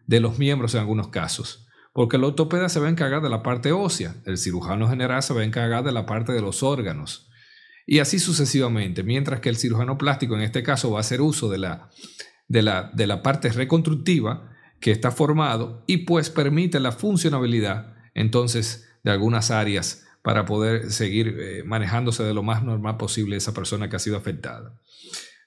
de 0.07 0.21
los 0.21 0.39
miembros 0.39 0.75
en 0.75 0.81
algunos 0.81 1.09
casos. 1.09 1.67
Porque 1.93 2.17
el 2.17 2.25
ortopeda 2.25 2.69
se 2.69 2.79
va 2.79 2.87
a 2.87 2.91
encargar 2.91 3.23
de 3.23 3.31
la 3.31 3.43
parte 3.43 3.73
ósea, 3.73 4.15
el 4.27 4.37
cirujano 4.39 4.89
general 4.89 5.23
se 5.23 5.33
va 5.33 5.41
a 5.41 5.45
encargar 5.45 5.83
de 5.83 5.93
la 5.93 6.05
parte 6.07 6.33
de 6.33 6.43
los 6.43 6.63
órganos. 6.63 7.31
Y 7.87 8.01
así 8.01 8.19
sucesivamente, 8.19 9.03
mientras 9.03 9.41
que 9.41 9.49
el 9.49 9.57
cirujano 9.57 9.97
plástico 9.97 10.35
en 10.35 10.43
este 10.43 10.63
caso 10.63 10.91
va 10.91 10.99
a 10.99 11.01
hacer 11.01 11.21
uso 11.21 11.49
de 11.49 11.59
la, 11.59 11.89
de 12.49 12.63
la, 12.63 12.91
de 12.95 13.07
la 13.07 13.23
parte 13.23 13.51
reconstructiva 13.51 14.53
que 14.81 14.91
está 14.91 15.11
formado 15.11 15.83
y 15.87 15.99
pues 15.99 16.31
permite 16.31 16.81
la 16.81 16.93
funcionabilidad 16.93 17.95
entonces 18.15 18.89
de 19.03 19.11
algunas 19.11 19.51
áreas 19.51 20.07
para 20.23 20.45
poder 20.45 20.91
seguir 20.91 21.37
eh, 21.39 21.63
manejándose 21.65 22.25
de 22.25 22.35
lo 22.35 22.43
más 22.43 22.65
normal 22.65 22.97
posible 22.97 23.37
esa 23.37 23.55
persona 23.55 23.89
que 23.89 23.95
ha 23.95 24.01
sido 24.01 24.17
afectada. 24.17 24.77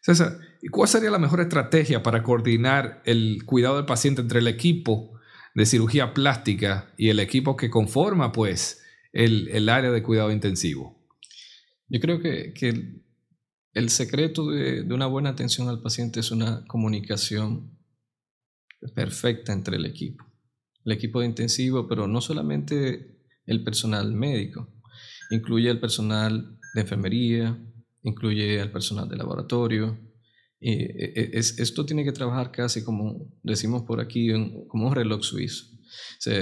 César, 0.02 0.38
¿y 0.62 0.70
cuál 0.70 0.88
sería 0.88 1.12
la 1.12 1.20
mejor 1.20 1.42
estrategia 1.42 2.02
para 2.02 2.24
coordinar 2.24 3.02
el 3.04 3.44
cuidado 3.46 3.76
del 3.76 3.86
paciente 3.86 4.22
entre 4.22 4.40
el 4.40 4.48
equipo 4.48 5.20
de 5.54 5.66
cirugía 5.66 6.14
plástica 6.14 6.94
y 6.98 7.10
el 7.10 7.20
equipo 7.20 7.58
que 7.58 7.70
conforma 7.70 8.32
pues 8.32 8.82
el, 9.12 9.68
área 9.68 9.92
de 9.92 10.02
cuidado 10.02 10.32
intensivo? 10.32 10.98
Yo 11.90 12.00
creo 12.00 12.22
que, 12.22 12.54
el, 13.80 13.90
secreto 13.90 14.48
de, 14.48 14.82
una 14.94 15.08
buena 15.08 15.30
atención 15.30 15.68
al 15.70 15.82
paciente 15.82 16.20
es 16.20 16.32
una 16.32 16.66
comunicación 16.68 17.78
perfecta 18.94 19.54
entre 19.54 19.78
el 19.78 19.86
equipo. 19.86 20.26
El 20.86 20.94
equipo 20.94 21.20
de 21.20 21.28
intensivo, 21.28 21.88
pero 21.88 22.08
no 22.08 22.22
solamente 22.22 23.20
el 23.46 23.64
personal 23.64 24.14
médico, 24.14 24.70
incluye 25.32 25.70
el 25.70 25.80
personal 25.80 26.58
de 26.74 26.82
enfermería, 26.82 27.60
incluye 28.04 28.62
al 28.62 28.72
personal 28.72 29.10
de 29.10 29.18
laboratorio. 29.18 30.00
E, 30.62 30.74
e, 31.16 31.30
esto 31.34 31.86
tiene 31.86 32.04
que 32.04 32.12
trabajar 32.12 32.52
casi 32.52 32.84
como 32.84 33.34
decimos 33.44 33.84
por 33.84 34.00
aquí, 34.00 34.30
como 34.68 34.88
un 34.88 34.96
reloj 34.96 35.24
suizo. 35.24 35.66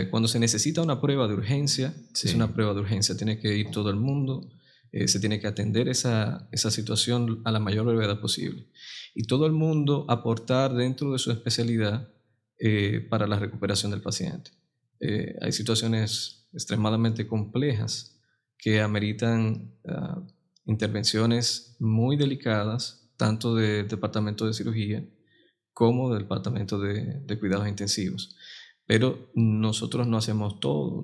cuando 0.10 0.28
se 0.28 0.40
necesita 0.40 0.82
una 0.82 1.00
prueba 1.00 1.28
de 1.28 1.36
urgencia, 1.36 1.96
es 2.14 2.34
una 2.34 2.54
prueba 2.54 2.74
de 2.74 2.82
urgencia, 2.82 3.16
tiene 3.16 3.40
que 3.40 3.58
ir 3.58 3.72
todo 3.72 3.90
el 3.90 3.96
mundo, 3.96 4.50
eh, 4.92 5.08
se 5.08 5.20
tiene 5.20 5.40
que 5.40 5.48
atender 5.48 5.88
esa, 5.90 6.48
esa 6.52 6.72
situación 6.72 7.42
a 7.46 7.52
la 7.52 7.60
mayor 7.60 7.86
brevedad 7.86 8.20
posible. 8.20 8.68
Y 9.14 9.24
todo 9.24 9.46
el 9.46 9.54
mundo 9.54 10.06
aportar 10.10 10.74
dentro 10.74 11.12
de 11.14 11.20
su 11.20 11.32
especialidad 11.32 12.10
eh, 12.60 13.06
para 13.10 13.28
la 13.28 13.38
recuperación 13.38 13.92
del 13.92 14.02
paciente. 14.02 14.52
Eh, 15.00 15.36
hay 15.42 15.52
situaciones 15.52 16.48
extremadamente 16.54 17.28
complejas 17.28 18.20
que 18.58 18.82
ameritan 18.82 19.76
uh, 19.84 20.26
intervenciones 20.66 21.76
muy 21.80 22.18
delicadas, 22.18 23.12
tanto 23.16 23.54
del 23.54 23.88
departamento 23.88 24.48
de 24.48 24.54
cirugía 24.54 25.08
como 25.72 26.12
del 26.12 26.24
departamento 26.24 26.80
de, 26.80 27.24
cuidados 27.40 27.68
intensivos. 27.68 28.36
Pero 28.88 29.30
nosotros 29.36 30.08
no 30.08 30.18
hacemos 30.18 30.60
todo. 30.60 31.04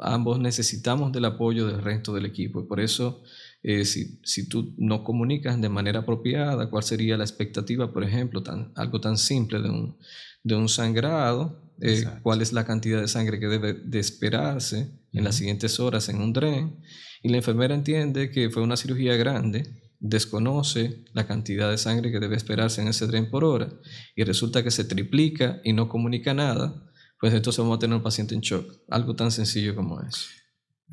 Ambos 0.00 0.38
necesitamos 0.38 1.12
del 1.12 1.24
apoyo 1.26 1.66
del 1.66 1.82
resto 1.82 2.14
del 2.14 2.24
equipo. 2.24 2.60
Y 2.60 2.66
por 2.66 2.80
eso, 2.80 3.22
eh, 3.62 3.84
si, 3.84 4.20
si, 4.22 4.48
tú 4.48 4.74
no 4.78 5.02
comunicas 5.02 5.60
de 5.60 5.68
manera 5.68 6.00
apropiada 6.00 6.70
cuál 6.70 6.84
sería 6.84 7.16
la 7.16 7.24
expectativa, 7.24 7.92
por 7.92 8.04
ejemplo, 8.04 8.42
tan, 8.42 8.72
algo 8.76 9.00
tan 9.00 9.18
simple 9.18 9.60
de 9.60 9.68
un, 9.68 9.98
de 10.44 10.54
un 10.54 10.68
sangrado, 10.68 11.74
eh, 11.80 12.04
cuál 12.22 12.40
es 12.40 12.52
la 12.52 12.64
cantidad 12.64 13.00
de 13.00 13.08
sangre 13.08 13.38
que 13.38 13.46
debe 13.46 13.74
de 13.74 13.98
esperarse 13.98 14.90
en 15.12 15.24
las 15.24 15.36
siguientes 15.36 15.78
horas 15.80 16.08
en 16.08 16.20
un 16.20 16.32
tren, 16.32 16.80
y 17.22 17.28
la 17.28 17.38
enfermera 17.38 17.74
entiende 17.74 18.30
que 18.30 18.50
fue 18.50 18.62
una 18.62 18.76
cirugía 18.76 19.16
grande, 19.16 19.64
desconoce 20.00 21.04
la 21.12 21.26
cantidad 21.26 21.70
de 21.70 21.78
sangre 21.78 22.12
que 22.12 22.20
debe 22.20 22.36
esperarse 22.36 22.80
en 22.80 22.88
ese 22.88 23.06
tren 23.08 23.30
por 23.30 23.44
hora 23.44 23.68
y 24.14 24.22
resulta 24.22 24.62
que 24.62 24.70
se 24.70 24.84
triplica 24.84 25.60
y 25.64 25.72
no 25.72 25.88
comunica 25.88 26.34
nada, 26.34 26.87
pues 27.20 27.34
entonces 27.34 27.58
vamos 27.58 27.76
a 27.76 27.80
tener 27.80 27.96
un 27.96 28.02
paciente 28.02 28.34
en 28.34 28.40
shock. 28.40 28.80
Algo 28.88 29.14
tan 29.14 29.30
sencillo 29.30 29.74
como 29.74 30.00
eso. 30.02 30.26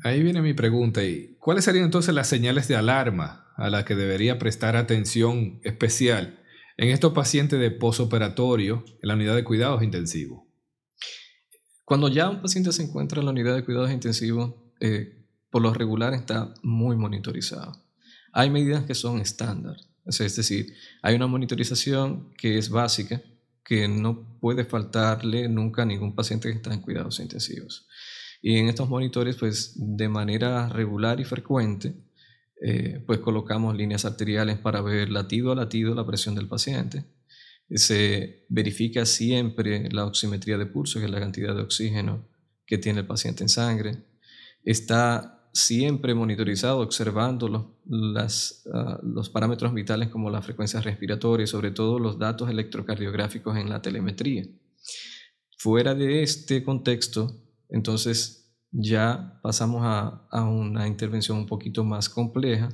Ahí 0.02 0.22
viene 0.22 0.42
mi 0.42 0.54
pregunta. 0.54 1.02
¿y 1.02 1.36
¿Cuáles 1.38 1.64
serían 1.64 1.84
entonces 1.84 2.14
las 2.14 2.28
señales 2.28 2.68
de 2.68 2.76
alarma 2.76 3.52
a 3.56 3.70
las 3.70 3.84
que 3.84 3.94
debería 3.94 4.38
prestar 4.38 4.76
atención 4.76 5.60
especial 5.62 6.40
en 6.76 6.90
estos 6.90 7.12
pacientes 7.12 7.58
de 7.58 7.70
posoperatorio 7.70 8.84
en 9.02 9.08
la 9.08 9.14
unidad 9.14 9.34
de 9.34 9.44
cuidados 9.44 9.82
intensivos? 9.82 10.42
Cuando 11.84 12.08
ya 12.08 12.28
un 12.28 12.42
paciente 12.42 12.72
se 12.72 12.82
encuentra 12.82 13.20
en 13.20 13.26
la 13.26 13.30
unidad 13.30 13.54
de 13.54 13.64
cuidados 13.64 13.92
intensivos, 13.92 14.54
eh, 14.80 15.24
por 15.50 15.62
lo 15.62 15.72
regular 15.72 16.12
está 16.12 16.52
muy 16.62 16.96
monitorizado. 16.96 17.84
Hay 18.32 18.50
medidas 18.50 18.84
que 18.84 18.94
son 18.94 19.20
estándar, 19.20 19.76
es 20.04 20.36
decir, 20.36 20.74
hay 21.02 21.14
una 21.14 21.26
monitorización 21.28 22.34
que 22.34 22.58
es 22.58 22.70
básica, 22.70 23.22
que 23.66 23.88
no 23.88 24.38
puede 24.38 24.64
faltarle 24.64 25.48
nunca 25.48 25.82
a 25.82 25.86
ningún 25.86 26.14
paciente 26.14 26.48
que 26.48 26.54
está 26.54 26.72
en 26.72 26.80
cuidados 26.80 27.18
intensivos. 27.18 27.88
Y 28.40 28.58
en 28.58 28.68
estos 28.68 28.88
monitores, 28.88 29.34
pues 29.34 29.72
de 29.74 30.08
manera 30.08 30.68
regular 30.68 31.18
y 31.18 31.24
frecuente, 31.24 31.96
eh, 32.62 33.02
pues 33.04 33.18
colocamos 33.18 33.76
líneas 33.76 34.04
arteriales 34.04 34.56
para 34.58 34.82
ver 34.82 35.10
latido 35.10 35.50
a 35.50 35.56
latido 35.56 35.96
la 35.96 36.06
presión 36.06 36.36
del 36.36 36.46
paciente. 36.46 37.06
Se 37.68 38.46
verifica 38.48 39.04
siempre 39.04 39.88
la 39.90 40.04
oximetría 40.04 40.58
de 40.58 40.66
pulso, 40.66 41.00
que 41.00 41.06
es 41.06 41.10
la 41.10 41.18
cantidad 41.18 41.52
de 41.52 41.62
oxígeno 41.62 42.28
que 42.66 42.78
tiene 42.78 43.00
el 43.00 43.06
paciente 43.06 43.42
en 43.42 43.48
sangre. 43.48 44.04
Está 44.62 45.35
siempre 45.56 46.14
monitorizado, 46.14 46.80
observando 46.80 47.72
los, 47.86 48.62
ah, 48.72 49.00
los 49.02 49.30
parámetros 49.30 49.72
vitales 49.72 50.10
como 50.10 50.28
la 50.28 50.42
frecuencia 50.42 50.82
respiratoria 50.82 51.44
y 51.44 51.46
sobre 51.46 51.70
todo 51.70 51.98
los 51.98 52.18
datos 52.18 52.50
electrocardiográficos 52.50 53.56
en 53.56 53.70
la 53.70 53.80
telemetría. 53.80 54.46
Fuera 55.56 55.94
de 55.94 56.22
este 56.22 56.62
contexto, 56.62 57.34
entonces 57.70 58.54
ya 58.70 59.40
pasamos 59.42 59.80
a, 59.84 60.26
a 60.30 60.44
una 60.44 60.86
intervención 60.86 61.38
un 61.38 61.46
poquito 61.46 61.84
más 61.84 62.10
compleja 62.10 62.68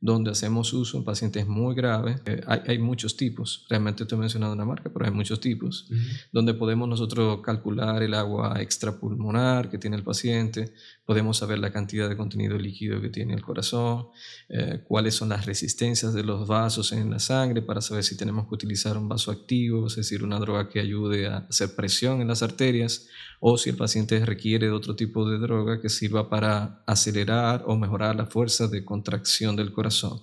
donde 0.00 0.30
hacemos 0.30 0.72
uso 0.72 0.96
en 0.96 1.04
pacientes 1.04 1.46
muy 1.46 1.74
graves. 1.74 2.20
Eh, 2.24 2.40
hay, 2.46 2.78
muchos 2.78 3.16
tipos, 3.16 3.66
realmente 3.68 4.04
estoy 4.04 4.18
mencionando 4.18 4.54
una 4.54 4.64
marca, 4.64 4.90
pero 4.92 5.04
hay 5.04 5.10
muchos 5.10 5.40
tipos, 5.40 5.88
donde 6.32 6.54
podemos 6.54 6.88
nosotros 6.88 7.40
calcular 7.42 8.02
el 8.02 8.14
agua 8.14 8.60
extrapulmonar 8.60 9.68
que 9.68 9.76
tiene 9.76 9.96
el 9.96 10.02
paciente, 10.02 10.72
podemos 11.04 11.36
saber 11.36 11.58
la 11.58 11.70
cantidad 11.70 12.08
de 12.08 12.16
contenido 12.16 12.56
líquido 12.56 13.00
que 13.00 13.10
tiene 13.10 13.34
el 13.34 13.42
corazón, 13.42 14.06
eh, 14.48 14.82
cuáles 14.84 15.14
son 15.14 15.28
las 15.28 15.44
resistencias 15.44 16.14
de 16.14 16.24
los 16.24 16.48
vasos 16.48 16.92
en 16.92 17.10
la 17.10 17.18
sangre 17.18 17.60
para 17.60 17.82
saber 17.82 18.02
si 18.02 18.16
tenemos 18.16 18.48
que 18.48 18.54
utilizar 18.54 18.96
un 18.96 19.08
vaso 19.08 19.30
activo, 19.30 19.86
es 19.86 19.96
decir, 19.96 20.24
una 20.24 20.38
droga 20.38 20.68
que 20.70 20.80
ayude 20.80 21.26
a 21.26 21.38
hacer 21.48 21.74
presión 21.76 22.22
en 22.22 22.28
las 22.28 22.42
arterias, 22.42 23.06
o 23.40 23.58
si 23.58 23.70
el 23.70 23.76
paciente 23.76 24.24
requiere 24.24 24.66
de 24.66 24.72
otro 24.72 24.94
tipo 24.94 25.28
de 25.28 25.38
droga 25.38 25.80
que 25.80 25.88
sirva 25.88 26.28
para 26.28 26.84
acelerar 26.86 27.64
o 27.66 27.76
mejorar 27.76 28.14
la 28.14 28.26
fuerza 28.26 28.68
de 28.68 28.84
contracción 28.84 29.56
del 29.56 29.72
corazón. 29.72 30.20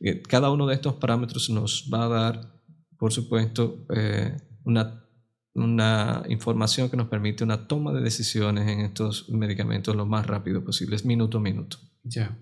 Eh, 0.00 0.22
cada 0.22 0.50
uno 0.50 0.66
de 0.66 0.74
estos 0.74 0.94
parámetros 0.94 1.50
nos 1.50 1.90
va 1.92 2.04
a 2.04 2.08
dar, 2.08 2.62
por 2.98 3.12
supuesto, 3.12 3.86
eh, 3.94 4.36
una 4.64 5.04
una 5.54 6.24
información 6.28 6.90
que 6.90 6.96
nos 6.96 7.08
permite 7.08 7.44
una 7.44 7.68
toma 7.68 7.92
de 7.92 8.02
decisiones 8.02 8.68
en 8.68 8.80
estos 8.80 9.28
medicamentos 9.30 9.94
lo 9.94 10.04
más 10.04 10.26
rápido 10.26 10.64
posible, 10.64 10.96
es 10.96 11.04
minuto 11.04 11.38
a 11.38 11.40
minuto. 11.40 11.78
Ya. 12.02 12.36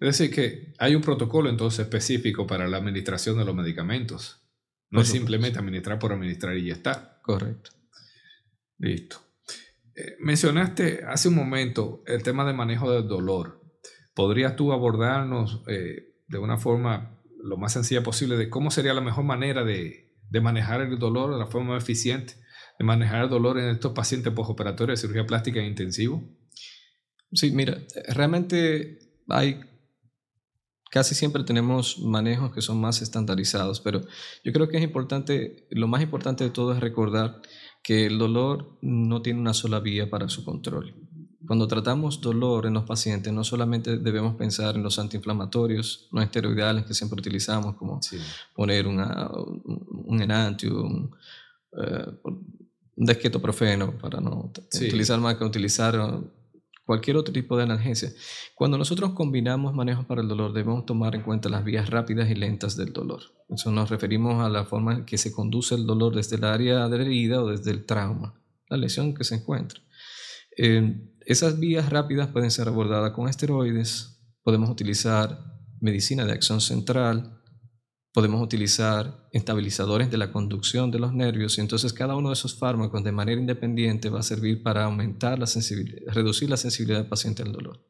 Es 0.00 0.18
decir, 0.18 0.30
que 0.30 0.74
hay 0.78 0.94
un 0.94 1.02
protocolo 1.02 1.50
entonces 1.50 1.80
específico 1.80 2.46
para 2.46 2.66
la 2.66 2.78
administración 2.78 3.38
de 3.38 3.44
los 3.44 3.54
medicamentos. 3.54 4.42
No 4.90 5.00
es 5.00 5.08
simplemente 5.08 5.58
administrar 5.58 5.98
por 5.98 6.12
administrar 6.12 6.56
y 6.56 6.68
ya 6.68 6.74
está. 6.74 7.20
Correcto. 7.22 7.72
Listo. 8.78 9.25
Eh, 9.96 10.16
mencionaste 10.20 11.04
hace 11.06 11.28
un 11.28 11.34
momento 11.34 12.02
el 12.06 12.22
tema 12.22 12.44
de 12.44 12.52
manejo 12.52 12.90
del 12.90 13.08
dolor. 13.08 13.62
¿Podrías 14.14 14.54
tú 14.54 14.72
abordarnos 14.72 15.62
eh, 15.68 16.16
de 16.28 16.38
una 16.38 16.58
forma 16.58 17.18
lo 17.42 17.56
más 17.56 17.72
sencilla 17.72 18.02
posible 18.02 18.36
de 18.36 18.50
cómo 18.50 18.70
sería 18.70 18.92
la 18.92 19.00
mejor 19.00 19.24
manera 19.24 19.64
de, 19.64 20.14
de 20.28 20.40
manejar 20.40 20.82
el 20.82 20.98
dolor 20.98 21.32
de 21.32 21.38
la 21.38 21.46
forma 21.46 21.74
más 21.74 21.82
eficiente, 21.82 22.34
de 22.78 22.84
manejar 22.84 23.24
el 23.24 23.30
dolor 23.30 23.58
en 23.58 23.70
estos 23.70 23.92
pacientes 23.92 24.32
postoperatorios 24.34 25.00
de 25.00 25.06
cirugía 25.06 25.26
plástica 25.26 25.60
e 25.60 25.66
intensivo? 25.66 26.22
Sí, 27.32 27.50
mira, 27.52 27.78
realmente 28.08 28.98
hay 29.28 29.60
casi 30.90 31.14
siempre 31.14 31.44
tenemos 31.44 31.98
manejos 31.98 32.52
que 32.52 32.62
son 32.62 32.80
más 32.80 33.02
estandarizados, 33.02 33.80
pero 33.80 34.02
yo 34.44 34.52
creo 34.52 34.68
que 34.68 34.78
es 34.78 34.82
importante, 34.82 35.66
lo 35.70 35.88
más 35.88 36.02
importante 36.02 36.44
de 36.44 36.50
todo 36.50 36.72
es 36.72 36.80
recordar 36.80 37.42
que 37.86 38.04
el 38.04 38.18
dolor 38.18 38.76
no 38.82 39.22
tiene 39.22 39.38
una 39.38 39.54
sola 39.54 39.78
vía 39.78 40.10
para 40.10 40.28
su 40.28 40.44
control. 40.44 40.92
Cuando 41.46 41.68
tratamos 41.68 42.20
dolor 42.20 42.66
en 42.66 42.74
los 42.74 42.82
pacientes, 42.82 43.32
no 43.32 43.44
solamente 43.44 43.98
debemos 43.98 44.34
pensar 44.34 44.74
en 44.74 44.82
los 44.82 44.98
antiinflamatorios 44.98 46.08
no 46.10 46.20
esteroidales 46.20 46.84
que 46.84 46.94
siempre 46.94 47.20
utilizamos, 47.20 47.76
como 47.76 48.00
poner 48.56 48.88
una, 48.88 49.30
un 49.30 50.20
enantio, 50.20 50.82
un, 50.82 51.14
uh, 51.74 52.28
un 52.96 53.06
desquetoprofeno, 53.06 53.96
para 53.98 54.20
no 54.20 54.50
utilizar 54.74 55.20
más 55.20 55.36
que 55.36 55.44
utilizar 55.44 55.94
cualquier 56.86 57.16
otro 57.16 57.32
tipo 57.32 57.56
de 57.56 57.64
analgesia. 57.64 58.12
Cuando 58.54 58.78
nosotros 58.78 59.12
combinamos 59.12 59.74
manejos 59.74 60.06
para 60.06 60.22
el 60.22 60.28
dolor, 60.28 60.52
debemos 60.52 60.86
tomar 60.86 61.14
en 61.16 61.22
cuenta 61.22 61.48
las 61.48 61.64
vías 61.64 61.90
rápidas 61.90 62.30
y 62.30 62.34
lentas 62.34 62.76
del 62.76 62.92
dolor. 62.92 63.22
Eso 63.48 63.72
nos 63.72 63.90
referimos 63.90 64.42
a 64.42 64.48
la 64.48 64.64
forma 64.64 64.94
en 64.94 65.04
que 65.04 65.18
se 65.18 65.32
conduce 65.32 65.74
el 65.74 65.84
dolor 65.84 66.14
desde 66.14 66.36
el 66.36 66.44
área 66.44 66.88
de 66.88 66.96
la 66.96 67.04
herida 67.04 67.42
o 67.42 67.48
desde 67.48 67.72
el 67.72 67.84
trauma, 67.84 68.40
la 68.68 68.76
lesión 68.76 69.14
que 69.14 69.24
se 69.24 69.34
encuentra. 69.34 69.80
Eh, 70.56 71.12
esas 71.26 71.58
vías 71.58 71.90
rápidas 71.90 72.28
pueden 72.28 72.52
ser 72.52 72.68
abordadas 72.68 73.10
con 73.10 73.28
esteroides, 73.28 74.20
podemos 74.44 74.70
utilizar 74.70 75.56
medicina 75.80 76.24
de 76.24 76.32
acción 76.32 76.60
central, 76.60 77.42
podemos 78.16 78.40
utilizar 78.40 79.28
estabilizadores 79.30 80.10
de 80.10 80.16
la 80.16 80.32
conducción 80.32 80.90
de 80.90 80.98
los 80.98 81.12
nervios 81.12 81.58
y 81.58 81.60
entonces 81.60 81.92
cada 81.92 82.16
uno 82.16 82.30
de 82.30 82.32
esos 82.32 82.58
fármacos 82.58 83.04
de 83.04 83.12
manera 83.12 83.38
independiente 83.38 84.08
va 84.08 84.20
a 84.20 84.22
servir 84.22 84.62
para 84.62 84.84
aumentar 84.84 85.38
la 85.38 85.46
sensibilidad, 85.46 86.14
reducir 86.14 86.48
la 86.48 86.56
sensibilidad 86.56 87.00
del 87.00 87.10
paciente 87.10 87.42
al 87.42 87.52
dolor. 87.52 87.84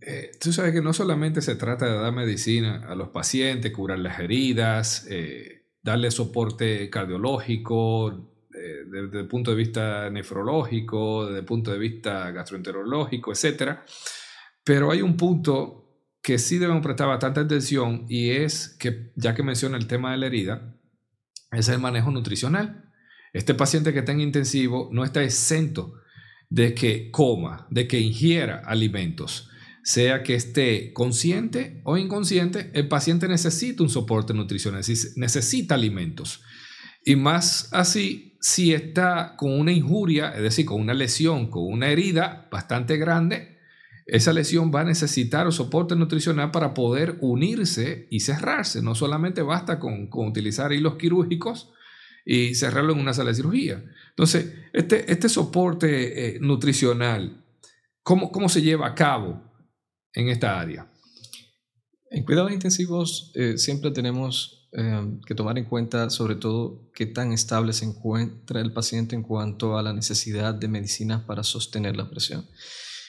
Eh, 0.00 0.30
tú 0.40 0.52
sabes 0.52 0.72
que 0.72 0.80
no 0.80 0.92
solamente 0.92 1.42
se 1.42 1.56
trata 1.56 1.86
de 1.86 1.98
dar 1.98 2.12
medicina 2.12 2.86
a 2.88 2.94
los 2.94 3.08
pacientes, 3.08 3.72
curar 3.72 3.98
las 3.98 4.20
heridas, 4.20 5.08
eh, 5.10 5.72
darle 5.82 6.12
soporte 6.12 6.88
cardiológico, 6.88 8.46
eh, 8.54 8.84
desde 8.88 9.22
el 9.22 9.26
punto 9.26 9.50
de 9.50 9.56
vista 9.56 10.08
nefrológico, 10.08 11.26
desde 11.26 11.40
el 11.40 11.44
punto 11.44 11.72
de 11.72 11.78
vista 11.78 12.30
gastroenterológico, 12.30 13.32
etc. 13.32 13.80
Pero 14.62 14.92
hay 14.92 15.02
un 15.02 15.16
punto 15.16 15.85
que 16.26 16.40
sí 16.40 16.58
debemos 16.58 16.82
prestar 16.82 17.06
bastante 17.06 17.38
atención 17.38 18.04
y 18.08 18.30
es 18.30 18.74
que, 18.80 19.12
ya 19.14 19.32
que 19.36 19.44
menciona 19.44 19.76
el 19.76 19.86
tema 19.86 20.10
de 20.10 20.18
la 20.18 20.26
herida, 20.26 20.76
es 21.52 21.68
el 21.68 21.78
manejo 21.78 22.10
nutricional. 22.10 22.90
Este 23.32 23.54
paciente 23.54 23.92
que 23.92 24.00
está 24.00 24.10
en 24.10 24.22
intensivo 24.22 24.88
no 24.90 25.04
está 25.04 25.22
exento 25.22 25.94
de 26.50 26.74
que 26.74 27.12
coma, 27.12 27.68
de 27.70 27.86
que 27.86 28.00
ingiera 28.00 28.60
alimentos. 28.66 29.48
Sea 29.84 30.24
que 30.24 30.34
esté 30.34 30.92
consciente 30.92 31.80
o 31.84 31.96
inconsciente, 31.96 32.72
el 32.74 32.88
paciente 32.88 33.28
necesita 33.28 33.84
un 33.84 33.88
soporte 33.88 34.34
nutricional, 34.34 34.82
necesita 35.14 35.76
alimentos. 35.76 36.42
Y 37.04 37.14
más 37.14 37.68
así, 37.72 38.36
si 38.40 38.74
está 38.74 39.36
con 39.36 39.52
una 39.52 39.70
injuria, 39.70 40.30
es 40.34 40.42
decir, 40.42 40.66
con 40.66 40.80
una 40.80 40.92
lesión, 40.92 41.50
con 41.50 41.62
una 41.68 41.86
herida 41.86 42.48
bastante 42.50 42.96
grande, 42.96 43.55
esa 44.06 44.32
lesión 44.32 44.70
va 44.72 44.82
a 44.82 44.84
necesitar 44.84 45.52
soporte 45.52 45.96
nutricional 45.96 46.52
para 46.52 46.74
poder 46.74 47.18
unirse 47.20 48.06
y 48.08 48.20
cerrarse. 48.20 48.80
No 48.80 48.94
solamente 48.94 49.42
basta 49.42 49.80
con, 49.80 50.08
utilizar 50.12 50.72
hilos 50.72 50.94
quirúrgicos 50.94 51.72
y 52.24 52.54
cerrarlo 52.54 52.92
en 52.92 53.00
una 53.00 53.14
sala 53.14 53.30
de 53.30 53.36
cirugía. 53.36 53.84
Entonces, 54.10 54.54
este, 54.72 55.10
este 55.10 55.28
soporte 55.28 56.36
eh, 56.36 56.38
nutricional, 56.40 57.44
¿cómo, 58.02 58.30
¿cómo 58.30 58.48
se 58.48 58.62
lleva 58.62 58.86
a 58.86 58.94
cabo 58.94 59.42
en 60.12 60.28
esta 60.28 60.60
área? 60.60 60.88
En 62.10 62.24
cuidados 62.24 62.52
intensivos 62.52 63.32
eh, 63.34 63.58
siempre 63.58 63.90
tenemos 63.90 64.68
eh, 64.72 65.18
que 65.26 65.34
tomar 65.34 65.58
en 65.58 65.64
cuenta 65.64 66.10
sobre 66.10 66.36
todo 66.36 66.90
qué 66.94 67.06
tan 67.06 67.32
estable 67.32 67.72
se 67.72 67.84
encuentra 67.84 68.60
el 68.60 68.72
paciente 68.72 69.16
en 69.16 69.22
cuanto 69.22 69.76
a 69.76 69.82
la 69.82 69.92
necesidad 69.92 70.54
de 70.54 70.68
medicinas 70.68 71.22
para 71.22 71.42
sostener 71.42 71.96
la 71.96 72.08
presión. 72.08 72.46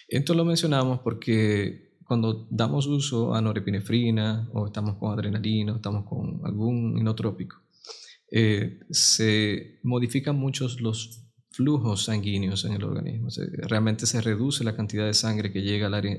Esto 0.08 0.34
lo 0.34 0.46
mencionamos 0.46 1.00
porque 1.00 1.98
cuando 2.06 2.48
damos 2.50 2.88
uso 2.88 3.36
a 3.36 3.42
norepinefrina 3.42 4.50
o 4.54 4.68
estamos 4.68 4.96
con 4.96 5.12
adrenalina 5.12 5.74
o 5.74 5.76
estamos 5.76 6.06
con 6.06 6.42
algún 6.46 6.98
inotrópico, 6.98 7.62
eh, 8.32 8.80
se 8.90 9.80
modifican 9.84 10.38
muchos 10.38 10.80
los 10.80 11.24
flujos 11.52 12.06
sanguíneos 12.06 12.66
en 12.66 12.74
el 12.74 12.84
organismo. 12.84 13.30
realmente 13.64 14.06
se 14.06 14.22
reduce 14.22 14.64
la 14.64 14.76
cantidad 14.76 15.06
de 15.06 15.14
sangre 15.14 15.52
que 15.52 15.62
llega 15.62 15.88
al 15.88 15.96
área 15.96 16.18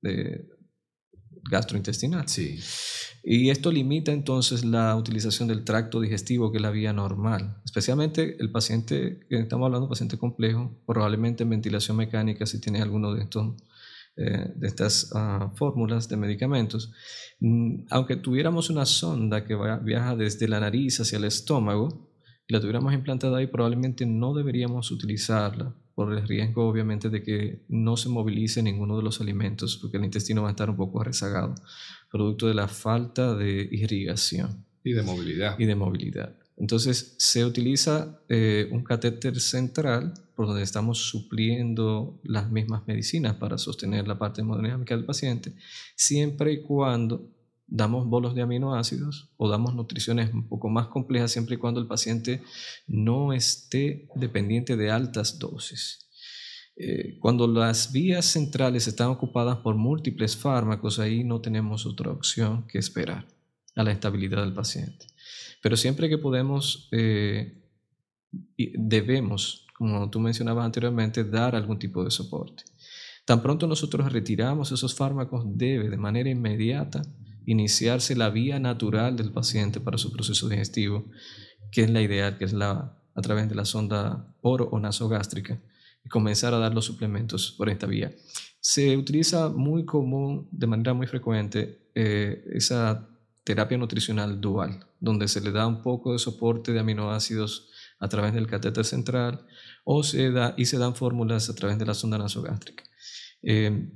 de 0.00 0.48
gastrointestinal. 1.50 2.28
Sí. 2.28 2.58
Y 3.30 3.50
esto 3.50 3.70
limita 3.70 4.10
entonces 4.10 4.64
la 4.64 4.96
utilización 4.96 5.48
del 5.48 5.62
tracto 5.62 6.00
digestivo, 6.00 6.50
que 6.50 6.56
es 6.56 6.62
la 6.62 6.70
vía 6.70 6.94
normal. 6.94 7.60
Especialmente 7.62 8.38
el 8.40 8.50
paciente, 8.50 9.20
que 9.28 9.38
estamos 9.38 9.66
hablando 9.66 9.86
paciente 9.86 10.16
complejo, 10.16 10.74
probablemente 10.86 11.42
en 11.42 11.50
ventilación 11.50 11.98
mecánica, 11.98 12.46
si 12.46 12.58
tiene 12.58 12.80
alguno 12.80 13.12
de, 13.12 13.24
estos, 13.24 13.54
eh, 14.16 14.50
de 14.56 14.66
estas 14.66 15.10
ah, 15.14 15.52
fórmulas 15.56 16.08
de 16.08 16.16
medicamentos. 16.16 16.90
Mm, 17.40 17.84
aunque 17.90 18.16
tuviéramos 18.16 18.70
una 18.70 18.86
sonda 18.86 19.44
que 19.44 19.54
viaja 19.82 20.16
desde 20.16 20.48
la 20.48 20.60
nariz 20.60 20.98
hacia 20.98 21.18
el 21.18 21.24
estómago, 21.24 22.08
y 22.46 22.54
la 22.54 22.60
tuviéramos 22.60 22.94
implantada 22.94 23.36
ahí, 23.36 23.46
probablemente 23.46 24.06
no 24.06 24.32
deberíamos 24.32 24.90
utilizarla 24.90 25.76
por 25.98 26.14
el 26.14 26.28
riesgo 26.28 26.68
obviamente 26.68 27.10
de 27.10 27.24
que 27.24 27.64
no 27.68 27.96
se 27.96 28.08
movilice 28.08 28.62
ninguno 28.62 28.96
de 28.96 29.02
los 29.02 29.20
alimentos, 29.20 29.76
porque 29.82 29.96
el 29.96 30.04
intestino 30.04 30.42
va 30.42 30.48
a 30.48 30.52
estar 30.52 30.70
un 30.70 30.76
poco 30.76 31.02
rezagado, 31.02 31.56
producto 32.10 32.48
de 32.48 32.54
la 32.54 32.68
falta 32.68 33.34
de 33.34 33.68
irrigación. 33.70 34.64
Y 34.84 34.92
de 34.92 35.02
movilidad. 35.02 35.58
Y 35.58 35.66
de 35.66 35.74
movilidad. 35.74 36.34
Entonces 36.56 37.14
se 37.18 37.44
utiliza 37.44 38.20
eh, 38.28 38.68
un 38.72 38.82
catéter 38.82 39.40
central 39.40 40.14
por 40.34 40.46
donde 40.46 40.62
estamos 40.62 40.98
supliendo 40.98 42.20
las 42.24 42.50
mismas 42.50 42.86
medicinas 42.86 43.36
para 43.36 43.58
sostener 43.58 44.08
la 44.08 44.18
parte 44.18 44.40
hemodinámica 44.40 44.96
del 44.96 45.04
paciente, 45.04 45.54
siempre 45.94 46.52
y 46.52 46.62
cuando 46.62 47.30
damos 47.68 48.06
bolos 48.06 48.34
de 48.34 48.42
aminoácidos 48.42 49.30
o 49.36 49.48
damos 49.48 49.74
nutriciones 49.74 50.32
un 50.32 50.48
poco 50.48 50.68
más 50.68 50.88
complejas 50.88 51.30
siempre 51.30 51.56
y 51.56 51.58
cuando 51.58 51.80
el 51.80 51.86
paciente 51.86 52.42
no 52.86 53.32
esté 53.32 54.08
dependiente 54.14 54.76
de 54.76 54.90
altas 54.90 55.38
dosis. 55.38 56.07
Eh, 56.80 57.18
cuando 57.18 57.48
las 57.48 57.90
vías 57.90 58.24
centrales 58.24 58.86
están 58.86 59.08
ocupadas 59.08 59.56
por 59.58 59.74
múltiples 59.74 60.36
fármacos, 60.36 61.00
ahí 61.00 61.24
no 61.24 61.40
tenemos 61.40 61.84
otra 61.86 62.12
opción 62.12 62.68
que 62.68 62.78
esperar 62.78 63.26
a 63.74 63.82
la 63.82 63.90
estabilidad 63.90 64.42
del 64.42 64.54
paciente. 64.54 65.06
Pero 65.60 65.76
siempre 65.76 66.08
que 66.08 66.18
podemos, 66.18 66.88
eh, 66.92 67.64
debemos, 68.56 69.66
como 69.74 70.08
tú 70.08 70.20
mencionabas 70.20 70.64
anteriormente, 70.64 71.24
dar 71.24 71.56
algún 71.56 71.80
tipo 71.80 72.04
de 72.04 72.12
soporte. 72.12 72.62
Tan 73.24 73.42
pronto 73.42 73.66
nosotros 73.66 74.12
retiramos 74.12 74.70
esos 74.70 74.94
fármacos, 74.94 75.44
debe 75.46 75.90
de 75.90 75.96
manera 75.96 76.30
inmediata 76.30 77.02
iniciarse 77.44 78.14
la 78.14 78.30
vía 78.30 78.60
natural 78.60 79.16
del 79.16 79.32
paciente 79.32 79.80
para 79.80 79.98
su 79.98 80.12
proceso 80.12 80.48
digestivo, 80.48 81.06
que 81.72 81.82
es 81.82 81.90
la 81.90 82.02
ideal, 82.02 82.38
que 82.38 82.44
es 82.44 82.52
la, 82.52 82.96
a 83.14 83.20
través 83.20 83.48
de 83.48 83.56
la 83.56 83.64
sonda 83.64 84.32
oro 84.42 84.68
o 84.70 84.78
nasogástrica, 84.78 85.58
y 86.08 86.10
comenzar 86.10 86.54
a 86.54 86.58
dar 86.58 86.74
los 86.74 86.86
suplementos 86.86 87.52
por 87.52 87.68
esta 87.68 87.86
vía. 87.86 88.14
Se 88.60 88.96
utiliza 88.96 89.50
muy 89.50 89.84
común, 89.84 90.48
de 90.50 90.66
manera 90.66 90.94
muy 90.94 91.06
frecuente, 91.06 91.90
eh, 91.94 92.42
esa 92.54 93.06
terapia 93.44 93.76
nutricional 93.76 94.40
dual, 94.40 94.86
donde 95.00 95.28
se 95.28 95.42
le 95.42 95.52
da 95.52 95.66
un 95.66 95.82
poco 95.82 96.14
de 96.14 96.18
soporte 96.18 96.72
de 96.72 96.80
aminoácidos 96.80 97.70
a 97.98 98.08
través 98.08 98.32
del 98.32 98.46
catéter 98.46 98.86
central 98.86 99.46
o 99.84 100.02
se 100.02 100.30
da, 100.30 100.54
y 100.56 100.64
se 100.64 100.78
dan 100.78 100.94
fórmulas 100.94 101.50
a 101.50 101.54
través 101.54 101.78
de 101.78 101.84
la 101.84 101.92
sonda 101.92 102.16
nasogástrica. 102.16 102.84
Eh, 103.42 103.90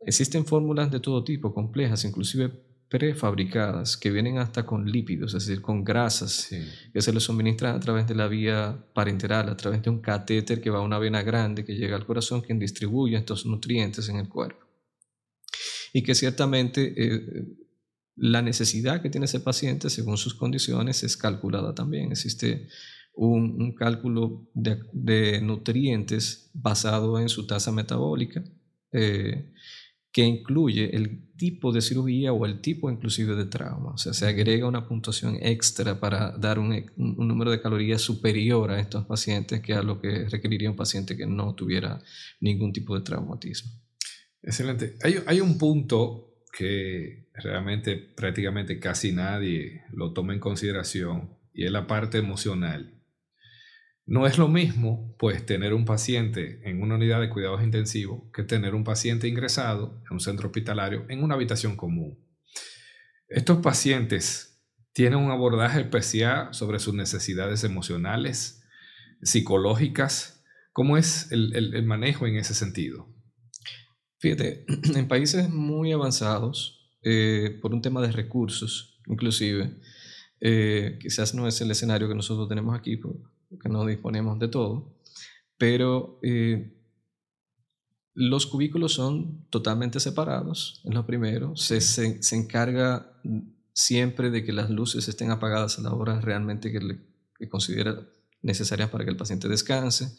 existen 0.00 0.44
fórmulas 0.44 0.90
de 0.90 1.00
todo 1.00 1.24
tipo, 1.24 1.54
complejas, 1.54 2.04
inclusive 2.04 2.52
prefabricadas 2.90 3.96
que 3.96 4.10
vienen 4.10 4.38
hasta 4.38 4.66
con 4.66 4.90
lípidos, 4.90 5.34
es 5.34 5.46
decir, 5.46 5.62
con 5.62 5.84
grasas 5.84 6.48
que 6.92 7.00
se 7.00 7.12
les 7.12 7.22
suministran 7.22 7.76
a 7.76 7.80
través 7.80 8.08
de 8.08 8.16
la 8.16 8.26
vía 8.26 8.84
parenteral, 8.92 9.48
a 9.48 9.56
través 9.56 9.80
de 9.80 9.90
un 9.90 10.00
catéter 10.00 10.60
que 10.60 10.70
va 10.70 10.80
a 10.80 10.82
una 10.82 10.98
vena 10.98 11.22
grande 11.22 11.64
que 11.64 11.76
llega 11.76 11.94
al 11.94 12.04
corazón, 12.04 12.40
quien 12.40 12.58
distribuye 12.58 13.16
estos 13.16 13.46
nutrientes 13.46 14.08
en 14.08 14.16
el 14.16 14.28
cuerpo. 14.28 14.66
Y 15.92 16.02
que 16.02 16.16
ciertamente 16.16 16.92
eh, 16.96 17.46
la 18.16 18.42
necesidad 18.42 19.00
que 19.00 19.08
tiene 19.08 19.26
ese 19.26 19.38
paciente 19.38 19.88
según 19.88 20.18
sus 20.18 20.34
condiciones 20.34 21.04
es 21.04 21.16
calculada 21.16 21.72
también. 21.76 22.10
Existe 22.10 22.66
un, 23.14 23.72
cálculo 23.76 24.50
de, 24.52 25.40
nutrientes 25.42 26.50
basado 26.54 27.20
en 27.20 27.28
su 27.28 27.46
tasa 27.46 27.70
metabólica. 27.70 28.42
Eh, 28.90 29.52
que 30.12 30.24
incluye 30.24 30.94
el 30.96 31.30
tipo 31.36 31.72
de 31.72 31.80
cirugía 31.80 32.32
o 32.32 32.44
el 32.44 32.60
tipo 32.60 32.90
inclusive 32.90 33.36
de 33.36 33.46
trauma. 33.46 33.92
O 33.92 33.98
sea, 33.98 34.12
se 34.12 34.26
agrega 34.26 34.66
una 34.66 34.86
puntuación 34.86 35.38
extra 35.40 36.00
para 36.00 36.32
dar 36.36 36.58
un, 36.58 36.84
número 36.96 37.50
de 37.50 37.60
calorías 37.60 38.02
superior 38.02 38.70
a 38.70 38.80
estos 38.80 39.06
pacientes 39.06 39.60
que 39.60 39.72
a 39.74 39.82
lo 39.82 40.00
que 40.00 40.28
requeriría 40.28 40.70
un 40.70 40.76
paciente 40.76 41.16
que 41.16 41.26
no 41.26 41.54
tuviera 41.54 42.02
ningún 42.40 42.72
tipo 42.72 42.96
de 42.96 43.02
traumatismo. 43.02 43.70
Excelente. 44.42 44.96
Hay, 45.02 45.22
hay 45.26 45.40
un 45.40 45.58
punto 45.58 46.44
que 46.52 47.28
realmente 47.34 47.96
prácticamente 47.96 48.80
casi 48.80 49.12
nadie 49.12 49.82
lo 49.92 50.12
toma 50.12 50.34
en 50.34 50.40
consideración 50.40 51.38
y 51.52 51.64
es 51.64 51.70
la 51.70 51.86
parte 51.86 52.18
emocional. 52.18 52.99
No 54.10 54.26
es 54.26 54.38
lo 54.38 54.48
mismo, 54.48 55.14
pues, 55.20 55.46
tener 55.46 55.72
un 55.72 55.84
paciente 55.84 56.60
en 56.68 56.82
una 56.82 56.96
unidad 56.96 57.20
de 57.20 57.30
cuidados 57.30 57.62
intensivos 57.62 58.24
que 58.34 58.42
tener 58.42 58.74
un 58.74 58.82
paciente 58.82 59.28
ingresado 59.28 60.02
en 60.04 60.14
un 60.14 60.18
centro 60.18 60.48
hospitalario 60.48 61.06
en 61.08 61.22
una 61.22 61.36
habitación 61.36 61.76
común. 61.76 62.18
Estos 63.28 63.58
pacientes 63.58 64.60
tienen 64.92 65.20
un 65.20 65.30
abordaje 65.30 65.82
especial 65.82 66.52
sobre 66.52 66.80
sus 66.80 66.92
necesidades 66.92 67.62
emocionales, 67.62 68.64
psicológicas. 69.22 70.42
¿Cómo 70.72 70.96
es 70.96 71.30
el, 71.30 71.84
manejo 71.84 72.26
en 72.26 72.34
ese 72.34 72.54
sentido? 72.54 73.14
Fíjate, 74.18 74.64
en 74.96 75.06
países 75.06 75.48
muy 75.50 75.92
avanzados, 75.92 76.90
eh, 77.04 77.60
por 77.62 77.72
un 77.72 77.80
tema 77.80 78.02
de 78.02 78.10
recursos, 78.10 79.00
inclusive, 79.06 79.78
eh, 80.40 80.98
quizás 81.00 81.32
no 81.32 81.46
es 81.46 81.60
el 81.60 81.70
escenario 81.70 82.08
que 82.08 82.16
nosotros 82.16 82.48
tenemos 82.48 82.76
aquí, 82.76 82.96
que 83.58 83.68
no 83.68 83.84
disponemos 83.86 84.38
de 84.38 84.48
todo, 84.48 84.96
pero 85.58 86.18
eh, 86.22 86.76
los 88.14 88.46
cubículos 88.46 88.94
son 88.94 89.46
totalmente 89.50 90.00
separados, 90.00 90.80
es 90.84 90.94
lo 90.94 91.06
primero. 91.06 91.56
Se, 91.56 91.80
se, 91.80 92.36
encarga 92.36 93.20
siempre 93.72 94.30
de 94.30 94.44
que 94.44 94.52
las 94.52 94.70
luces 94.70 95.08
estén 95.08 95.30
apagadas 95.30 95.78
a 95.78 95.82
la 95.82 95.94
hora 95.94 96.20
realmente 96.20 96.70
que, 96.70 96.80
le, 96.80 97.00
que 97.38 97.48
considera 97.48 98.06
necesarias 98.42 98.90
para 98.90 99.04
que 99.04 99.10
el 99.10 99.16
paciente 99.16 99.48
descanse. 99.48 100.16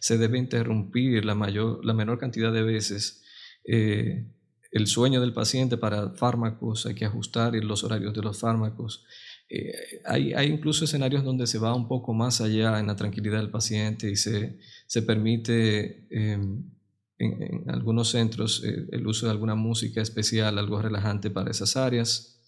Se 0.00 0.18
debe 0.18 0.38
interrumpir 0.38 1.24
la, 1.24 1.34
mayor, 1.34 1.84
la 1.84 1.94
menor 1.94 2.18
cantidad 2.18 2.52
de 2.52 2.62
veces 2.62 3.22
eh, 3.64 4.26
el 4.70 4.86
sueño 4.86 5.20
del 5.20 5.32
paciente 5.32 5.76
para 5.76 6.10
fármacos, 6.10 6.86
hay 6.86 6.94
que 6.94 7.04
ajustar 7.04 7.54
los 7.56 7.84
horarios 7.84 8.14
de 8.14 8.22
los 8.22 8.38
fármacos. 8.38 9.04
Eh, 9.52 10.00
hay, 10.04 10.32
hay, 10.32 10.46
incluso 10.46 10.84
escenarios 10.84 11.24
donde 11.24 11.48
se 11.48 11.58
va 11.58 11.74
un 11.74 11.88
poco 11.88 12.14
más 12.14 12.40
allá 12.40 12.78
en 12.78 12.86
la 12.86 12.94
tranquilidad 12.94 13.38
del 13.38 13.50
paciente 13.50 14.08
y 14.08 14.14
se, 14.14 14.60
se 14.86 15.02
permite 15.02 16.06
em, 16.10 16.70
en, 17.18 17.68
algunos 17.68 18.10
centros 18.10 18.62
eh, 18.64 18.86
el 18.92 19.04
uso 19.08 19.26
de 19.26 19.32
alguna 19.32 19.56
música 19.56 20.00
especial, 20.00 20.56
algo 20.56 20.80
relajante 20.80 21.30
para 21.30 21.50
esas 21.50 21.76
áreas. 21.76 22.40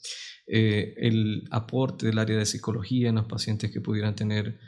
Eh, 0.46 0.94
el 0.96 1.48
aporte 1.50 2.07
del 2.07 2.18
área 2.18 2.38
de 2.38 2.46
psicología 2.46 3.09
en 3.09 3.16
los 3.16 3.26
pacientes 3.26 3.72
que 3.72 3.80
pudieran 3.80 4.14
tener 4.14 4.61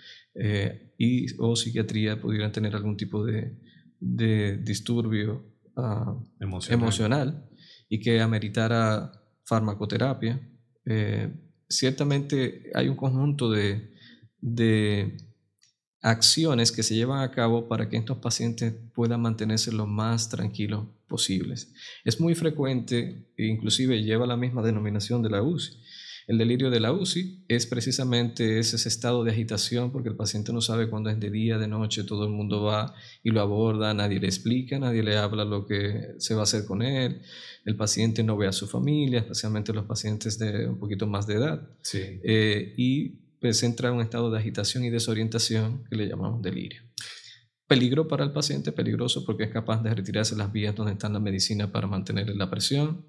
y, 0.98 1.26
o 1.38 1.54
psiquiatría 1.54 2.20
pudieran 2.20 2.50
tener 2.50 2.74
algún 2.74 2.96
tipo 2.96 3.24
de, 3.24 3.56
de 4.00 4.56
disturbio 4.56 5.44
ah, 5.76 6.16
emocional. 6.40 6.80
emocional. 6.80 7.48
y 7.88 8.00
que 8.00 8.20
ameritara 8.20 9.12
farmacoterapia 9.44 10.40
ciertamente 11.68 12.70
hay 12.74 12.88
un 12.88 12.96
conjunto 12.96 13.50
de, 13.50 13.90
acciones 16.02 16.70
que 16.70 16.82
se 16.82 16.94
llevan 16.94 17.22
a 17.22 17.30
cabo 17.30 17.66
para 17.66 17.88
que 17.88 17.96
estos 17.96 18.18
pacientes 18.18 18.74
puedan 18.94 19.22
mantenerse 19.22 19.72
lo 19.72 19.86
más 19.86 20.28
tranquilos 20.28 20.86
posibles. 21.08 21.72
Es 22.04 22.20
muy 22.20 22.34
frecuente, 22.34 23.26
e 23.38 23.46
inclusive 23.46 24.02
lleva 24.02 24.26
la 24.26 24.36
misma 24.36 24.62
denominación 24.62 25.22
de 25.22 25.30
la 25.30 25.42
UCI, 25.42 25.78
el 26.26 26.38
delirio 26.38 26.70
de 26.70 26.80
la 26.80 26.92
UCI 26.92 27.44
es 27.48 27.66
precisamente 27.66 28.58
ese 28.58 28.76
estado 28.88 29.24
de 29.24 29.32
agitación 29.32 29.92
porque 29.92 30.08
el 30.08 30.16
paciente 30.16 30.52
no 30.52 30.60
sabe 30.60 30.88
cuándo 30.88 31.10
es 31.10 31.20
de 31.20 31.30
día, 31.30 31.58
de 31.58 31.68
noche, 31.68 32.04
todo 32.04 32.24
el 32.24 32.30
mundo 32.30 32.62
va 32.62 32.94
y 33.22 33.30
lo 33.30 33.40
aborda, 33.40 33.92
nadie 33.92 34.20
le 34.20 34.26
explica, 34.26 34.78
nadie 34.78 35.02
le 35.02 35.16
habla 35.16 35.44
lo 35.44 35.66
que 35.66 36.14
se 36.18 36.34
va 36.34 36.40
a 36.40 36.44
hacer 36.44 36.64
con 36.64 36.82
él, 36.82 37.20
el 37.64 37.76
paciente 37.76 38.22
no 38.22 38.36
ve 38.36 38.46
a 38.46 38.52
su 38.52 38.66
familia, 38.66 39.20
especialmente 39.20 39.72
los 39.72 39.84
pacientes 39.84 40.38
de 40.38 40.66
un 40.66 40.78
poquito 40.78 41.06
más 41.06 41.26
de 41.26 41.34
edad, 41.34 41.68
eh, 41.92 42.74
y 42.76 43.20
pues 43.40 43.62
entra 43.62 43.90
en 43.90 43.96
un 43.96 44.00
estado 44.00 44.30
de 44.30 44.38
agitación 44.38 44.84
y 44.84 44.90
desorientación 44.90 45.84
que 45.90 45.96
le 45.96 46.08
llamamos 46.08 46.40
delirio. 46.40 46.82
Peligro 47.66 48.08
para 48.08 48.24
el 48.24 48.32
paciente, 48.32 48.72
peligroso 48.72 49.24
porque 49.24 49.44
es 49.44 49.50
capaz 49.50 49.82
de 49.82 49.94
retirarse 49.94 50.36
las 50.36 50.52
vías 50.52 50.74
donde 50.74 50.92
está 50.92 51.08
la 51.08 51.20
medicina 51.20 51.72
para 51.72 51.86
mantener 51.86 52.28
la 52.36 52.50
presión, 52.50 53.06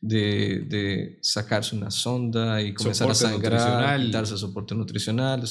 de, 0.00 1.18
sacarse 1.22 1.76
una 1.76 1.90
sonda 1.90 2.62
y 2.62 2.74
comenzar 2.74 3.10
a 3.10 3.14
sangrar, 3.14 4.00
quitarse 4.00 4.36
soporte 4.36 4.74
nutricional, 4.74 5.44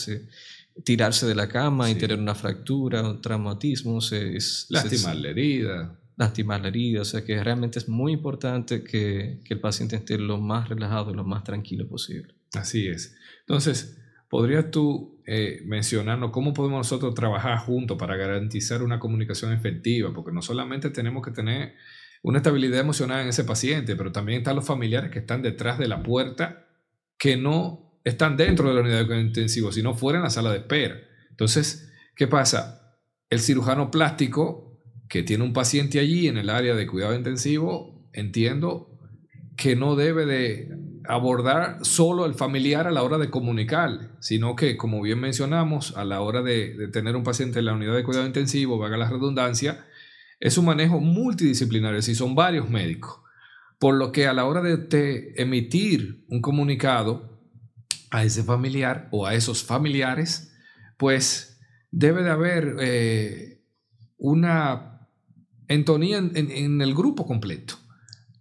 tirarse 0.84 1.26
de 1.26 1.36
la 1.36 1.48
cama 1.48 1.89
y 1.89 1.96
tener 1.96 2.20
una 2.20 2.36
fractura, 2.36 3.02
un 3.02 3.22
traumatismo. 3.22 4.00
es, 4.00 4.68
lastimar 4.70 5.16
la 5.16 5.30
herida. 5.30 6.00
Lastimar 6.18 6.62
la 6.62 6.68
herida. 6.70 7.02
O 7.02 7.06
sea 7.06 7.24
que 7.24 7.41
realmente 7.43 7.80
es 7.80 7.89
muy 7.89 8.14
importante 8.14 8.84
que, 8.84 9.41
el 9.48 9.60
paciente 9.60 9.96
esté 9.96 10.18
lo 10.18 10.38
más 10.38 10.70
relajado 10.70 11.12
y 11.12 11.16
lo 11.16 11.24
más 11.24 11.43
tranquilo 11.43 11.88
posible. 11.88 12.34
Así 12.54 12.88
es. 12.88 13.16
Entonces, 13.41 13.98
¿podrías 14.30 14.72
tú 14.72 15.22
eh, 15.26 15.62
mencionarnos 15.66 16.32
cómo 16.32 16.54
podemos 16.54 16.78
nosotros 16.78 17.14
trabajar 17.14 17.60
juntos 17.60 17.98
para 17.98 18.16
garantizar 18.16 18.82
una 18.84 19.00
comunicación 19.00 19.54
efectiva? 19.54 20.14
Porque 20.14 20.32
no 20.32 20.41
solamente 20.41 20.89
tenemos 20.89 21.26
que 21.26 21.32
tener 21.32 21.74
una 22.26 22.39
estabilidad 22.39 22.80
emocional 22.80 23.21
en 23.21 23.28
ese 23.28 23.43
paciente, 23.43 23.95
pero 23.95 24.11
también 24.11 24.39
están 24.39 24.55
los 24.55 24.65
familiares 24.65 25.11
que 25.11 25.19
están 25.19 25.43
detrás 25.43 25.78
de 25.78 25.88
la 25.88 26.01
puerta, 26.01 26.65
que 27.19 27.38
no 27.38 27.99
están 28.03 28.36
dentro 28.36 28.67
de 28.67 28.73
la 28.73 28.82
unidad 28.82 29.05
de 29.05 29.21
intensivo, 29.21 29.71
sino 29.71 29.93
fuera 29.93 30.17
en 30.17 30.23
la 30.23 30.32
sala 30.32 30.51
de 30.51 30.57
espera. 30.57 30.95
Entonces, 31.30 31.93
¿qué 32.15 32.26
pasa? 32.26 32.97
El 33.30 33.41
cirujano 33.41 33.91
plástico 33.91 34.82
que 35.07 35.21
tiene 35.21 35.43
un 35.43 35.53
paciente 35.53 35.99
allí 35.99 36.28
en 36.28 36.38
el 36.38 36.49
área 36.49 36.73
de 36.73 36.88
cuidado 36.88 37.13
intensivo, 37.13 38.09
entiendo 38.11 38.89
que 39.55 39.76
no 39.76 39.95
debe 39.95 40.26
de 40.26 40.76
abordar 41.07 41.78
solo 41.86 42.26
el 42.26 42.34
familiar 42.34 42.88
a 42.88 42.91
la 42.91 43.03
hora 43.03 43.19
de 43.19 43.30
comunicar, 43.30 44.15
sino 44.19 44.55
que, 44.55 44.78
como 44.78 44.99
bien 44.99 45.19
mencionamos, 45.19 45.95
a 45.95 46.03
la 46.03 46.21
hora 46.21 46.41
de, 46.41 46.73
de 46.73 46.88
tener 46.88 47.15
un 47.15 47.23
paciente 47.23 47.59
en 47.59 47.65
la 47.65 47.73
unidad 47.73 47.95
de 47.95 48.03
cuidado 48.03 48.26
intensivo, 48.26 48.80
vaga 48.80 48.97
la 48.97 49.11
redundancia, 49.11 49.86
es 50.40 50.58
un 50.58 50.66
manejo 50.66 51.00
multidisciplinario, 51.00 52.02
si 52.02 52.16
son 52.16 52.36
varios 52.36 52.70
médicos. 52.70 53.20
Por 53.80 53.96
lo 53.96 54.12
que 54.12 54.28
a 54.28 54.34
la 54.34 54.46
hora 54.46 54.62
de 54.62 55.34
emitir 55.38 56.26
un 56.30 56.42
comunicado 56.42 57.36
a 58.12 58.24
ese 58.24 58.44
familiar 58.44 59.10
o 59.12 59.26
a 59.26 59.34
esos 59.34 59.64
familiares, 59.64 60.54
pues 60.98 61.60
debe 61.92 62.24
de 62.24 62.30
haber 62.30 62.76
eh, 62.80 63.66
una 64.18 65.10
entonía 65.68 66.18
en, 66.18 66.82
el 66.82 66.94
grupo 66.94 67.26
completo. 67.26 67.76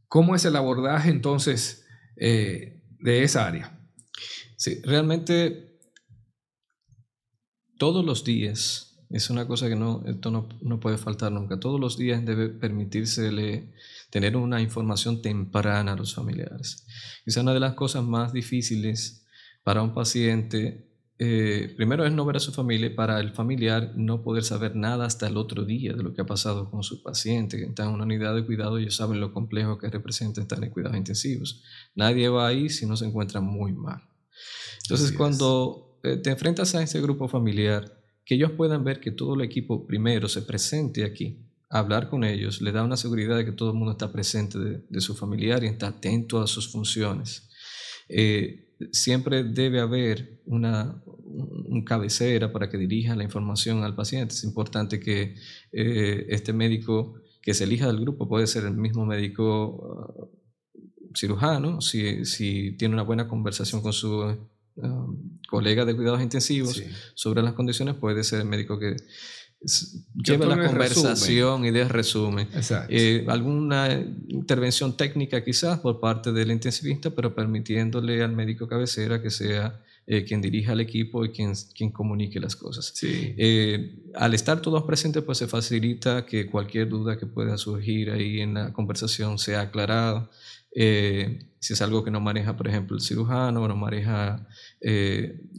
¿Cómo 0.09 0.35
es 0.35 0.45
el 0.45 0.57
abordaje 0.57 1.11
entonces 1.11 1.87
eh, 2.17 2.83
de 3.01 3.25
esa 3.25 3.47
área? 3.47 3.79
Sí, 4.57 4.81
realmente 4.85 5.79
todos 7.79 8.05
los 8.05 8.25
días 8.25 8.94
es 9.11 9.31
una 9.31 9.47
cosa 9.47 9.69
que 9.69 9.77
no, 9.77 10.03
esto 10.07 10.31
no, 10.31 10.81
puede 10.81 10.99
faltar 10.99 11.33
nunca. 11.33 11.61
Todos 11.61 11.81
los 11.81 11.97
días 11.97 12.25
debe 12.25 12.49
permitírsele 12.49 13.73
tener 14.11 14.37
una 14.37 14.61
información 14.61 15.23
temprana 15.23 15.93
a 15.93 15.97
los 15.97 16.15
familiares. 16.15 16.87
Quizá 17.25 17.43
una 17.43 17.55
de 17.55 17.61
las 17.61 17.75
cosas 17.75 18.05
más 18.05 18.33
difíciles 18.33 19.27
para 19.63 19.83
un 19.83 19.95
paciente, 19.95 20.89
eh, 21.19 21.73
primero 21.77 22.05
es 22.05 22.13
no 22.13 22.25
ver 22.25 22.37
a 22.37 22.41
su 22.41 22.53
familia, 22.53 22.95
para 22.95 23.21
el 23.21 23.33
familiar 23.33 23.93
no 23.97 24.23
poder 24.23 24.45
saber 24.45 24.75
nada 24.77 25.07
hasta 25.07 25.27
el 25.27 25.37
otro 25.37 25.65
día 25.65 25.93
de 25.93 26.03
lo 26.03 26.13
que 26.13 26.23
ha 26.23 26.27
pasado 26.27 26.71
con 26.71 26.83
su 26.83 27.03
paciente, 27.03 27.57
que 27.57 27.65
está 27.65 27.85
en 27.85 27.91
una 27.91 28.05
unidad 28.05 28.35
de 28.35 28.45
cuidado, 28.45 28.79
ellos 28.79 28.97
saben 28.97 29.21
lo 29.21 29.33
complejo 29.33 29.79
que 29.79 29.89
representa 29.89 30.41
estar 30.41 30.63
en 30.63 30.71
cuidados 30.71 30.97
intensivos. 30.97 31.63
Nadie 31.95 32.29
va 32.29 32.47
ahí 32.47 32.69
si 32.69 32.87
no 32.87 32.97
se 32.97 33.07
encuentra 33.07 33.41
muy 33.41 33.73
mal. 33.73 34.03
Entonces, 34.83 35.13
cuando 35.13 35.99
eh, 36.03 36.17
te 36.19 36.31
enfrentas 36.31 36.75
a 36.75 36.83
ese 36.83 37.01
grupo 37.01 37.29
familiar, 37.29 38.04
que 38.25 38.37
ellos 38.37 38.53
puedan 38.53 38.85
ver 38.85 39.01
que 39.01 39.11
todo 39.11 39.35
el 39.35 39.43
equipo 39.43 39.87
primero 39.87 40.29
se 40.29 40.43
presente 40.43 41.05
aquí 41.05 41.39
hablar 41.71 42.09
con 42.09 42.23
ellos 42.23 42.63
le 42.63 42.71
da 42.71 42.85
una 42.85 42.97
seguridad 42.97 43.37
de 43.37 43.45
que 43.45 43.53
todo 43.53 43.71
el 43.71 43.77
mundo 43.77 43.93
está 43.93 44.13
presente 44.13 44.59
de, 44.59 45.01
su 45.01 45.15
familiar 45.15 45.65
y 45.65 45.67
está 45.67 45.89
atento 45.89 46.41
a 46.41 46.47
sus 46.47 46.71
funciones. 46.71 47.49
Eh, 48.09 48.77
siempre 48.93 49.43
debe 49.43 49.81
haber 49.81 50.41
una 50.47 51.03
un 51.35 51.83
cabecera 51.85 52.53
para 52.53 52.69
que 52.69 52.79
dirija 52.79 53.17
la 53.17 53.25
información 53.25 53.83
al 53.83 53.95
paciente. 53.95 54.35
Es 54.35 54.45
importante 54.45 55.01
que 55.01 55.35
eh, 55.73 56.27
este 56.29 56.53
médico 56.53 57.17
que 57.43 57.55
se 57.55 57.65
elija 57.65 57.87
del 57.87 58.01
grupo 58.01 58.29
puede 58.29 58.47
ser 58.47 58.65
el 58.65 58.77
mismo 58.77 59.05
médico 59.05 60.31
uh, 60.73 61.15
cirujano, 61.15 61.81
si, 61.81 62.25
si, 62.25 62.77
tiene 62.77 62.95
una 62.95 63.03
buena 63.03 63.29
conversación 63.29 63.83
con 63.83 63.93
su 63.93 64.37
um, 64.77 65.39
colega 65.49 65.85
de 65.85 65.95
cuidados 65.95 66.23
intensivos 66.23 66.83
sobre 67.15 67.43
las 67.43 67.55
condiciones, 67.55 67.95
puede 67.95 68.25
ser 68.25 68.41
el 68.41 68.47
médico 68.47 68.79
que 68.79 68.97
lleva 70.15 70.47
la 70.47 70.67
conversación 70.67 71.65
y 71.65 71.71
de 71.71 71.85
resumen. 71.89 72.49
Eh, 72.89 73.25
alguna 73.29 73.93
intervención 74.29 74.97
técnica 74.97 75.43
quizás 75.43 75.81
por 75.81 76.01
parte 76.01 76.33
del 76.33 76.51
intensivista, 76.51 77.11
pero 77.11 77.35
permitiéndole 77.35 78.23
al 78.23 78.33
médico 78.33 78.69
cabecera 78.69 79.23
que 79.23 79.31
sea 79.31 79.81
eh, 80.07 80.25
quien 80.25 80.43
dirija 80.43 80.73
al 80.73 80.81
equipo 80.81 81.25
y 81.25 81.31
quien, 81.31 81.55
quien 81.75 81.91
comunique 81.91 82.39
las 82.39 82.57
cosas. 82.57 82.93
Eh, 83.03 83.97
al 84.15 84.35
estar 84.35 84.61
todos 84.61 84.83
presentes, 84.83 85.23
pues 85.23 85.39
se 85.39 85.47
facilita 85.47 86.27
que 86.27 86.47
cualquier 86.47 86.89
duda 86.89 87.17
que 87.17 87.27
pueda 87.27 87.57
surgir 87.57 88.11
ahí 88.11 88.41
en 88.41 88.55
la 88.55 88.73
conversación 88.73 89.39
sea 89.39 89.63
aclarada. 89.63 90.31
Si 90.75 91.73
es 91.73 91.83
algo 91.83 92.03
que 92.03 92.11
no 92.11 92.21
maneja, 92.21 92.57
por 92.57 92.69
ejemplo, 92.69 92.97
el 92.97 93.03
cirujano 93.03 93.63
o 93.63 93.69
no 93.69 93.77
maneja 93.77 94.47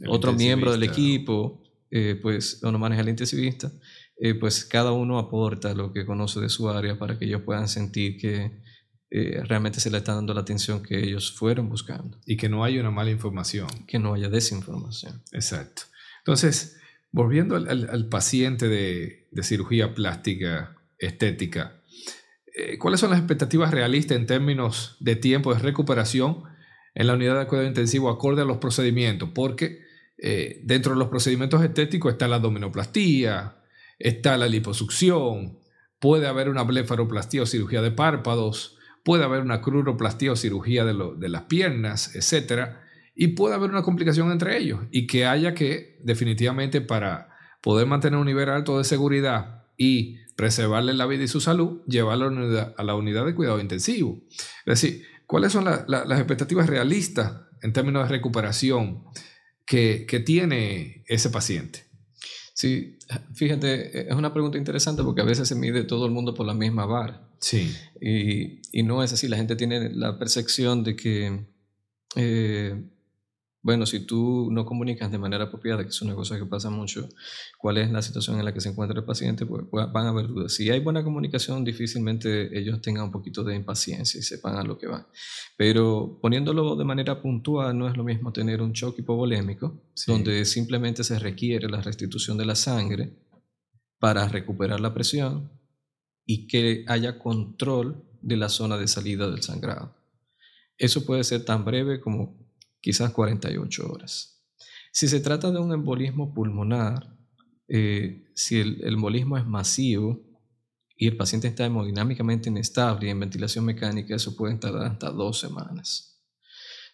otro 0.08 0.32
miembro 0.32 0.72
del 0.72 0.82
equipo, 0.82 1.62
pues, 2.22 2.62
o 2.62 2.70
no 2.70 2.78
maneja 2.78 3.02
el 3.02 3.08
intensivista, 3.08 3.72
eh, 4.18 4.34
pues 4.34 4.64
cada 4.64 4.92
uno 4.92 5.18
aporta 5.18 5.74
lo 5.74 5.92
que 5.92 6.06
conoce 6.06 6.40
de 6.40 6.48
su 6.48 6.70
área 6.70 6.98
para 6.98 7.18
que 7.18 7.26
ellos 7.26 7.42
puedan 7.42 7.68
sentir 7.68 8.16
que 8.16 8.62
eh, 9.10 9.42
realmente 9.44 9.78
se 9.78 9.90
le 9.90 9.98
está 9.98 10.14
dando 10.14 10.32
la 10.32 10.40
atención 10.40 10.82
que 10.82 10.98
ellos 10.98 11.32
fueron 11.32 11.68
buscando. 11.68 12.18
Y 12.24 12.36
que 12.36 12.48
no 12.48 12.64
haya 12.64 12.80
una 12.80 12.90
mala 12.90 13.10
información. 13.10 13.68
Que 13.86 13.98
no 13.98 14.14
haya 14.14 14.30
desinformación. 14.30 15.22
Exacto. 15.32 15.82
Entonces, 16.18 16.78
volviendo 17.12 17.56
al, 17.56 18.08
paciente 18.08 18.68
de, 18.68 19.28
cirugía 19.42 19.94
plástica 19.94 20.76
estética, 20.98 21.82
eh, 22.56 22.78
¿cuáles 22.78 23.00
son 23.00 23.10
las 23.10 23.18
expectativas 23.18 23.70
realistas 23.70 24.16
en 24.16 24.26
términos 24.26 24.96
de 25.00 25.16
tiempo 25.16 25.54
de 25.54 25.60
recuperación 25.60 26.44
en 26.94 27.06
la 27.06 27.14
unidad 27.14 27.38
de 27.38 27.46
cuidado 27.46 27.68
intensivo 27.68 28.10
acorde 28.10 28.42
a 28.42 28.46
los 28.46 28.58
procedimientos? 28.58 29.30
Porque 29.34 29.84
dentro 30.62 30.94
de 30.94 30.98
los 30.98 31.08
procedimientos 31.08 31.62
estéticos 31.62 32.12
está 32.12 32.26
la 32.26 32.36
abdominoplastía, 32.36 33.58
está 33.98 34.38
la 34.38 34.48
liposucción, 34.48 35.58
puede 35.98 36.26
haber 36.26 36.48
una 36.48 36.62
blefaroplastía 36.62 37.42
o 37.42 37.46
cirugía 37.46 37.82
de 37.82 37.90
párpados, 37.90 38.76
puede 39.04 39.24
haber 39.24 39.40
una 39.40 39.60
cruroplastía 39.60 40.32
o 40.32 40.36
cirugía 40.36 40.84
de, 40.84 41.28
las 41.28 41.42
piernas, 41.42 42.14
etc. 42.14 42.70
Y 43.14 43.28
puede 43.28 43.54
haber 43.54 43.70
una 43.70 43.82
complicación 43.82 44.30
entre 44.32 44.58
ellos 44.58 44.80
y 44.90 45.06
que 45.06 45.26
haya 45.26 45.54
que 45.54 45.98
definitivamente 46.02 46.80
para 46.80 47.30
poder 47.62 47.86
mantener 47.86 48.18
un 48.18 48.26
nivel 48.26 48.48
alto 48.48 48.78
de 48.78 48.84
seguridad 48.84 49.64
y 49.76 50.18
preservarle 50.36 50.94
la 50.94 51.06
vida 51.06 51.24
y 51.24 51.28
su 51.28 51.40
salud, 51.40 51.82
llevarlo 51.86 52.26
a 52.26 52.82
la 52.84 52.94
unidad, 52.94 53.26
de 53.26 53.34
cuidado 53.34 53.58
intensivo. 53.58 54.22
Es 54.66 54.80
decir, 54.80 55.02
¿cuáles 55.26 55.52
son 55.52 55.64
las 55.64 56.18
expectativas 56.18 56.68
realistas 56.68 57.32
en 57.62 57.72
términos 57.72 58.04
de 58.04 58.16
recuperación 58.16 59.04
que, 59.64 60.04
que 60.06 60.20
tiene 60.20 61.04
ese 61.08 61.30
paciente? 61.30 61.86
Sí, 62.52 62.98
fíjate, 63.34 64.08
es 64.08 64.14
una 64.14 64.32
pregunta 64.32 64.56
interesante 64.56 65.02
porque 65.02 65.20
a 65.20 65.26
veces 65.26 65.48
se 65.48 65.54
mide 65.54 65.84
todo 65.84 66.06
el 66.06 66.12
mundo 66.12 66.32
por 66.32 66.46
la 66.46 66.54
misma 66.54 66.86
vara. 66.86 67.28
Sí. 67.38 67.74
Y, 68.00 68.62
y 68.72 68.82
no 68.82 69.02
es 69.02 69.12
así, 69.12 69.28
la 69.28 69.36
gente 69.36 69.56
tiene 69.56 69.90
la 69.90 70.18
percepción 70.18 70.82
de 70.82 70.96
que 70.96 71.46
eh, 72.16 72.82
bueno, 73.66 73.84
si 73.84 73.98
tú 73.98 74.48
no 74.52 74.64
comunicas 74.64 75.10
de 75.10 75.18
manera 75.18 75.46
apropiada, 75.46 75.82
que 75.82 75.88
es 75.88 76.00
una 76.00 76.14
cosa 76.14 76.38
que 76.38 76.46
pasa 76.46 76.70
mucho, 76.70 77.08
cuál 77.58 77.78
es 77.78 77.90
la 77.90 78.00
situación 78.00 78.38
en 78.38 78.44
la 78.44 78.54
que 78.54 78.60
se 78.60 78.68
encuentra 78.68 78.96
el 78.96 79.04
paciente, 79.04 79.44
pues, 79.44 79.64
van 79.72 80.06
a 80.06 80.10
haber 80.10 80.28
dudas. 80.28 80.52
Si 80.52 80.70
hay 80.70 80.78
buena 80.78 81.02
comunicación, 81.02 81.64
difícilmente 81.64 82.56
ellos 82.56 82.80
tengan 82.80 83.06
un 83.06 83.10
poquito 83.10 83.42
de 83.42 83.56
impaciencia 83.56 84.20
y 84.20 84.22
sepan 84.22 84.54
a 84.54 84.62
lo 84.62 84.78
que 84.78 84.86
van. 84.86 85.04
Pero 85.56 86.16
poniéndolo 86.22 86.76
de 86.76 86.84
manera 86.84 87.20
puntual, 87.20 87.76
no 87.76 87.88
es 87.88 87.96
lo 87.96 88.04
mismo 88.04 88.32
tener 88.32 88.62
un 88.62 88.70
shock 88.70 89.00
hipovolémico, 89.00 89.82
donde 90.06 90.44
simplemente 90.44 91.02
se 91.02 91.18
requiere 91.18 91.68
la 91.68 91.80
restitución 91.80 92.38
de 92.38 92.46
la 92.46 92.54
sangre 92.54 93.18
para 93.98 94.28
recuperar 94.28 94.78
la 94.78 94.94
presión 94.94 95.50
y 96.24 96.46
que 96.46 96.84
haya 96.86 97.18
control 97.18 98.04
de 98.22 98.36
la 98.36 98.48
zona 98.48 98.78
de 98.78 98.86
salida 98.86 99.28
del 99.28 99.42
sangrado. 99.42 99.92
Eso 100.78 101.04
puede 101.04 101.24
ser 101.24 101.44
tan 101.44 101.64
breve 101.64 102.00
como 102.00 102.45
quizás 102.86 103.10
48 103.10 103.84
horas. 103.90 104.44
Si 104.92 105.08
se 105.08 105.18
trata 105.18 105.50
de 105.50 105.58
un 105.58 105.72
embolismo 105.72 106.32
pulmonar, 106.32 107.18
eh, 107.66 108.30
si 108.36 108.60
el, 108.60 108.80
embolismo 108.84 109.36
es 109.36 109.44
masivo 109.44 110.22
y 110.96 111.08
el 111.08 111.16
paciente 111.16 111.48
está 111.48 111.66
hemodinámicamente 111.66 112.48
inestable 112.48 113.08
y 113.08 113.10
en 113.10 113.18
ventilación 113.18 113.64
mecánica, 113.64 114.14
eso 114.14 114.36
puede 114.36 114.54
tardar 114.58 114.86
hasta 114.86 115.10
dos 115.10 115.40
semanas. 115.40 116.22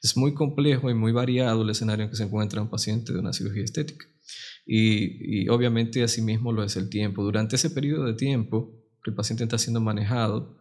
Es 0.02 0.16
muy 0.16 0.32
complejo 0.32 0.88
y 0.88 0.94
muy 0.94 1.12
variado 1.12 1.60
el 1.60 1.68
escenario 1.68 2.06
en 2.06 2.10
que 2.10 2.16
se 2.16 2.24
encuentra 2.24 2.62
un 2.62 2.70
paciente 2.70 3.12
de 3.12 3.18
una 3.18 3.34
cirugía 3.34 3.62
estética. 3.62 4.06
Y, 4.64 5.46
obviamente 5.50 6.02
asimismo 6.02 6.54
lo 6.54 6.64
es 6.64 6.74
el 6.76 6.88
tiempo. 6.88 7.22
Durante 7.22 7.56
ese 7.56 7.68
periodo 7.68 8.06
de 8.06 8.14
tiempo 8.14 8.82
el 9.04 9.12
paciente 9.12 9.44
está 9.44 9.58
siendo 9.58 9.82
manejado, 9.82 10.56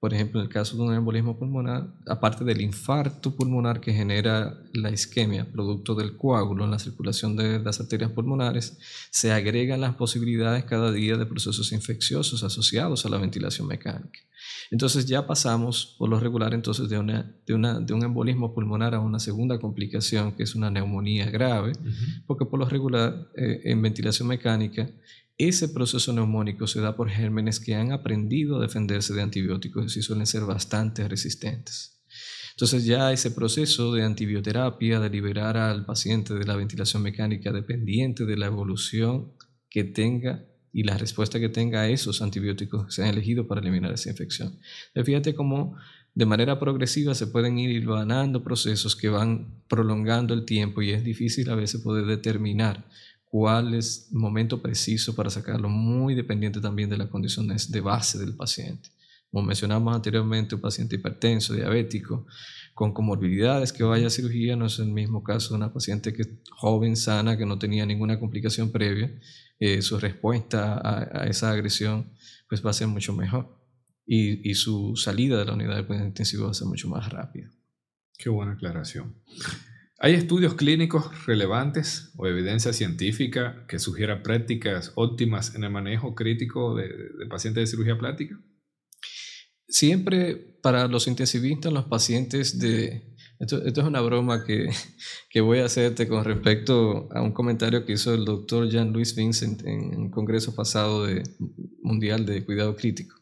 por 0.00 0.14
ejemplo, 0.14 0.40
en 0.40 0.46
el 0.46 0.52
caso 0.52 0.78
de 0.78 0.82
un 0.82 0.94
embolismo 0.94 1.38
pulmonar, 1.38 1.92
aparte 2.06 2.42
del 2.42 2.62
infarto 2.62 3.36
pulmonar 3.36 3.80
que 3.82 3.92
genera 3.92 4.58
la 4.72 4.90
isquemia, 4.90 5.52
producto 5.52 5.94
del 5.94 6.16
coágulo 6.16 6.64
en 6.64 6.70
la 6.70 6.78
circulación 6.78 7.36
de 7.36 7.60
las 7.60 7.80
arterias 7.80 8.10
pulmonares, 8.10 8.78
se 9.10 9.30
agregan 9.30 9.82
las 9.82 9.96
posibilidades 9.96 10.64
cada 10.64 10.90
día 10.90 11.18
de 11.18 11.26
procesos 11.26 11.70
infecciosos 11.72 12.42
asociados 12.42 13.04
a 13.04 13.10
la 13.10 13.18
ventilación 13.18 13.68
mecánica. 13.68 14.20
Entonces 14.70 15.04
ya 15.04 15.26
pasamos 15.26 15.96
por 15.98 16.08
lo 16.08 16.18
regular 16.18 16.54
entonces 16.54 16.88
de, 16.88 16.98
una, 16.98 17.34
de, 17.44 17.92
un 17.92 18.02
embolismo 18.02 18.54
pulmonar 18.54 18.94
a 18.94 19.00
una 19.00 19.18
segunda 19.18 19.58
complicación 19.58 20.32
que 20.32 20.44
es 20.44 20.54
una 20.54 20.70
neumonía 20.70 21.28
grave, 21.30 21.72
porque 22.26 22.46
por 22.46 22.58
lo 22.58 22.64
regular 22.64 23.28
eh, 23.36 23.60
en 23.64 23.82
ventilación 23.82 24.28
mecánica 24.28 24.88
ese 25.48 25.68
proceso 25.68 26.12
neumónico 26.12 26.66
se 26.66 26.80
da 26.80 26.96
por 26.96 27.08
gérmenes 27.08 27.60
que 27.60 27.74
han 27.74 27.92
aprendido 27.92 28.56
a 28.56 28.60
defenderse 28.60 29.14
de 29.14 29.22
antibióticos 29.22 29.96
y 29.96 30.02
suelen 30.02 30.26
ser 30.26 30.44
bastante 30.44 31.06
resistentes. 31.08 32.02
Entonces 32.50 32.84
ya 32.84 33.10
ese 33.12 33.30
proceso 33.30 33.92
de 33.94 34.04
antibioterapia, 34.04 35.00
de 35.00 35.08
liberar 35.08 35.56
al 35.56 35.86
paciente 35.86 36.34
de 36.34 36.44
la 36.44 36.56
ventilación 36.56 37.02
mecánica 37.02 37.52
dependiente 37.52 38.26
de 38.26 38.36
la 38.36 38.46
evolución 38.46 39.32
que 39.70 39.84
tenga 39.84 40.44
y 40.72 40.82
la 40.82 40.98
respuesta 40.98 41.40
que 41.40 41.48
tenga 41.48 41.82
a 41.82 41.88
esos 41.88 42.20
antibióticos 42.20 42.86
que 42.86 42.92
se 42.92 43.02
han 43.02 43.08
elegido 43.08 43.46
para 43.46 43.62
eliminar 43.62 43.92
esa 43.92 44.10
infección. 44.10 44.58
fíjate 45.04 45.34
cómo 45.34 45.76
de 46.14 46.26
manera 46.26 46.58
progresiva 46.58 47.14
se 47.14 47.28
pueden 47.28 47.58
ir 47.58 47.70
hilvanando 47.70 48.42
procesos 48.42 48.94
que 48.96 49.08
van 49.08 49.62
prolongando 49.68 50.34
el 50.34 50.44
tiempo 50.44 50.82
y 50.82 50.90
es 50.90 51.02
difícil 51.04 51.48
a 51.50 51.54
veces 51.54 51.80
poder 51.80 52.04
determinar 52.04 52.84
cuál 53.30 53.74
es 53.74 54.08
el 54.10 54.18
momento 54.18 54.60
preciso 54.60 55.14
para 55.14 55.30
sacarlo, 55.30 55.68
muy 55.68 56.16
dependiente 56.16 56.60
también 56.60 56.90
de 56.90 56.98
las 56.98 57.08
condiciones 57.08 57.70
de 57.70 57.80
base 57.80 58.18
del 58.18 58.34
paciente. 58.34 58.90
Como 59.30 59.46
mencionamos 59.46 59.94
anteriormente, 59.94 60.56
un 60.56 60.60
paciente 60.60 60.96
hipertenso, 60.96 61.54
diabético, 61.54 62.26
con 62.74 62.92
comorbilidades 62.92 63.72
que 63.72 63.84
vaya 63.84 64.08
a 64.08 64.10
cirugía, 64.10 64.56
no 64.56 64.66
es 64.66 64.80
el 64.80 64.88
mismo 64.88 65.22
caso 65.22 65.50
de 65.50 65.58
una 65.58 65.72
paciente 65.72 66.12
que 66.12 66.24
joven, 66.50 66.96
sana, 66.96 67.38
que 67.38 67.46
no 67.46 67.56
tenía 67.56 67.86
ninguna 67.86 68.18
complicación 68.18 68.72
previa, 68.72 69.16
eh, 69.60 69.80
su 69.80 70.00
respuesta 70.00 70.80
a, 70.82 71.26
esa 71.28 71.52
agresión 71.52 72.10
pues 72.48 72.66
va 72.66 72.70
a 72.70 72.72
ser 72.72 72.88
mucho 72.88 73.12
mejor 73.12 73.56
y, 74.04 74.50
y 74.50 74.54
su 74.54 74.96
salida 74.96 75.38
de 75.38 75.44
la 75.44 75.52
unidad 75.52 75.76
de 75.76 75.86
cuidado 75.86 76.06
intensivo 76.06 76.46
va 76.46 76.50
a 76.50 76.54
ser 76.54 76.66
mucho 76.66 76.88
más 76.88 77.08
rápida. 77.10 77.48
Qué 78.18 78.28
buena 78.28 78.52
aclaración. 78.52 79.14
¿Hay 80.02 80.14
estudios 80.14 80.54
clínicos 80.54 81.26
relevantes 81.26 82.10
o 82.16 82.26
evidencia 82.26 82.72
científica 82.72 83.66
que 83.68 83.78
sugiera 83.78 84.22
prácticas 84.22 84.92
óptimas 84.94 85.54
en 85.54 85.62
el 85.62 85.70
manejo 85.70 86.14
crítico 86.14 86.74
de, 86.74 86.88
pacientes 87.28 87.64
de 87.64 87.66
cirugía 87.66 87.98
plástica? 87.98 88.40
Siempre 89.68 90.36
para 90.62 90.88
los 90.88 91.06
intensivistas, 91.06 91.70
los 91.70 91.84
pacientes 91.84 92.58
de... 92.58 93.14
Esto, 93.40 93.62
es 93.62 93.76
una 93.76 94.00
broma 94.00 94.42
que, 94.46 94.70
que, 95.30 95.42
voy 95.42 95.58
a 95.58 95.66
hacerte 95.66 96.08
con 96.08 96.24
respecto 96.24 97.10
a 97.12 97.20
un 97.20 97.32
comentario 97.32 97.84
que 97.84 97.92
hizo 97.92 98.14
el 98.14 98.24
doctor 98.24 98.70
Jean-Louis 98.70 99.14
Vincent 99.14 99.66
en 99.66 100.00
un 100.00 100.10
congreso 100.10 100.54
pasado 100.54 101.04
de, 101.04 101.22
mundial 101.82 102.24
de 102.24 102.42
cuidado 102.42 102.74
crítico. 102.74 103.16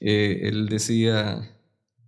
Eh, 0.00 0.40
él 0.42 0.66
decía 0.68 1.59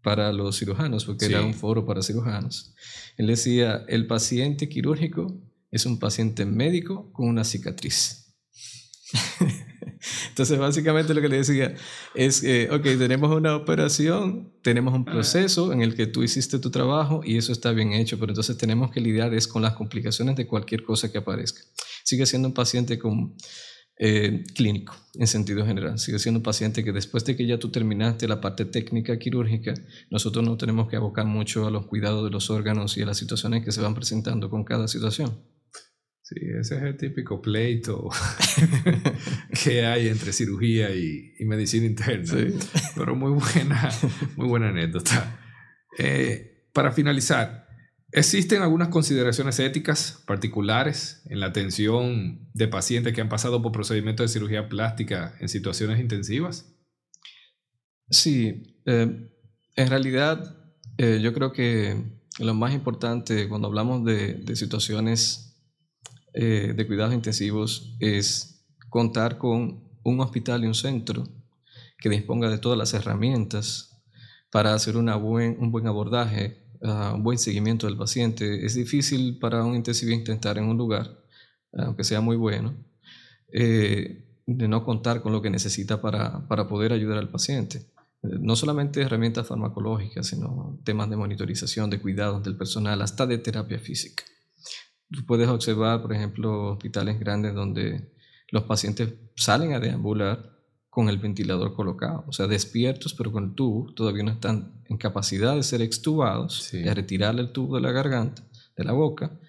para 0.02 0.32
los 0.32 0.58
cirujanos, 0.58 1.04
porque 1.04 1.26
era 1.26 1.42
un 1.42 1.54
foro 1.54 1.86
para 1.86 2.02
cirujanos. 2.02 2.74
Él 3.16 3.28
decía, 3.28 3.84
el 3.88 4.06
paciente 4.06 4.68
quirúrgico 4.68 5.40
es 5.70 5.86
un 5.86 5.98
paciente 5.98 6.44
médico 6.44 7.10
con 7.12 7.28
una 7.28 7.44
cicatriz. 7.44 8.34
Entonces, 10.28 10.58
básicamente 10.58 11.14
lo 11.14 11.20
que 11.20 11.28
le 11.28 11.36
decía 11.38 11.74
es, 12.14 12.42
eh, 12.42 12.68
ok, 12.70 12.82
tenemos 12.82 13.34
una 13.34 13.54
operación, 13.54 14.52
tenemos 14.62 14.94
un 14.94 15.04
proceso 15.04 15.72
en 15.72 15.80
el 15.80 15.94
que 15.94 16.06
tú 16.06 16.22
hiciste 16.22 16.58
tu 16.58 16.70
trabajo 16.70 17.20
y 17.24 17.36
eso 17.36 17.52
está 17.52 17.70
bien 17.72 17.92
hecho, 17.92 18.18
pero 18.18 18.32
entonces 18.32 18.56
tenemos 18.58 18.90
que 18.90 19.00
lidiar 19.00 19.32
es 19.34 19.46
con 19.46 19.62
las 19.62 19.74
complicaciones 19.74 20.34
de 20.36 20.46
cualquier 20.46 20.82
cosa 20.82 21.12
que 21.12 21.18
aparezca. 21.18 21.62
Sigue 22.02 22.26
siendo 22.26 22.48
un 22.48 22.54
paciente 22.54 22.98
con, 22.98 23.36
eh, 24.04 24.42
clínico 24.56 24.96
en 25.14 25.28
sentido 25.28 25.64
general. 25.64 25.96
Sigue 25.96 26.18
siendo 26.18 26.40
un 26.40 26.42
paciente 26.42 26.82
que 26.82 26.90
después 26.90 27.24
de 27.24 27.36
que 27.36 27.46
ya 27.46 27.60
tú 27.60 27.70
terminaste 27.70 28.26
la 28.26 28.40
parte 28.40 28.64
técnica 28.64 29.16
quirúrgica, 29.16 29.74
nosotros 30.10 30.44
no 30.44 30.56
tenemos 30.56 30.88
que 30.88 30.96
abocar 30.96 31.24
mucho 31.24 31.68
a 31.68 31.70
los 31.70 31.86
cuidados 31.86 32.24
de 32.24 32.30
los 32.30 32.50
órganos 32.50 32.96
y 32.96 33.02
a 33.02 33.06
las 33.06 33.16
situaciones 33.16 33.64
que 33.64 33.70
se 33.70 33.80
van 33.80 33.94
presentando 33.94 34.50
con 34.50 34.64
cada 34.64 34.88
situación. 34.88 35.38
Sí, 36.20 36.34
ese 36.58 36.78
es 36.78 36.82
el 36.82 36.96
típico 36.96 37.40
pleito 37.40 38.08
que 39.64 39.86
hay 39.86 40.08
entre 40.08 40.32
cirugía 40.32 40.92
y, 40.92 41.36
medicina 41.44 41.86
interna. 41.86 42.34
Pero 42.96 43.14
muy 43.14 43.30
buena, 43.30 43.88
muy 44.34 44.48
buena 44.48 44.70
anécdota. 44.70 45.38
Eh, 45.96 46.70
para 46.72 46.90
finalizar, 46.90 47.61
¿existen 48.12 48.62
algunas 48.62 48.88
consideraciones 48.88 49.58
éticas 49.58 50.22
particulares 50.26 51.22
en 51.26 51.40
la 51.40 51.46
atención 51.46 52.48
de 52.54 52.68
pacientes 52.68 53.12
que 53.12 53.20
han 53.20 53.28
pasado 53.28 53.62
por 53.62 53.72
procedimientos 53.72 54.24
de 54.24 54.32
cirugía 54.32 54.68
plástica 54.68 55.34
en 55.40 55.48
situaciones 55.48 55.98
intensivas? 56.00 56.66
Sí, 58.08 58.78
eh, 58.86 59.30
en 59.74 59.88
realidad 59.88 60.56
eh, 60.98 61.20
yo 61.22 61.32
creo 61.32 61.52
que 61.52 62.20
lo 62.38 62.54
más 62.54 62.74
importante 62.74 63.48
cuando 63.48 63.68
hablamos 63.68 64.04
de, 64.04 64.44
situaciones 64.54 65.56
eh, 66.34 66.74
de 66.76 66.86
cuidados 66.86 67.14
intensivos 67.14 67.96
es 68.00 68.66
contar 68.88 69.38
con 69.38 69.82
un 70.02 70.20
hospital 70.20 70.64
y 70.64 70.66
un 70.66 70.74
centro 70.74 71.24
que 71.98 72.08
disponga 72.08 72.50
de 72.50 72.58
todas 72.58 72.78
las 72.78 72.94
herramientas 72.94 74.02
para 74.50 74.74
hacer 74.74 74.96
una 74.96 75.16
buen, 75.16 75.56
un 75.58 75.70
buen 75.70 75.86
abordaje, 75.86 76.61
ah, 76.82 77.12
un 77.14 77.22
buen 77.22 77.38
seguimiento 77.38 77.86
del 77.86 77.96
paciente. 77.96 78.64
Es 78.64 78.74
difícil 78.74 79.38
para 79.38 79.64
un 79.64 79.74
intensivista 79.74 80.32
estar 80.32 80.58
en 80.58 80.64
un 80.64 80.76
lugar, 80.76 81.24
aunque 81.72 82.04
sea 82.04 82.20
muy 82.20 82.36
bueno, 82.36 82.74
eh, 83.52 84.24
de 84.46 84.68
no 84.68 84.84
contar 84.84 85.22
con 85.22 85.32
lo 85.32 85.40
que 85.40 85.50
necesita 85.50 86.00
para, 86.00 86.46
para 86.48 86.68
poder 86.68 86.92
ayudar 86.92 87.18
al 87.18 87.30
paciente. 87.30 87.78
Eh, 88.22 88.38
no 88.40 88.56
solamente 88.56 89.02
herramientas 89.02 89.46
farmacológicas, 89.46 90.26
sino 90.26 90.80
temas 90.84 91.10
de 91.10 91.16
monitorización, 91.16 91.90
de 91.90 92.00
cuidados 92.00 92.42
del 92.42 92.56
personal, 92.56 93.02
hasta 93.02 93.26
de 93.26 93.38
terapia 93.38 93.78
física. 93.78 94.24
Tú 95.10 95.26
puedes 95.26 95.48
observar, 95.48 96.00
por 96.02 96.12
ejemplo, 96.12 96.72
hospitales 96.72 97.18
grandes 97.20 97.54
donde 97.54 98.12
los 98.50 98.64
pacientes 98.64 99.12
salen 99.36 99.74
a 99.74 99.80
deambular 99.80 100.61
con 100.92 101.08
el 101.08 101.16
ventilador 101.16 101.72
colocado, 101.72 102.22
o 102.28 102.32
sea, 102.32 102.46
despiertos 102.46 103.14
pero 103.14 103.32
con 103.32 103.44
el 103.44 103.54
tubo, 103.54 103.90
todavía 103.94 104.24
no 104.24 104.30
están 104.32 104.74
en 104.90 104.98
capacidad 104.98 105.56
de 105.56 105.62
ser 105.62 105.80
extubados, 105.80 106.68
de 106.70 106.92
retirarle 106.92 107.40
el 107.40 107.50
tubo 107.50 107.76
de 107.76 107.80
la 107.80 107.92
garganta, 107.92 108.46
de 108.76 108.84
la 108.84 108.92
boca, 108.92 109.40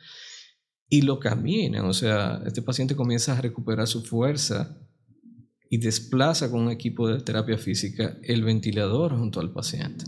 y 0.88 1.02
lo 1.02 1.20
caminan, 1.20 1.84
o 1.84 1.92
sea, 1.92 2.42
este 2.46 2.62
paciente 2.62 2.96
comienza 2.96 3.38
a 3.38 3.42
recuperar 3.42 3.90
su 3.90 4.06
fuerza 4.06 4.78
y 5.70 5.80
desplaza 5.80 6.50
con 6.50 6.62
un 6.62 6.72
equipo 6.72 7.10
de 7.10 7.20
terapia 7.20 7.58
física 7.58 8.18
el 8.24 8.46
ventilador 8.46 9.14
junto 9.18 9.42
al 9.42 9.52
paciente. 9.52 10.06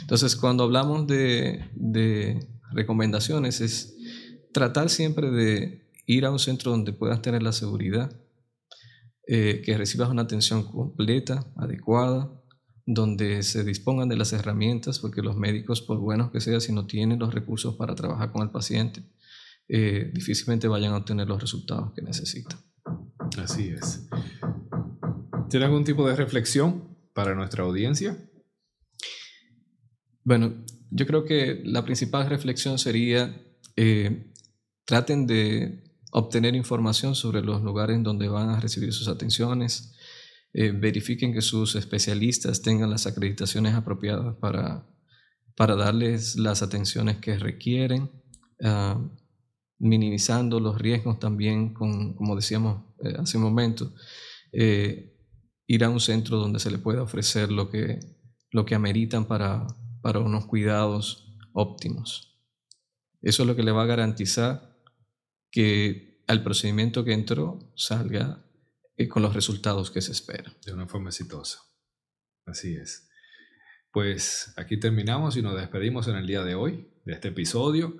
Entonces, 0.00 0.34
cuando 0.34 0.64
hablamos 0.64 1.06
de, 1.06 1.70
de 1.76 2.48
recomendaciones, 2.72 3.60
es 3.60 3.96
tratar 4.50 4.90
siempre 4.90 5.30
de 5.30 5.88
ir 6.04 6.24
a 6.24 6.32
un 6.32 6.40
centro 6.40 6.72
donde 6.72 6.92
puedas 6.92 7.22
tener 7.22 7.44
la 7.44 7.52
seguridad, 7.52 8.10
eh, 9.32 9.62
que 9.64 9.78
recibas 9.78 10.10
una 10.10 10.22
atención 10.22 10.64
completa, 10.64 11.46
adecuada, 11.54 12.32
donde 12.84 13.44
se 13.44 13.62
dispongan 13.62 14.08
de 14.08 14.16
las 14.16 14.32
herramientas, 14.32 14.98
porque 14.98 15.22
los 15.22 15.36
médicos, 15.36 15.82
por 15.82 16.00
buenos 16.00 16.32
que 16.32 16.40
sean, 16.40 16.60
si 16.60 16.72
no 16.72 16.88
tienen 16.88 17.20
los 17.20 17.32
recursos 17.32 17.76
para 17.76 17.94
trabajar 17.94 18.32
con 18.32 18.42
el 18.42 18.50
paciente, 18.50 19.04
eh, 19.68 20.10
difícilmente 20.12 20.66
vayan 20.66 20.94
a 20.94 20.96
obtener 20.96 21.28
los 21.28 21.40
resultados 21.40 21.92
que 21.94 22.02
necesitan. 22.02 22.58
Así 23.38 23.68
es. 23.68 24.08
¿Tiene 25.48 25.66
algún 25.66 25.84
tipo 25.84 26.08
de 26.08 26.16
reflexión 26.16 26.98
para 27.14 27.36
nuestra 27.36 27.62
audiencia? 27.62 28.18
Bueno, 30.24 30.64
yo 30.90 31.06
creo 31.06 31.24
que 31.24 31.62
la 31.64 31.84
principal 31.84 32.28
reflexión 32.28 32.80
sería 32.80 33.40
eh, 33.76 34.32
Traten 34.86 35.28
de 35.28 35.84
obtener 36.10 36.54
información 36.54 37.14
sobre 37.14 37.42
los 37.42 37.62
lugares 37.62 38.02
donde 38.02 38.28
van 38.28 38.50
a 38.50 38.60
recibir 38.60 38.92
sus 38.92 39.08
atenciones. 39.08 39.94
Eh, 40.52 40.72
verifiquen 40.72 41.32
que 41.32 41.42
sus 41.42 41.76
especialistas 41.76 42.62
tengan 42.62 42.90
las 42.90 43.06
acreditaciones 43.06 43.74
apropiadas 43.74 44.34
para, 44.36 44.86
para 45.56 45.76
darles 45.76 46.36
las 46.36 46.62
atenciones 46.62 47.18
que 47.18 47.38
requieren, 47.38 48.10
ah, 48.62 49.00
minimizando 49.78 50.58
los 50.58 50.78
riesgos 50.78 51.20
también, 51.20 51.72
con, 51.72 52.14
como 52.14 52.34
decíamos 52.34 52.82
eh, 53.04 53.14
hace 53.18 53.36
un 53.36 53.44
momento, 53.44 53.94
eh, 54.52 55.16
ir 55.66 55.84
a 55.84 55.90
un 55.90 56.00
centro 56.00 56.36
donde 56.36 56.58
se 56.58 56.70
le 56.70 56.78
pueda 56.78 57.02
ofrecer 57.02 57.52
lo 57.52 57.70
que, 57.70 58.00
lo 58.50 58.66
que 58.66 58.74
ameritan 58.74 59.26
para, 59.26 59.68
para 60.02 60.18
unos 60.18 60.46
cuidados 60.46 61.36
óptimos. 61.52 62.38
Eso 63.22 63.42
es 63.42 63.46
lo 63.46 63.54
que 63.54 63.62
le 63.62 63.70
va 63.70 63.84
a 63.84 63.86
garantizar 63.86 64.69
que 65.50 66.22
al 66.26 66.42
procedimiento 66.42 67.04
que 67.04 67.12
entró 67.12 67.72
salga 67.74 68.44
eh, 68.96 69.08
con 69.08 69.22
los 69.22 69.34
resultados 69.34 69.90
que 69.90 70.00
se 70.00 70.12
esperan. 70.12 70.54
De 70.64 70.72
una 70.72 70.86
forma 70.86 71.10
exitosa. 71.10 71.60
Así 72.46 72.74
es. 72.74 73.08
Pues 73.92 74.54
aquí 74.56 74.78
terminamos 74.78 75.36
y 75.36 75.42
nos 75.42 75.56
despedimos 75.56 76.06
en 76.06 76.16
el 76.16 76.26
día 76.26 76.44
de 76.44 76.54
hoy 76.54 76.88
de 77.04 77.14
este 77.14 77.28
episodio. 77.28 77.96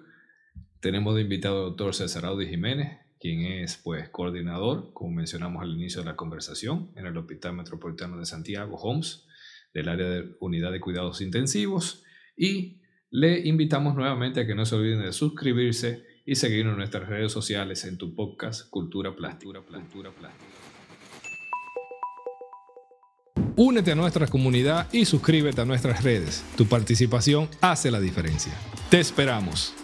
Tenemos 0.81 1.15
de 1.17 1.23
invitado 1.23 1.59
al 1.59 1.71
doctor 1.71 1.95
César 1.95 2.25
Audi 2.27 2.47
Jiménez, 2.47 2.99
quien 3.19 3.41
es 3.41 3.77
pues 3.77 4.09
coordinador, 4.11 4.93
como 4.93 5.11
mencionamos 5.11 5.63
al 5.63 5.71
inicio 5.71 6.03
de 6.03 6.07
la 6.07 6.17
conversación, 6.17 6.93
en 6.97 7.07
el 7.07 7.17
Hospital 7.17 7.55
Metropolitano 7.55 8.19
de 8.19 8.27
Santiago, 8.27 8.77
HOMS, 8.77 9.27
del 9.75 9.89
área 9.89 10.09
de 10.09 10.37
unidad 10.41 10.71
de 10.71 10.81
cuidados 10.81 11.21
intensivos. 11.21 12.05
Y 12.37 12.81
le 13.11 13.41
invitamos 13.41 13.95
nuevamente 13.97 14.41
a 14.41 14.47
que 14.47 14.55
no 14.55 14.65
se 14.65 14.77
olviden 14.77 15.03
de 15.03 15.13
suscribirse 15.13 16.05
y 16.31 16.37
seguirnos 16.37 16.74
en 16.74 16.78
nuestras 16.78 17.09
redes 17.09 17.33
sociales 17.33 17.85
en 17.85 17.99
tu 17.99 18.14
podcast 18.14 18.70
Cultura 18.70 19.16
Plástica. 19.16 19.61
Plástica, 19.62 20.11
Plástica. 20.12 20.47
Únete 23.57 23.91
a 23.91 23.95
nuestra 23.97 24.28
comunidad 24.28 24.87
y 24.93 25.07
suscríbete 25.07 25.61
a 25.61 25.64
nuestras 25.64 26.05
redes. 26.05 26.45
Tu 26.57 26.66
participación 26.66 27.49
hace 27.61 27.91
la 27.91 27.99
diferencia. 27.99 28.53
Te 28.91 29.01
esperamos. 29.01 29.74